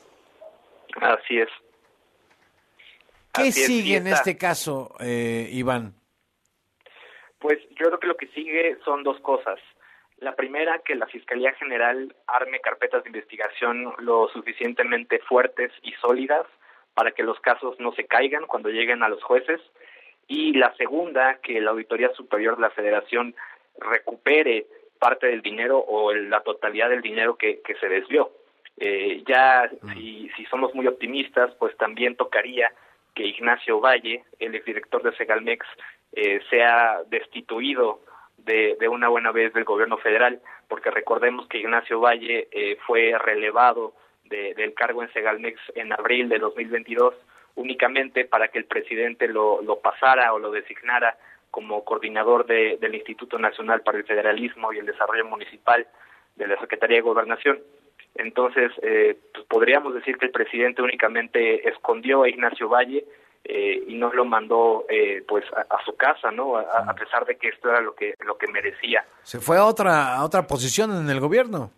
Así 1.01 1.37
es. 1.37 1.49
¿Qué 3.33 3.49
Así 3.49 3.65
sigue 3.65 3.97
en 3.97 4.07
este 4.07 4.37
caso, 4.37 4.95
eh, 5.01 5.49
Iván? 5.51 5.93
Pues 7.39 7.59
yo 7.71 7.87
creo 7.87 7.99
que 7.99 8.07
lo 8.07 8.15
que 8.15 8.27
sigue 8.27 8.77
son 8.85 9.03
dos 9.03 9.19
cosas. 9.19 9.59
La 10.19 10.35
primera, 10.35 10.79
que 10.79 10.95
la 10.95 11.05
Fiscalía 11.05 11.53
General 11.53 12.15
arme 12.25 12.59
carpetas 12.59 13.03
de 13.03 13.09
investigación 13.09 13.93
lo 13.99 14.27
suficientemente 14.29 15.19
fuertes 15.19 15.71
y 15.83 15.93
sólidas 15.93 16.45
para 16.93 17.11
que 17.11 17.23
los 17.23 17.39
casos 17.39 17.79
no 17.79 17.91
se 17.91 18.05
caigan 18.05 18.47
cuando 18.47 18.69
lleguen 18.69 19.03
a 19.03 19.09
los 19.09 19.21
jueces. 19.21 19.61
Y 20.27 20.53
la 20.53 20.75
segunda, 20.75 21.39
que 21.41 21.61
la 21.61 21.71
Auditoría 21.71 22.09
Superior 22.13 22.55
de 22.55 22.63
la 22.63 22.71
Federación 22.71 23.35
recupere 23.79 24.65
parte 24.99 25.27
del 25.27 25.43
dinero 25.43 25.77
o 25.77 26.11
la 26.13 26.41
totalidad 26.41 26.89
del 26.89 27.01
dinero 27.01 27.37
que, 27.37 27.61
que 27.61 27.75
se 27.75 27.87
desvió. 27.87 28.31
Eh, 28.77 29.23
ya 29.27 29.69
si, 29.93 30.29
si 30.35 30.45
somos 30.45 30.73
muy 30.73 30.87
optimistas, 30.87 31.53
pues 31.59 31.75
también 31.77 32.15
tocaría 32.15 32.71
que 33.13 33.25
Ignacio 33.25 33.79
Valle, 33.79 34.23
el 34.39 34.55
exdirector 34.55 35.01
de 35.03 35.15
Segalmex, 35.15 35.65
eh, 36.13 36.39
sea 36.49 37.01
destituido 37.09 38.01
de, 38.37 38.77
de, 38.79 38.87
una 38.87 39.09
buena 39.09 39.31
vez 39.31 39.53
del 39.53 39.63
gobierno 39.63 39.97
federal, 39.97 40.39
porque 40.67 40.91
recordemos 40.91 41.47
que 41.47 41.59
Ignacio 41.59 41.99
Valle 41.99 42.47
eh, 42.51 42.77
fue 42.85 43.13
relevado 43.17 43.93
de, 44.25 44.53
del 44.53 44.73
cargo 44.73 45.03
en 45.03 45.11
Segalmex 45.13 45.59
en 45.75 45.93
abril 45.93 46.29
de 46.29 46.39
2022 46.39 47.13
únicamente 47.55 48.25
para 48.25 48.49
que 48.49 48.59
el 48.59 48.65
presidente 48.65 49.27
lo, 49.27 49.61
lo 49.61 49.79
pasara 49.79 50.33
o 50.33 50.39
lo 50.39 50.51
designara 50.51 51.17
como 51.51 51.83
coordinador 51.83 52.45
de, 52.45 52.77
del 52.79 52.95
Instituto 52.95 53.39
Nacional 53.39 53.81
para 53.81 53.97
el 53.97 54.03
Federalismo 54.05 54.71
y 54.71 54.77
el 54.77 54.85
Desarrollo 54.85 55.25
Municipal 55.25 55.87
de 56.35 56.47
la 56.47 56.59
Secretaría 56.59 56.97
de 56.97 57.01
Gobernación. 57.01 57.59
Entonces, 58.15 58.71
eh, 58.83 59.17
pues 59.33 59.45
podríamos 59.47 59.93
decir 59.93 60.17
que 60.17 60.25
el 60.25 60.31
presidente 60.31 60.81
únicamente 60.81 61.67
escondió 61.67 62.23
a 62.23 62.29
Ignacio 62.29 62.69
Valle 62.69 63.05
eh, 63.43 63.83
y 63.87 63.95
no 63.95 64.11
lo 64.11 64.25
mandó 64.25 64.85
eh, 64.89 65.23
pues 65.27 65.45
a, 65.53 65.75
a, 65.75 65.83
su 65.85 65.95
casa, 65.95 66.31
¿no? 66.31 66.57
A, 66.57 66.61
a, 66.61 66.93
pesar 66.95 67.25
de 67.25 67.37
que 67.37 67.49
esto 67.49 67.69
era 67.69 67.81
lo 67.81 67.95
que 67.95 68.13
lo 68.25 68.37
que 68.37 68.47
merecía. 68.47 69.05
Se 69.23 69.39
fue 69.39 69.57
a 69.57 69.65
otra 69.65 70.15
a 70.15 70.23
otra 70.23 70.47
posición 70.47 70.91
en 70.91 71.09
el 71.09 71.19
gobierno. 71.19 71.71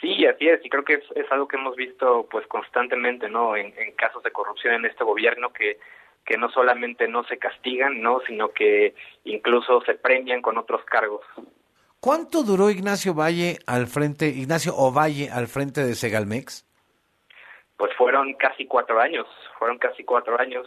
Sí, 0.00 0.24
así 0.26 0.48
es, 0.48 0.64
y 0.64 0.70
creo 0.70 0.84
que 0.84 0.94
es, 0.94 1.04
es 1.14 1.30
algo 1.30 1.46
que 1.46 1.56
hemos 1.56 1.76
visto 1.76 2.26
pues 2.30 2.46
constantemente, 2.46 3.28
¿no? 3.28 3.56
En, 3.56 3.74
en, 3.76 3.92
casos 3.92 4.22
de 4.22 4.30
corrupción 4.30 4.74
en 4.74 4.86
este 4.86 5.04
gobierno 5.04 5.52
que 5.52 5.78
que 6.24 6.36
no 6.36 6.48
solamente 6.50 7.08
no 7.08 7.24
se 7.24 7.38
castigan, 7.38 8.00
¿no? 8.00 8.20
Sino 8.26 8.50
que 8.50 8.94
incluso 9.24 9.80
se 9.82 9.94
premian 9.94 10.42
con 10.42 10.58
otros 10.58 10.84
cargos. 10.84 11.22
¿Cuánto 12.00 12.42
duró 12.42 12.70
Ignacio 12.70 13.14
Valle 13.14 13.58
al 13.66 13.86
frente, 13.86 14.28
Ignacio 14.28 14.74
Ovalle 14.74 15.28
al 15.30 15.48
frente 15.48 15.84
de 15.84 15.94
Segalmex? 15.94 16.66
Pues 17.76 17.90
fueron 17.96 18.34
casi 18.34 18.66
cuatro 18.66 19.00
años, 19.00 19.26
fueron 19.60 19.78
casi 19.78 20.02
cuatro 20.02 20.40
años. 20.40 20.66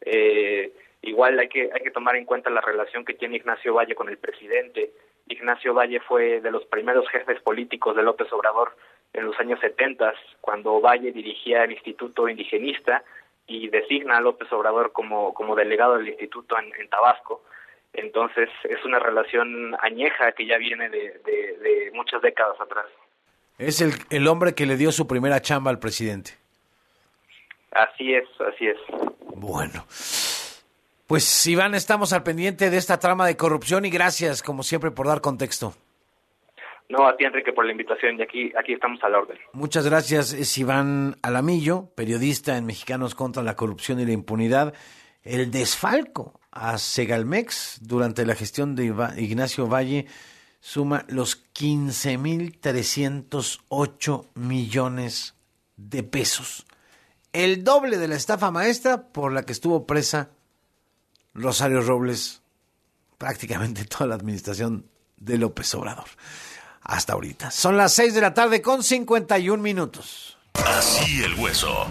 Eh, 0.00 0.72
igual 1.02 1.38
hay 1.38 1.48
que 1.48 1.68
hay 1.74 1.82
que 1.82 1.90
tomar 1.90 2.16
en 2.16 2.24
cuenta 2.24 2.48
la 2.48 2.60
relación 2.60 3.04
que 3.04 3.14
tiene 3.14 3.36
Ignacio 3.36 3.74
Valle 3.74 3.96
con 3.96 4.08
el 4.08 4.16
presidente. 4.16 4.92
Ignacio 5.28 5.74
Valle 5.74 6.00
fue 6.00 6.40
de 6.40 6.50
los 6.50 6.64
primeros 6.66 7.08
jefes 7.10 7.40
políticos 7.42 7.96
de 7.96 8.04
López 8.04 8.32
Obrador 8.32 8.74
en 9.12 9.26
los 9.26 9.38
años 9.40 9.58
70, 9.60 10.14
cuando 10.40 10.80
Valle 10.80 11.10
dirigía 11.10 11.64
el 11.64 11.72
Instituto 11.72 12.28
Indigenista 12.28 13.02
y 13.48 13.68
designa 13.68 14.18
a 14.18 14.20
López 14.20 14.50
Obrador 14.52 14.92
como, 14.92 15.34
como 15.34 15.56
delegado 15.56 15.98
del 15.98 16.08
instituto 16.08 16.56
en, 16.58 16.88
Tabasco. 16.88 17.42
Entonces 17.92 18.48
es 18.62 18.84
una 18.84 19.00
relación 19.00 19.76
añeja 19.82 20.30
que 20.32 20.46
ya 20.46 20.56
viene 20.58 20.88
de, 20.88 21.18
de 21.24 21.90
muchas 21.92 22.22
décadas 22.22 22.60
atrás. 22.60 22.86
Es 23.58 23.80
el, 23.80 23.90
el, 24.10 24.28
hombre 24.28 24.54
que 24.54 24.66
le 24.66 24.76
dio 24.76 24.92
su 24.92 25.08
primera 25.08 25.42
chamba 25.42 25.70
al 25.70 25.80
presidente. 25.80 26.39
Así 27.72 28.14
es, 28.14 28.28
así 28.40 28.66
es. 28.66 28.78
Bueno. 29.36 29.84
Pues 31.06 31.46
Iván, 31.46 31.74
estamos 31.74 32.12
al 32.12 32.22
pendiente 32.22 32.70
de 32.70 32.76
esta 32.76 33.00
trama 33.00 33.26
de 33.26 33.36
corrupción 33.36 33.84
y 33.84 33.90
gracias, 33.90 34.44
como 34.44 34.62
siempre, 34.62 34.92
por 34.92 35.08
dar 35.08 35.20
contexto. 35.20 35.74
No, 36.88 37.08
a 37.08 37.16
ti 37.16 37.24
Enrique 37.24 37.52
por 37.52 37.64
la 37.64 37.72
invitación 37.72 38.16
y 38.18 38.22
aquí, 38.22 38.52
aquí 38.56 38.74
estamos 38.74 39.02
a 39.02 39.08
la 39.08 39.18
orden. 39.18 39.36
Muchas 39.52 39.88
gracias. 39.88 40.32
Es 40.32 40.56
Iván 40.58 41.16
Alamillo, 41.22 41.88
periodista 41.96 42.56
en 42.56 42.66
Mexicanos 42.66 43.16
contra 43.16 43.42
la 43.42 43.56
Corrupción 43.56 43.98
y 43.98 44.06
la 44.06 44.12
Impunidad. 44.12 44.72
El 45.24 45.50
desfalco 45.50 46.38
a 46.52 46.78
Segalmex 46.78 47.80
durante 47.82 48.24
la 48.24 48.36
gestión 48.36 48.76
de 48.76 48.94
Ignacio 49.18 49.66
Valle 49.66 50.06
suma 50.60 51.04
los 51.08 51.52
15.308 51.54 54.26
millones 54.34 55.34
de 55.76 56.02
pesos. 56.02 56.66
El 57.32 57.62
doble 57.62 57.98
de 57.98 58.08
la 58.08 58.16
estafa 58.16 58.50
maestra 58.50 59.02
por 59.02 59.32
la 59.32 59.44
que 59.44 59.52
estuvo 59.52 59.86
presa 59.86 60.30
Rosario 61.32 61.80
Robles 61.80 62.42
prácticamente 63.18 63.84
toda 63.84 64.06
la 64.06 64.14
administración 64.16 64.86
de 65.16 65.38
López 65.38 65.72
Obrador 65.74 66.08
hasta 66.82 67.12
ahorita. 67.12 67.50
Son 67.50 67.76
las 67.76 67.92
6 67.94 68.14
de 68.14 68.20
la 68.20 68.34
tarde 68.34 68.62
con 68.62 68.82
51 68.82 69.62
minutos. 69.62 70.38
Así 70.54 71.22
el 71.22 71.34
hueso. 71.34 71.86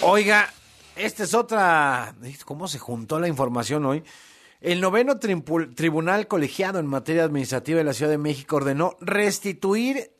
Oiga, 0.00 0.52
esta 0.96 1.24
es 1.24 1.34
otra... 1.34 2.14
¿Cómo 2.44 2.66
se 2.68 2.78
juntó 2.78 3.20
la 3.20 3.28
información 3.28 3.84
hoy? 3.84 4.04
El 4.60 4.80
noveno 4.80 5.18
tribunal 5.18 6.28
colegiado 6.28 6.78
en 6.78 6.86
materia 6.86 7.24
administrativa 7.24 7.78
de 7.78 7.84
la 7.84 7.92
Ciudad 7.92 8.10
de 8.10 8.18
México 8.18 8.56
ordenó 8.56 8.96
restituir 9.00 10.12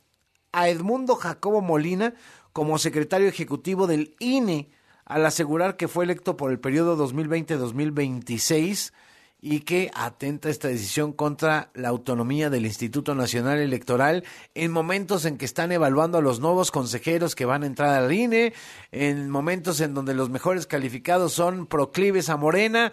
a 0.52 0.68
Edmundo 0.68 1.16
Jacobo 1.16 1.61
Molina 1.61 2.14
como 2.59 2.76
secretario 2.78 3.28
ejecutivo 3.28 3.86
del 3.86 4.16
INE 4.18 4.68
al 5.04 5.24
asegurar 5.24 5.76
que 5.76 5.86
fue 5.86 6.02
electo 6.02 6.36
por 6.36 6.50
el 6.50 6.59
periodo 6.59 6.96
2020-2026 7.09 8.92
y 9.40 9.61
que 9.61 9.92
atenta 9.94 10.48
esta 10.48 10.66
decisión 10.66 11.12
contra 11.12 11.70
la 11.74 11.90
autonomía 11.90 12.50
del 12.50 12.66
Instituto 12.66 13.14
Nacional 13.14 13.59
Electoral 13.61 14.24
en 14.56 14.72
momentos 14.72 15.24
en 15.24 15.38
que 15.38 15.44
están 15.44 15.70
evaluando 15.70 16.18
a 16.18 16.20
los 16.20 16.40
nuevos 16.40 16.72
consejeros 16.72 17.36
que 17.36 17.44
van 17.44 17.62
a 17.62 17.66
entrar 17.66 17.90
al 17.90 18.12
INE, 18.12 18.52
en 18.90 19.30
momentos 19.30 19.80
en 19.80 19.94
donde 19.94 20.14
los 20.14 20.28
mejores 20.28 20.66
calificados 20.66 21.34
son 21.34 21.68
proclives 21.68 22.28
a 22.28 22.38
Morena. 22.38 22.90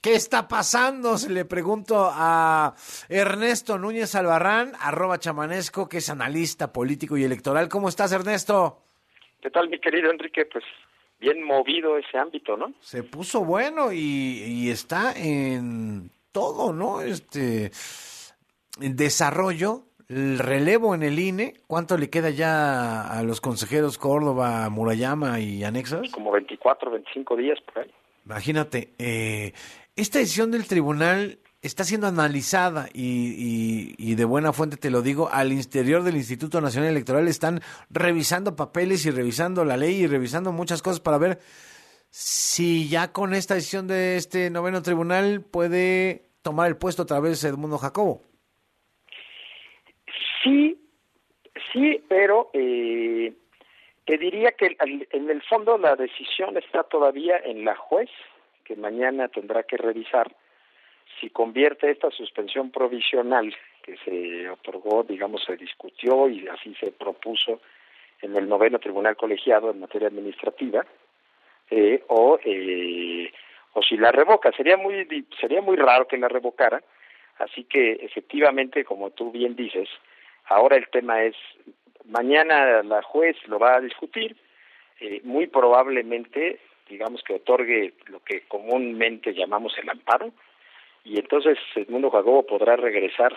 ¿Qué 0.00 0.16
está 0.16 0.48
pasando? 0.48 1.18
Se 1.18 1.30
le 1.30 1.44
pregunto 1.44 2.10
a 2.12 2.74
Ernesto 3.08 3.78
Núñez 3.78 4.16
Albarrán, 4.16 4.72
arroba 4.80 5.20
chamanesco, 5.20 5.88
que 5.88 5.98
es 5.98 6.10
analista 6.10 6.72
político 6.72 7.16
y 7.16 7.22
electoral. 7.22 7.68
¿Cómo 7.68 7.88
estás, 7.88 8.10
Ernesto? 8.10 8.87
¿Qué 9.40 9.50
tal, 9.50 9.68
mi 9.68 9.78
querido 9.78 10.10
Enrique? 10.10 10.46
Pues 10.46 10.64
bien 11.20 11.42
movido 11.42 11.96
ese 11.98 12.18
ámbito, 12.18 12.56
¿no? 12.56 12.72
Se 12.80 13.02
puso 13.02 13.44
bueno 13.44 13.92
y, 13.92 13.98
y 13.98 14.70
está 14.70 15.12
en 15.16 16.10
todo, 16.32 16.72
¿no? 16.72 17.00
Este 17.00 17.70
en 18.80 18.96
desarrollo, 18.96 19.82
el 20.08 20.38
relevo 20.38 20.94
en 20.94 21.02
el 21.02 21.18
INE, 21.18 21.54
¿cuánto 21.66 21.96
le 21.98 22.10
queda 22.10 22.30
ya 22.30 23.02
a 23.02 23.22
los 23.22 23.40
consejeros 23.40 23.98
Córdoba, 23.98 24.68
Murayama 24.70 25.40
y 25.40 25.64
anexas? 25.64 26.10
Como 26.12 26.32
24, 26.32 26.90
25 26.90 27.36
días 27.36 27.58
por 27.62 27.82
ahí. 27.82 27.90
Imagínate, 28.24 28.90
eh, 28.98 29.52
esta 29.96 30.18
decisión 30.18 30.50
del 30.50 30.66
tribunal 30.66 31.38
está 31.62 31.84
siendo 31.84 32.06
analizada 32.06 32.88
y, 32.92 34.14
de 34.14 34.24
buena 34.24 34.52
fuente 34.52 34.76
te 34.76 34.90
lo 34.90 35.02
digo, 35.02 35.28
al 35.30 35.52
interior 35.52 36.02
del 36.02 36.16
Instituto 36.16 36.60
Nacional 36.60 36.90
Electoral 36.90 37.28
están 37.28 37.60
revisando 37.90 38.56
papeles 38.56 39.06
y 39.06 39.10
revisando 39.10 39.64
la 39.64 39.76
ley 39.76 40.02
y 40.02 40.06
revisando 40.06 40.52
muchas 40.52 40.82
cosas 40.82 41.00
para 41.00 41.18
ver 41.18 41.38
si 42.10 42.88
ya 42.88 43.12
con 43.12 43.34
esta 43.34 43.54
decisión 43.54 43.86
de 43.86 44.16
este 44.16 44.50
noveno 44.50 44.82
tribunal 44.82 45.42
puede 45.42 46.22
tomar 46.42 46.68
el 46.68 46.76
puesto 46.76 47.02
otra 47.02 47.20
vez 47.20 47.42
Edmundo 47.44 47.78
Jacobo. 47.78 48.22
Sí, 50.42 50.80
sí, 51.72 52.02
pero 52.08 52.50
eh, 52.54 53.34
te 54.06 54.16
diría 54.16 54.52
que 54.52 54.76
en 55.10 55.30
el 55.30 55.42
fondo 55.42 55.76
la 55.76 55.96
decisión 55.96 56.56
está 56.56 56.84
todavía 56.84 57.36
en 57.44 57.64
la 57.64 57.76
juez, 57.76 58.08
que 58.64 58.76
mañana 58.76 59.28
tendrá 59.28 59.64
que 59.64 59.76
revisar 59.76 60.34
si 61.20 61.30
convierte 61.30 61.90
esta 61.90 62.10
suspensión 62.10 62.70
provisional 62.70 63.54
que 63.82 63.96
se 63.98 64.48
otorgó, 64.50 65.02
digamos, 65.02 65.44
se 65.44 65.56
discutió 65.56 66.28
y 66.28 66.46
así 66.48 66.74
se 66.74 66.92
propuso 66.92 67.60
en 68.20 68.36
el 68.36 68.48
noveno 68.48 68.78
tribunal 68.78 69.16
colegiado 69.16 69.70
en 69.70 69.80
materia 69.80 70.08
administrativa, 70.08 70.84
eh, 71.70 72.02
o 72.08 72.38
eh, 72.44 73.32
o 73.74 73.82
si 73.82 73.96
la 73.96 74.10
revoca 74.10 74.50
sería 74.52 74.76
muy 74.76 75.06
sería 75.40 75.60
muy 75.60 75.76
raro 75.76 76.08
que 76.08 76.18
la 76.18 76.28
revocara, 76.28 76.82
así 77.38 77.64
que 77.64 77.92
efectivamente, 77.92 78.84
como 78.84 79.10
tú 79.10 79.30
bien 79.30 79.54
dices, 79.54 79.88
ahora 80.46 80.76
el 80.76 80.88
tema 80.88 81.22
es 81.22 81.36
mañana 82.06 82.82
la 82.82 83.02
juez 83.02 83.36
lo 83.46 83.58
va 83.58 83.76
a 83.76 83.80
discutir, 83.80 84.36
eh, 85.00 85.20
muy 85.24 85.46
probablemente, 85.46 86.58
digamos 86.88 87.22
que 87.22 87.34
otorgue 87.34 87.94
lo 88.06 88.20
que 88.20 88.42
comúnmente 88.48 89.34
llamamos 89.34 89.76
el 89.78 89.88
amparo, 89.90 90.32
y 91.08 91.18
entonces 91.18 91.58
Edmundo 91.74 92.10
Jacobo 92.10 92.44
podrá 92.44 92.76
regresar 92.76 93.34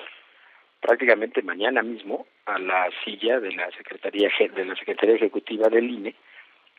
prácticamente 0.82 1.42
mañana 1.42 1.82
mismo 1.82 2.28
a 2.46 2.60
la 2.60 2.90
silla 3.06 3.40
de 3.40 3.54
la 3.54 3.72
secretaría 3.72 4.30
de 4.54 4.66
la 4.66 4.76
secretaría 4.76 5.16
ejecutiva 5.16 5.70
del 5.70 5.90
INE 5.90 6.16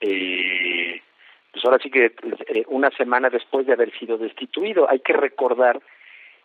eh, 0.01 1.01
pues 1.53 1.65
ahora 1.65 1.79
sí 1.83 1.91
que 1.91 2.07
eh, 2.07 2.65
una 2.69 2.91
semana 2.91 3.31
después 3.31 3.67
de 3.67 3.73
haber 3.73 3.97
sido 3.99 4.19
destituido 4.19 4.91
hay 4.91 5.01
que 5.01 5.13
recordar 5.13 5.81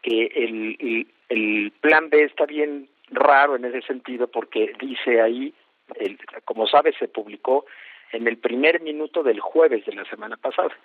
que 0.01 0.25
el, 0.35 1.07
el, 1.29 1.71
plan 1.81 2.09
B 2.09 2.23
está 2.23 2.45
bien 2.45 2.87
raro 3.09 3.55
en 3.55 3.65
ese 3.65 3.81
sentido 3.81 4.27
porque 4.27 4.73
dice 4.79 5.21
ahí, 5.21 5.53
el, 5.95 6.17
como 6.45 6.67
sabes, 6.67 6.95
se 6.99 7.07
publicó 7.07 7.65
en 8.11 8.27
el 8.27 8.37
primer 8.37 8.81
minuto 8.81 9.23
del 9.23 9.39
jueves 9.39 9.85
de 9.85 9.95
la 9.95 10.05
semana 10.05 10.37
pasada 10.37 10.75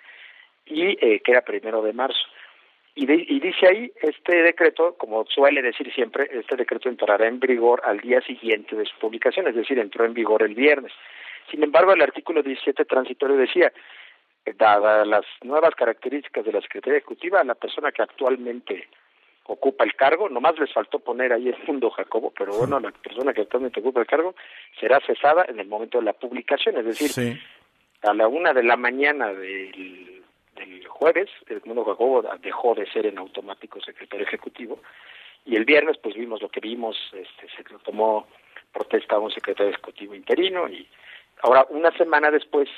y 0.65 0.97
eh, 1.05 1.21
que 1.23 1.31
era 1.31 1.41
primero 1.41 1.81
de 1.81 1.93
marzo. 1.93 2.25
Y, 2.95 3.11
y, 3.11 3.39
dice 3.39 3.67
ahí, 3.67 3.91
este 4.01 4.43
decreto, 4.43 4.95
como 4.97 5.25
suele 5.25 5.63
decir 5.63 5.91
siempre, 5.93 6.29
este 6.31 6.55
decreto 6.55 6.89
entrará 6.89 7.27
en 7.27 7.39
vigor 7.39 7.81
al 7.83 7.99
día 7.99 8.21
siguiente 8.21 8.75
de 8.75 8.85
su 8.85 8.95
publicación, 8.99 9.47
es 9.47 9.55
decir, 9.55 9.79
entró 9.79 10.05
en 10.05 10.13
vigor 10.13 10.43
el 10.43 10.53
viernes. 10.53 10.91
Sin 11.49 11.63
embargo, 11.63 11.93
el 11.93 12.01
artículo 12.01 12.43
17 12.43 12.85
transitorio 12.85 13.35
decía, 13.35 13.73
dadas 14.57 15.07
las 15.07 15.25
nuevas 15.41 15.73
características 15.75 16.45
de 16.45 16.51
la 16.51 16.61
Secretaría 16.61 16.97
Ejecutiva, 16.97 17.43
la 17.43 17.55
persona 17.55 17.91
que 17.91 18.03
actualmente 18.03 18.87
ocupa 19.45 19.83
el 19.83 19.95
cargo, 19.95 20.29
nomás 20.29 20.57
les 20.59 20.71
faltó 20.71 20.99
poner 20.99 21.33
ahí 21.33 21.49
el 21.49 21.57
mundo 21.67 21.89
Jacobo, 21.89 22.31
pero 22.37 22.53
bueno, 22.57 22.79
la 22.79 22.91
persona 22.91 23.33
que 23.33 23.41
actualmente 23.41 23.79
ocupa 23.79 24.01
el 24.01 24.07
cargo 24.07 24.35
será 24.79 24.99
cesada 25.05 25.45
en 25.47 25.59
el 25.59 25.67
momento 25.67 25.99
de 25.99 26.05
la 26.05 26.13
publicación, 26.13 26.77
es 26.77 26.85
decir, 26.85 27.39
a 28.03 28.13
la 28.13 28.27
una 28.27 28.53
de 28.53 28.63
la 28.63 28.77
mañana 28.77 29.33
del, 29.33 30.22
del 30.55 30.87
jueves, 30.87 31.29
el 31.47 31.61
mundo 31.65 31.85
Jacobo 31.85 32.23
dejó 32.41 32.75
de 32.75 32.85
ser 32.91 33.05
en 33.05 33.17
automático 33.17 33.79
secretario 33.81 34.25
ejecutivo, 34.25 34.79
y 35.45 35.55
el 35.55 35.65
viernes 35.65 35.97
pues 35.97 36.15
vimos 36.15 36.41
lo 36.41 36.49
que 36.49 36.59
vimos, 36.59 36.97
este, 37.13 37.47
se 37.55 37.63
tomó 37.83 38.27
protesta 38.71 39.15
a 39.15 39.19
un 39.19 39.31
secretario 39.31 39.71
ejecutivo 39.71 40.15
interino, 40.15 40.67
y 40.69 40.87
ahora 41.41 41.65
una 41.69 41.91
semana 41.97 42.31
después, 42.31 42.69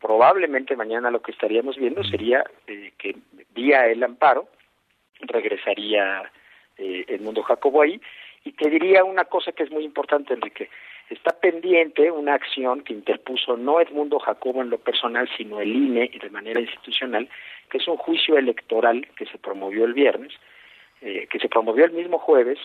probablemente 0.00 0.76
mañana 0.76 1.10
lo 1.10 1.22
que 1.22 1.32
estaríamos 1.32 1.76
viendo 1.76 2.04
sería 2.04 2.44
eh, 2.66 2.92
que 2.98 3.16
vía 3.54 3.86
el 3.86 4.02
amparo, 4.02 4.48
regresaría 5.20 6.30
eh, 6.76 7.04
Edmundo 7.08 7.42
Jacobo 7.42 7.82
ahí. 7.82 8.00
Y 8.44 8.52
te 8.52 8.70
diría 8.70 9.02
una 9.02 9.24
cosa 9.24 9.52
que 9.52 9.64
es 9.64 9.70
muy 9.70 9.84
importante, 9.84 10.34
Enrique. 10.34 10.70
Está 11.08 11.38
pendiente 11.38 12.10
una 12.10 12.34
acción 12.34 12.82
que 12.82 12.92
interpuso 12.92 13.56
no 13.56 13.80
Edmundo 13.80 14.18
Jacobo 14.18 14.62
en 14.62 14.70
lo 14.70 14.78
personal, 14.78 15.28
sino 15.36 15.60
el 15.60 15.74
INE 15.74 16.10
y 16.12 16.18
de 16.18 16.30
manera 16.30 16.60
institucional, 16.60 17.28
que 17.70 17.78
es 17.78 17.86
un 17.86 17.96
juicio 17.96 18.36
electoral 18.36 19.06
que 19.16 19.26
se 19.26 19.38
promovió 19.38 19.84
el 19.84 19.94
viernes, 19.94 20.32
eh, 21.00 21.28
que 21.30 21.38
se 21.38 21.48
promovió 21.48 21.84
el 21.84 21.92
mismo 21.92 22.18
jueves 22.18 22.58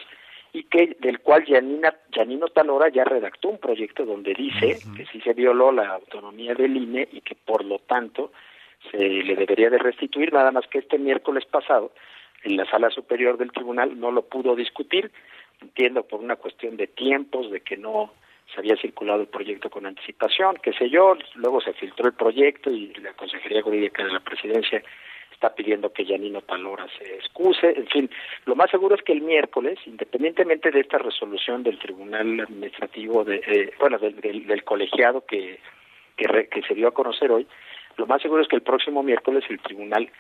y 0.54 0.64
que 0.64 0.98
del 1.00 1.20
cual 1.20 1.46
Janina, 1.46 1.94
Janino 2.12 2.48
Talora 2.48 2.90
ya 2.90 3.04
redactó 3.04 3.50
un 3.50 3.60
proyecto 3.60 4.06
donde 4.06 4.34
dice 4.34 4.80
que 4.98 5.06
sí 5.06 5.22
se 5.22 5.34
violó 5.34 5.72
la 5.72 5.88
autonomía 5.88 6.56
del 6.56 6.76
INE 6.76 7.08
y 7.12 7.22
que 7.22 7.36
por 7.36 7.64
lo 7.64 7.80
tanto 7.80 8.32
se 8.90 8.98
le 8.98 9.36
debería 9.36 9.70
de 9.70 9.78
restituir, 9.78 10.34
nada 10.34 10.52
más 10.52 10.68
que 10.68 10.80
este 10.80 10.98
miércoles 10.98 11.46
pasado 11.46 11.92
en 12.44 12.58
la 12.58 12.66
sala 12.66 12.90
superior 12.90 13.38
del 13.38 13.52
tribunal 13.52 14.00
no 14.00 14.12
lo 14.12 14.24
pudo 14.24 14.56
discutir, 14.56 15.12
entiendo 15.62 16.04
por 16.04 16.20
una 16.20 16.36
cuestión 16.36 16.76
de 16.76 16.88
tiempos, 16.88 17.52
de 17.52 17.62
que 17.62 17.78
no 17.78 18.12
se 18.54 18.60
había 18.60 18.76
circulado 18.76 19.22
el 19.22 19.28
proyecto 19.28 19.70
con 19.70 19.86
anticipación, 19.86 20.58
qué 20.62 20.74
sé 20.74 20.90
yo, 20.90 21.16
luego 21.36 21.62
se 21.62 21.74
filtró 21.74 22.08
el 22.08 22.14
proyecto 22.14 22.70
y 22.70 22.94
la 22.96 23.14
Consejería 23.14 23.62
Jurídica 23.62 24.04
de 24.04 24.14
la 24.14 24.20
Presidencia 24.20 24.84
está 25.32 25.56
pidiendo 25.56 25.92
que 25.92 26.06
Yanino 26.06 26.42
Palora 26.42 26.88
se 26.98 27.16
excuse, 27.16 27.68
en 27.68 27.88
fin, 27.88 28.10
lo 28.46 28.56
más 28.56 28.70
seguro 28.70 28.96
es 28.96 29.02
que 29.02 29.14
el 29.14 29.22
miércoles, 29.22 29.80
independientemente 29.86 30.70
de 30.70 30.82
esta 30.82 31.00
resolución 31.00 31.64
del 31.64 31.80
Tribunal 31.80 32.42
Administrativo, 32.42 33.24
de, 33.24 33.42
eh, 33.48 33.74
bueno, 33.80 33.98
del, 33.98 34.20
del, 34.22 34.64
colegiado 34.64 35.26
que, 35.26 35.60
que, 36.16 36.48
que 36.48 36.62
se 36.62 36.76
dio 36.76 36.90
a 36.90 36.94
conocer 36.94 37.32
hoy, 37.32 37.48
lo 37.98 38.06
más 38.06 38.22
seguro 38.22 38.42
es 38.42 38.48
que 38.48 38.56
el 38.56 38.62
próximo 38.62 39.02
miércoles 39.02 39.44
el 39.50 39.60
Tribunal 39.60 40.12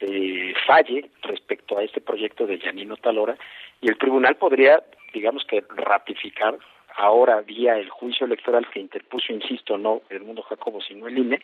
eh, 0.00 0.54
falle 0.66 1.10
respecto 1.22 1.78
a 1.78 1.82
este 1.82 2.00
proyecto 2.00 2.46
de 2.46 2.58
Yanino 2.58 2.96
Talora 2.96 3.36
y 3.80 3.88
el 3.88 3.98
tribunal 3.98 4.36
podría, 4.36 4.82
digamos 5.12 5.44
que, 5.44 5.64
ratificar 5.76 6.58
ahora 6.96 7.40
vía 7.40 7.76
el 7.76 7.90
juicio 7.90 8.26
electoral 8.26 8.68
que 8.70 8.80
interpuso, 8.80 9.32
insisto, 9.32 9.78
no 9.78 10.02
el 10.10 10.22
mundo 10.22 10.42
Jacobo, 10.42 10.80
sino 10.80 11.06
el 11.06 11.18
INE, 11.18 11.42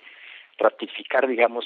ratificar, 0.58 1.26
digamos, 1.26 1.64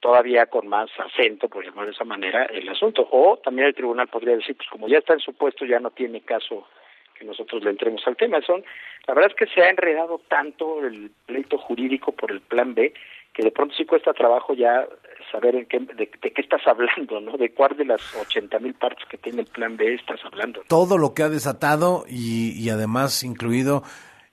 todavía 0.00 0.46
con 0.46 0.68
más 0.68 0.90
acento, 0.98 1.48
por 1.48 1.64
llamar 1.64 1.86
de 1.86 1.92
esa 1.92 2.04
manera, 2.04 2.44
el 2.44 2.68
asunto. 2.68 3.08
O 3.10 3.38
también 3.38 3.68
el 3.68 3.74
tribunal 3.74 4.08
podría 4.08 4.36
decir, 4.36 4.56
pues 4.56 4.68
como 4.68 4.88
ya 4.88 4.98
está 4.98 5.14
en 5.14 5.20
su 5.20 5.32
puesto, 5.32 5.64
ya 5.64 5.80
no 5.80 5.90
tiene 5.90 6.20
caso 6.20 6.68
que 7.14 7.24
nosotros 7.24 7.62
le 7.64 7.70
entremos 7.70 8.06
al 8.06 8.16
tema. 8.16 8.42
Son, 8.42 8.62
la 9.06 9.14
verdad 9.14 9.30
es 9.30 9.36
que 9.36 9.54
se 9.54 9.62
ha 9.62 9.70
enredado 9.70 10.20
tanto 10.28 10.84
el 10.84 11.10
pleito 11.26 11.56
jurídico 11.58 12.12
por 12.12 12.30
el 12.30 12.40
plan 12.40 12.74
B 12.74 12.92
que 13.34 13.42
de 13.42 13.50
pronto 13.50 13.74
sí 13.74 13.84
cuesta 13.84 14.12
trabajo 14.12 14.54
ya 14.54 14.86
saber 15.30 15.56
en 15.56 15.66
qué, 15.66 15.80
de, 15.80 16.08
qué 16.08 16.40
estás 16.40 16.62
hablando, 16.66 17.20
¿no? 17.20 17.36
De 17.36 17.52
cuál 17.52 17.76
de 17.76 17.84
las 17.84 18.00
80 18.14 18.58
mil 18.60 18.74
partes 18.74 19.06
que 19.08 19.18
tiene 19.18 19.42
el 19.42 19.48
plan 19.48 19.76
B 19.76 19.94
estás 19.94 20.20
hablando. 20.24 20.62
Todo 20.68 20.96
lo 20.96 21.12
que 21.12 21.24
ha 21.24 21.28
desatado 21.28 22.04
y, 22.08 22.52
y 22.52 22.70
además 22.70 23.24
incluido 23.24 23.82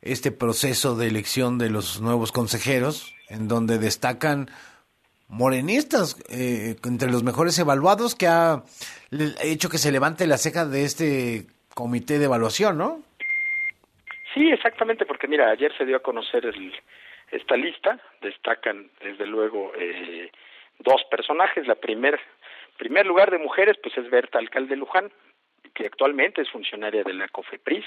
este 0.02 0.32
proceso 0.32 0.96
de 0.96 1.08
elección 1.08 1.58
de 1.58 1.70
los 1.70 2.02
nuevos 2.02 2.32
consejeros, 2.32 3.16
en 3.30 3.48
donde 3.48 3.80
destacan 3.80 4.48
morenistas 5.28 6.18
eh, 6.30 6.76
entre 6.84 7.10
los 7.10 7.24
mejores 7.24 7.58
evaluados 7.58 8.16
que 8.16 8.28
ha 8.28 8.64
hecho 9.44 9.70
que 9.70 9.78
se 9.78 9.92
levante 9.92 10.28
la 10.28 10.38
ceja 10.38 10.66
de 10.66 10.84
este 10.84 11.48
comité 11.74 12.20
de 12.20 12.26
evaluación, 12.26 12.78
¿no? 12.78 13.00
Sí, 14.34 14.50
exactamente, 14.50 15.06
porque 15.06 15.28
mira, 15.28 15.50
ayer 15.50 15.72
se 15.78 15.86
dio 15.86 15.98
a 15.98 16.02
conocer 16.02 16.46
el, 16.46 16.74
esta 17.32 17.56
lista 17.56 18.00
destacan 18.22 18.90
desde 19.02 19.26
luego 19.26 19.72
eh, 19.76 20.32
dos 20.80 21.04
personajes. 21.10 21.68
La 21.68 21.76
primer 21.76 22.20
primer 22.78 23.06
lugar 23.06 23.32
de 23.32 23.38
mujeres 23.38 23.78
pues 23.82 23.98
es 23.98 24.10
Berta 24.10 24.40
Alcalde 24.40 24.76
Luján, 24.76 25.12
que 25.74 25.86
actualmente 25.86 26.42
es 26.42 26.50
funcionaria 26.50 27.04
de 27.04 27.14
la 27.14 27.28
COFEPRIS, 27.28 27.86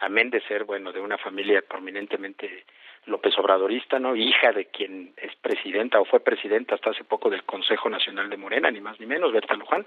amén 0.00 0.30
de 0.30 0.40
ser 0.42 0.64
bueno 0.64 0.92
de 0.92 1.00
una 1.00 1.18
familia 1.18 1.62
prominentemente 1.62 2.64
López 3.06 3.36
Obradorista, 3.38 3.98
¿no? 3.98 4.14
Hija 4.14 4.52
de 4.52 4.66
quien 4.66 5.12
es 5.16 5.34
presidenta 5.36 6.00
o 6.00 6.04
fue 6.04 6.20
presidenta 6.20 6.74
hasta 6.74 6.90
hace 6.90 7.04
poco 7.04 7.30
del 7.30 7.44
Consejo 7.44 7.88
Nacional 7.88 8.30
de 8.30 8.36
Morena, 8.36 8.70
ni 8.70 8.80
más 8.80 9.00
ni 9.00 9.06
menos, 9.06 9.32
Berta 9.32 9.54
Luján. 9.54 9.86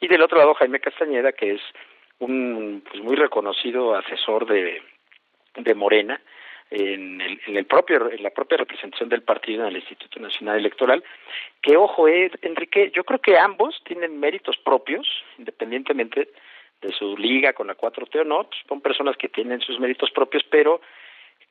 Y 0.00 0.08
del 0.08 0.22
otro 0.22 0.38
lado 0.38 0.54
Jaime 0.54 0.80
Castañeda, 0.80 1.32
que 1.32 1.54
es 1.54 1.60
un 2.18 2.82
pues, 2.88 3.02
muy 3.02 3.16
reconocido 3.16 3.94
asesor 3.94 4.46
de, 4.46 4.82
de 5.56 5.74
Morena, 5.74 6.20
en, 6.70 7.20
el, 7.20 7.40
en, 7.46 7.56
el 7.56 7.66
propio, 7.66 8.10
en 8.10 8.22
la 8.22 8.30
propia 8.30 8.58
representación 8.58 9.08
del 9.08 9.22
partido 9.22 9.62
en 9.62 9.70
el 9.70 9.76
Instituto 9.76 10.20
Nacional 10.20 10.58
Electoral, 10.58 11.02
que 11.60 11.76
ojo, 11.76 12.08
eh, 12.08 12.30
Enrique, 12.42 12.92
yo 12.94 13.04
creo 13.04 13.20
que 13.20 13.38
ambos 13.38 13.82
tienen 13.84 14.18
méritos 14.20 14.56
propios, 14.58 15.06
independientemente 15.38 16.28
de 16.80 16.92
su 16.92 17.16
liga 17.16 17.52
con 17.52 17.66
la 17.66 17.76
4T 17.76 18.20
o 18.20 18.24
no, 18.24 18.48
son 18.68 18.80
personas 18.80 19.16
que 19.16 19.28
tienen 19.28 19.60
sus 19.60 19.78
méritos 19.78 20.10
propios, 20.10 20.44
pero 20.48 20.80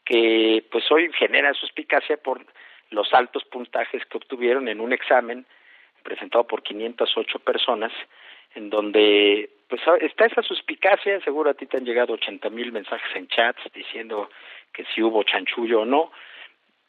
que 0.06 0.64
pues 0.72 0.90
hoy 0.92 1.12
generan 1.14 1.54
suspicacia 1.54 2.18
por 2.18 2.44
los 2.90 3.14
altos 3.14 3.44
puntajes 3.46 4.04
que 4.06 4.18
obtuvieron 4.18 4.68
en 4.68 4.82
un 4.82 4.94
examen 4.94 5.46
presentado 6.04 6.46
por 6.48 6.64
508 6.64 7.40
personas, 7.40 7.92
en 8.56 8.70
donde 8.70 9.50
pues 9.68 9.82
está 10.02 10.26
esa 10.26 10.42
suspicacia, 10.42 11.22
seguro 11.22 11.52
a 11.52 11.54
ti 11.54 11.68
te 11.68 11.78
han 11.78 11.86
llegado 11.86 12.14
80 12.14 12.50
mil 12.50 12.72
mensajes 12.72 13.16
en 13.16 13.28
chats 13.28 13.62
diciendo 13.74 14.30
que 14.74 14.86
si 14.94 15.02
hubo 15.02 15.24
chanchullo 15.24 15.82
o 15.82 15.86
no. 15.86 16.12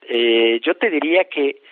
Eh, 0.02 0.60
yo 0.62 0.74
te 0.74 0.90
diría 0.90 1.24
que 1.24 1.62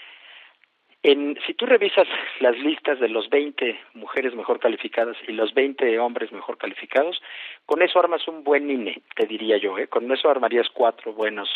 en, 1.02 1.38
si 1.46 1.54
tú 1.54 1.66
revisas 1.66 2.08
las 2.40 2.58
listas 2.58 2.98
de 2.98 3.08
los 3.08 3.30
20 3.30 3.78
mujeres 3.94 4.34
mejor 4.34 4.58
calificadas 4.58 5.16
y 5.26 5.32
los 5.32 5.54
20 5.54 5.98
hombres 5.98 6.32
mejor 6.32 6.58
calificados, 6.58 7.22
con 7.66 7.82
eso 7.82 7.98
armas 8.00 8.26
un 8.26 8.42
buen 8.42 8.68
INE, 8.68 9.00
te 9.14 9.26
diría 9.26 9.58
yo, 9.58 9.78
¿eh? 9.78 9.86
con 9.86 10.10
eso 10.10 10.28
armarías 10.28 10.68
cuatro 10.70 11.12
buenos 11.12 11.48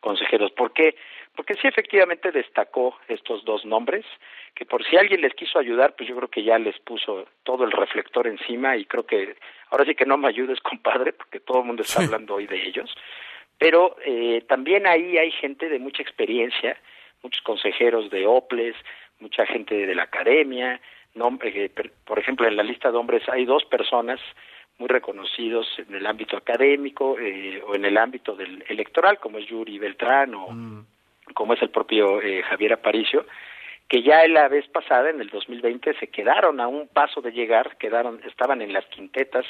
consejeros. 0.00 0.50
¿Por 0.52 0.72
qué? 0.72 0.96
Porque 1.36 1.54
sí 1.54 1.68
efectivamente 1.68 2.32
destacó 2.32 2.98
estos 3.06 3.44
dos 3.44 3.64
nombres, 3.64 4.04
que 4.54 4.66
por 4.66 4.84
si 4.84 4.96
alguien 4.96 5.20
les 5.20 5.34
quiso 5.34 5.58
ayudar, 5.58 5.94
pues 5.94 6.08
yo 6.08 6.16
creo 6.16 6.28
que 6.28 6.42
ya 6.42 6.58
les 6.58 6.78
puso 6.80 7.26
todo 7.44 7.64
el 7.64 7.70
reflector 7.70 8.26
encima 8.26 8.76
y 8.76 8.86
creo 8.86 9.06
que 9.06 9.36
ahora 9.70 9.84
sí 9.84 9.94
que 9.94 10.06
no 10.06 10.16
me 10.16 10.28
ayudes, 10.28 10.60
compadre, 10.62 11.12
porque 11.12 11.38
todo 11.40 11.60
el 11.60 11.66
mundo 11.66 11.82
está 11.82 12.02
hablando 12.02 12.34
hoy 12.34 12.46
de 12.46 12.66
ellos 12.66 12.92
pero 13.60 13.94
eh, 14.06 14.42
también 14.48 14.86
ahí 14.86 15.18
hay 15.18 15.30
gente 15.32 15.68
de 15.68 15.78
mucha 15.78 16.02
experiencia, 16.02 16.78
muchos 17.22 17.42
consejeros 17.42 18.10
de 18.10 18.26
OPLES, 18.26 18.74
mucha 19.20 19.44
gente 19.44 19.86
de 19.86 19.94
la 19.94 20.04
academia, 20.04 20.80
eh, 21.44 21.70
por 22.06 22.18
ejemplo, 22.18 22.48
en 22.48 22.56
la 22.56 22.62
lista 22.62 22.90
de 22.90 22.96
hombres 22.96 23.22
hay 23.28 23.44
dos 23.44 23.66
personas 23.66 24.18
muy 24.78 24.88
reconocidos 24.88 25.66
en 25.76 25.94
el 25.94 26.06
ámbito 26.06 26.38
académico 26.38 27.18
eh, 27.18 27.62
o 27.66 27.74
en 27.74 27.84
el 27.84 27.98
ámbito 27.98 28.34
del 28.34 28.64
electoral, 28.66 29.18
como 29.18 29.36
es 29.36 29.46
Yuri 29.46 29.78
Beltrán 29.78 30.34
o 30.34 30.48
mm. 30.48 30.86
como 31.34 31.52
es 31.52 31.60
el 31.60 31.68
propio 31.68 32.18
Javier 32.48 32.72
Aparicio, 32.72 33.26
que 33.88 34.02
ya 34.02 34.26
la 34.26 34.48
vez 34.48 34.66
pasada, 34.68 35.10
en 35.10 35.20
el 35.20 35.28
2020, 35.28 35.98
se 35.98 36.06
quedaron 36.06 36.60
a 36.60 36.66
un 36.66 36.88
paso 36.88 37.20
de 37.20 37.32
llegar, 37.32 37.76
quedaron, 37.76 38.22
estaban 38.24 38.62
en 38.62 38.72
las 38.72 38.86
quintetas 38.86 39.44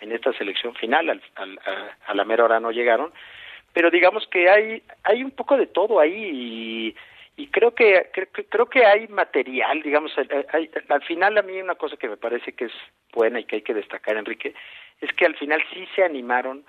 en 0.00 0.12
esta 0.12 0.32
selección 0.32 0.74
final, 0.76 1.10
al, 1.34 1.58
a, 1.66 2.10
a 2.10 2.14
la 2.14 2.24
mera 2.24 2.44
hora 2.44 2.58
no 2.58 2.70
llegaron, 2.70 3.12
pero 3.72 3.90
digamos 3.90 4.26
que 4.28 4.48
hay 4.48 4.82
hay 5.04 5.22
un 5.22 5.30
poco 5.30 5.56
de 5.56 5.66
todo 5.66 6.00
ahí 6.00 6.94
y, 7.36 7.42
y 7.42 7.46
creo 7.48 7.74
que 7.74 8.10
creo, 8.48 8.66
que 8.66 8.84
hay 8.84 9.08
material, 9.08 9.82
digamos, 9.82 10.12
al 10.18 11.02
final 11.02 11.38
a 11.38 11.42
mí 11.42 11.60
una 11.60 11.74
cosa 11.74 11.96
que 11.96 12.08
me 12.08 12.16
parece 12.16 12.52
que 12.52 12.66
es 12.66 12.72
buena 13.12 13.40
y 13.40 13.44
que 13.44 13.56
hay 13.56 13.62
que 13.62 13.74
destacar, 13.74 14.16
Enrique, 14.16 14.54
es 15.00 15.12
que 15.14 15.26
al 15.26 15.36
final 15.36 15.62
sí 15.72 15.86
se 15.94 16.04
animaron, 16.04 16.64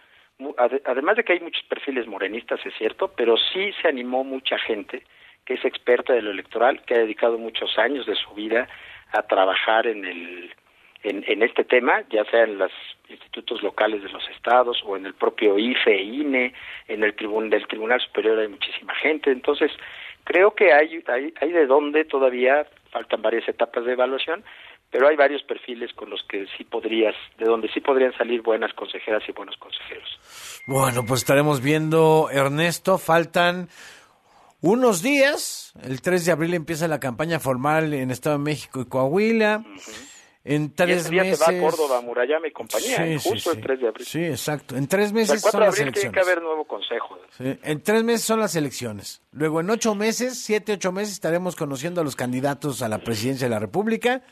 además 0.86 1.18
de 1.18 1.24
que 1.24 1.34
hay 1.34 1.40
muchos 1.40 1.64
perfiles 1.64 2.08
morenistas, 2.08 2.66
es 2.66 2.74
cierto, 2.78 3.12
pero 3.16 3.36
sí 3.38 3.74
se 3.82 3.88
animó 3.88 4.24
mucha 4.24 4.58
gente 4.58 5.04
que 5.46 5.56
es 5.56 5.66
experta 5.66 6.14
de 6.14 6.22
lo 6.22 6.32
electoral, 6.32 6.84
que 6.84 6.94
ha 6.94 7.00
dedicado 7.00 7.38
muchos 7.38 7.78
años 7.78 8.06
de 8.06 8.16
su 8.16 8.32
vida 8.34 8.68
a 9.12 9.24
trabajar 9.24 9.88
en 9.88 10.06
el 10.06 10.54
en, 11.04 11.44
este 11.44 11.64
tema, 11.64 12.04
ya 12.10 12.24
sea 12.26 12.44
en 12.44 12.58
los 12.58 12.72
institutos 13.10 13.62
locales 13.64 14.04
de 14.04 14.10
los 14.10 14.28
estados 14.30 14.82
o 14.86 14.96
en 14.96 15.06
el 15.06 15.14
propio 15.14 15.58
IFE, 15.58 16.02
INE, 16.02 16.54
en 16.88 17.04
el 17.04 17.16
tribunal 17.16 17.50
del 17.50 17.68
Tribunal 17.68 18.00
Superior 18.02 18.40
hay 18.40 18.48
muchísima 18.48 18.94
gente, 18.96 19.32
entonces 19.32 19.72
creo 20.24 20.54
que 20.54 20.74
hay, 20.74 21.04
hay, 21.08 21.34
hay 21.40 21.52
de 21.52 21.66
dónde 21.66 22.06
todavía 22.06 22.68
faltan 22.92 23.22
varias 23.22 23.48
etapas 23.50 23.86
de 23.86 23.94
evaluación, 23.94 24.44
pero 24.92 25.08
hay 25.08 25.16
varios 25.16 25.42
perfiles 25.44 25.94
con 25.94 26.10
los 26.10 26.22
que 26.30 26.46
sí 26.58 26.66
podrías, 26.66 27.16
de 27.38 27.46
donde 27.46 27.70
sí 27.70 27.80
podrían 27.80 28.14
salir 28.18 28.42
buenas 28.42 28.74
consejeras 28.74 29.24
y 29.28 29.32
buenos 29.32 29.56
consejeros. 29.58 30.20
Bueno, 30.68 31.06
pues 31.08 31.22
estaremos 31.22 31.64
viendo, 31.64 32.30
Ernesto, 32.30 32.98
faltan 32.98 33.70
unos 34.60 35.02
días, 35.02 35.74
el 35.84 36.02
3 36.02 36.26
de 36.26 36.32
abril 36.34 36.54
empieza 36.54 36.88
la 36.88 37.00
campaña 37.00 37.40
formal 37.40 37.94
en 37.94 38.12
Estado 38.12 38.38
de 38.38 38.44
México 38.44 38.82
y 38.82 38.86
Coahuila. 38.86 39.64
En 40.44 40.74
tres 40.74 41.08
y 41.12 41.16
meses. 41.16 41.40
Se 41.40 41.52
va 41.52 41.58
a 41.58 41.62
Córdoba, 41.62 42.02
Murayama 42.02 42.48
y 42.48 42.52
compañía, 42.52 43.20
justo 43.20 43.52
el 43.52 43.62
3 43.62 43.80
de 43.80 43.88
abril. 43.88 44.06
Sí, 44.08 44.24
exacto. 44.26 44.76
En 44.76 44.88
tres 44.88 45.14
meses 45.14 45.36
el 45.36 45.42
4 45.42 45.52
son 45.52 45.60
de 45.60 45.66
las 45.68 45.80
elecciones. 45.80 46.02
tiene 46.02 46.14
que 46.14 46.20
haber 46.20 46.42
nuevo 46.42 46.66
consejo. 46.66 47.20
En 47.40 47.82
tres 47.82 48.04
meses 48.04 48.24
son 48.24 48.40
las 48.40 48.56
elecciones. 48.56 49.22
Luego, 49.32 49.62
en 49.62 49.70
ocho 49.70 49.94
meses, 49.94 50.40
siete, 50.40 50.74
ocho 50.74 50.92
meses, 50.92 51.14
estaremos 51.14 51.56
conociendo 51.56 52.02
a 52.02 52.04
los 52.04 52.16
candidatos 52.16 52.82
a 52.82 52.90
la 52.90 53.00
presidencia 53.00 53.46
de 53.46 53.52
la 53.52 53.60
República. 53.60 54.24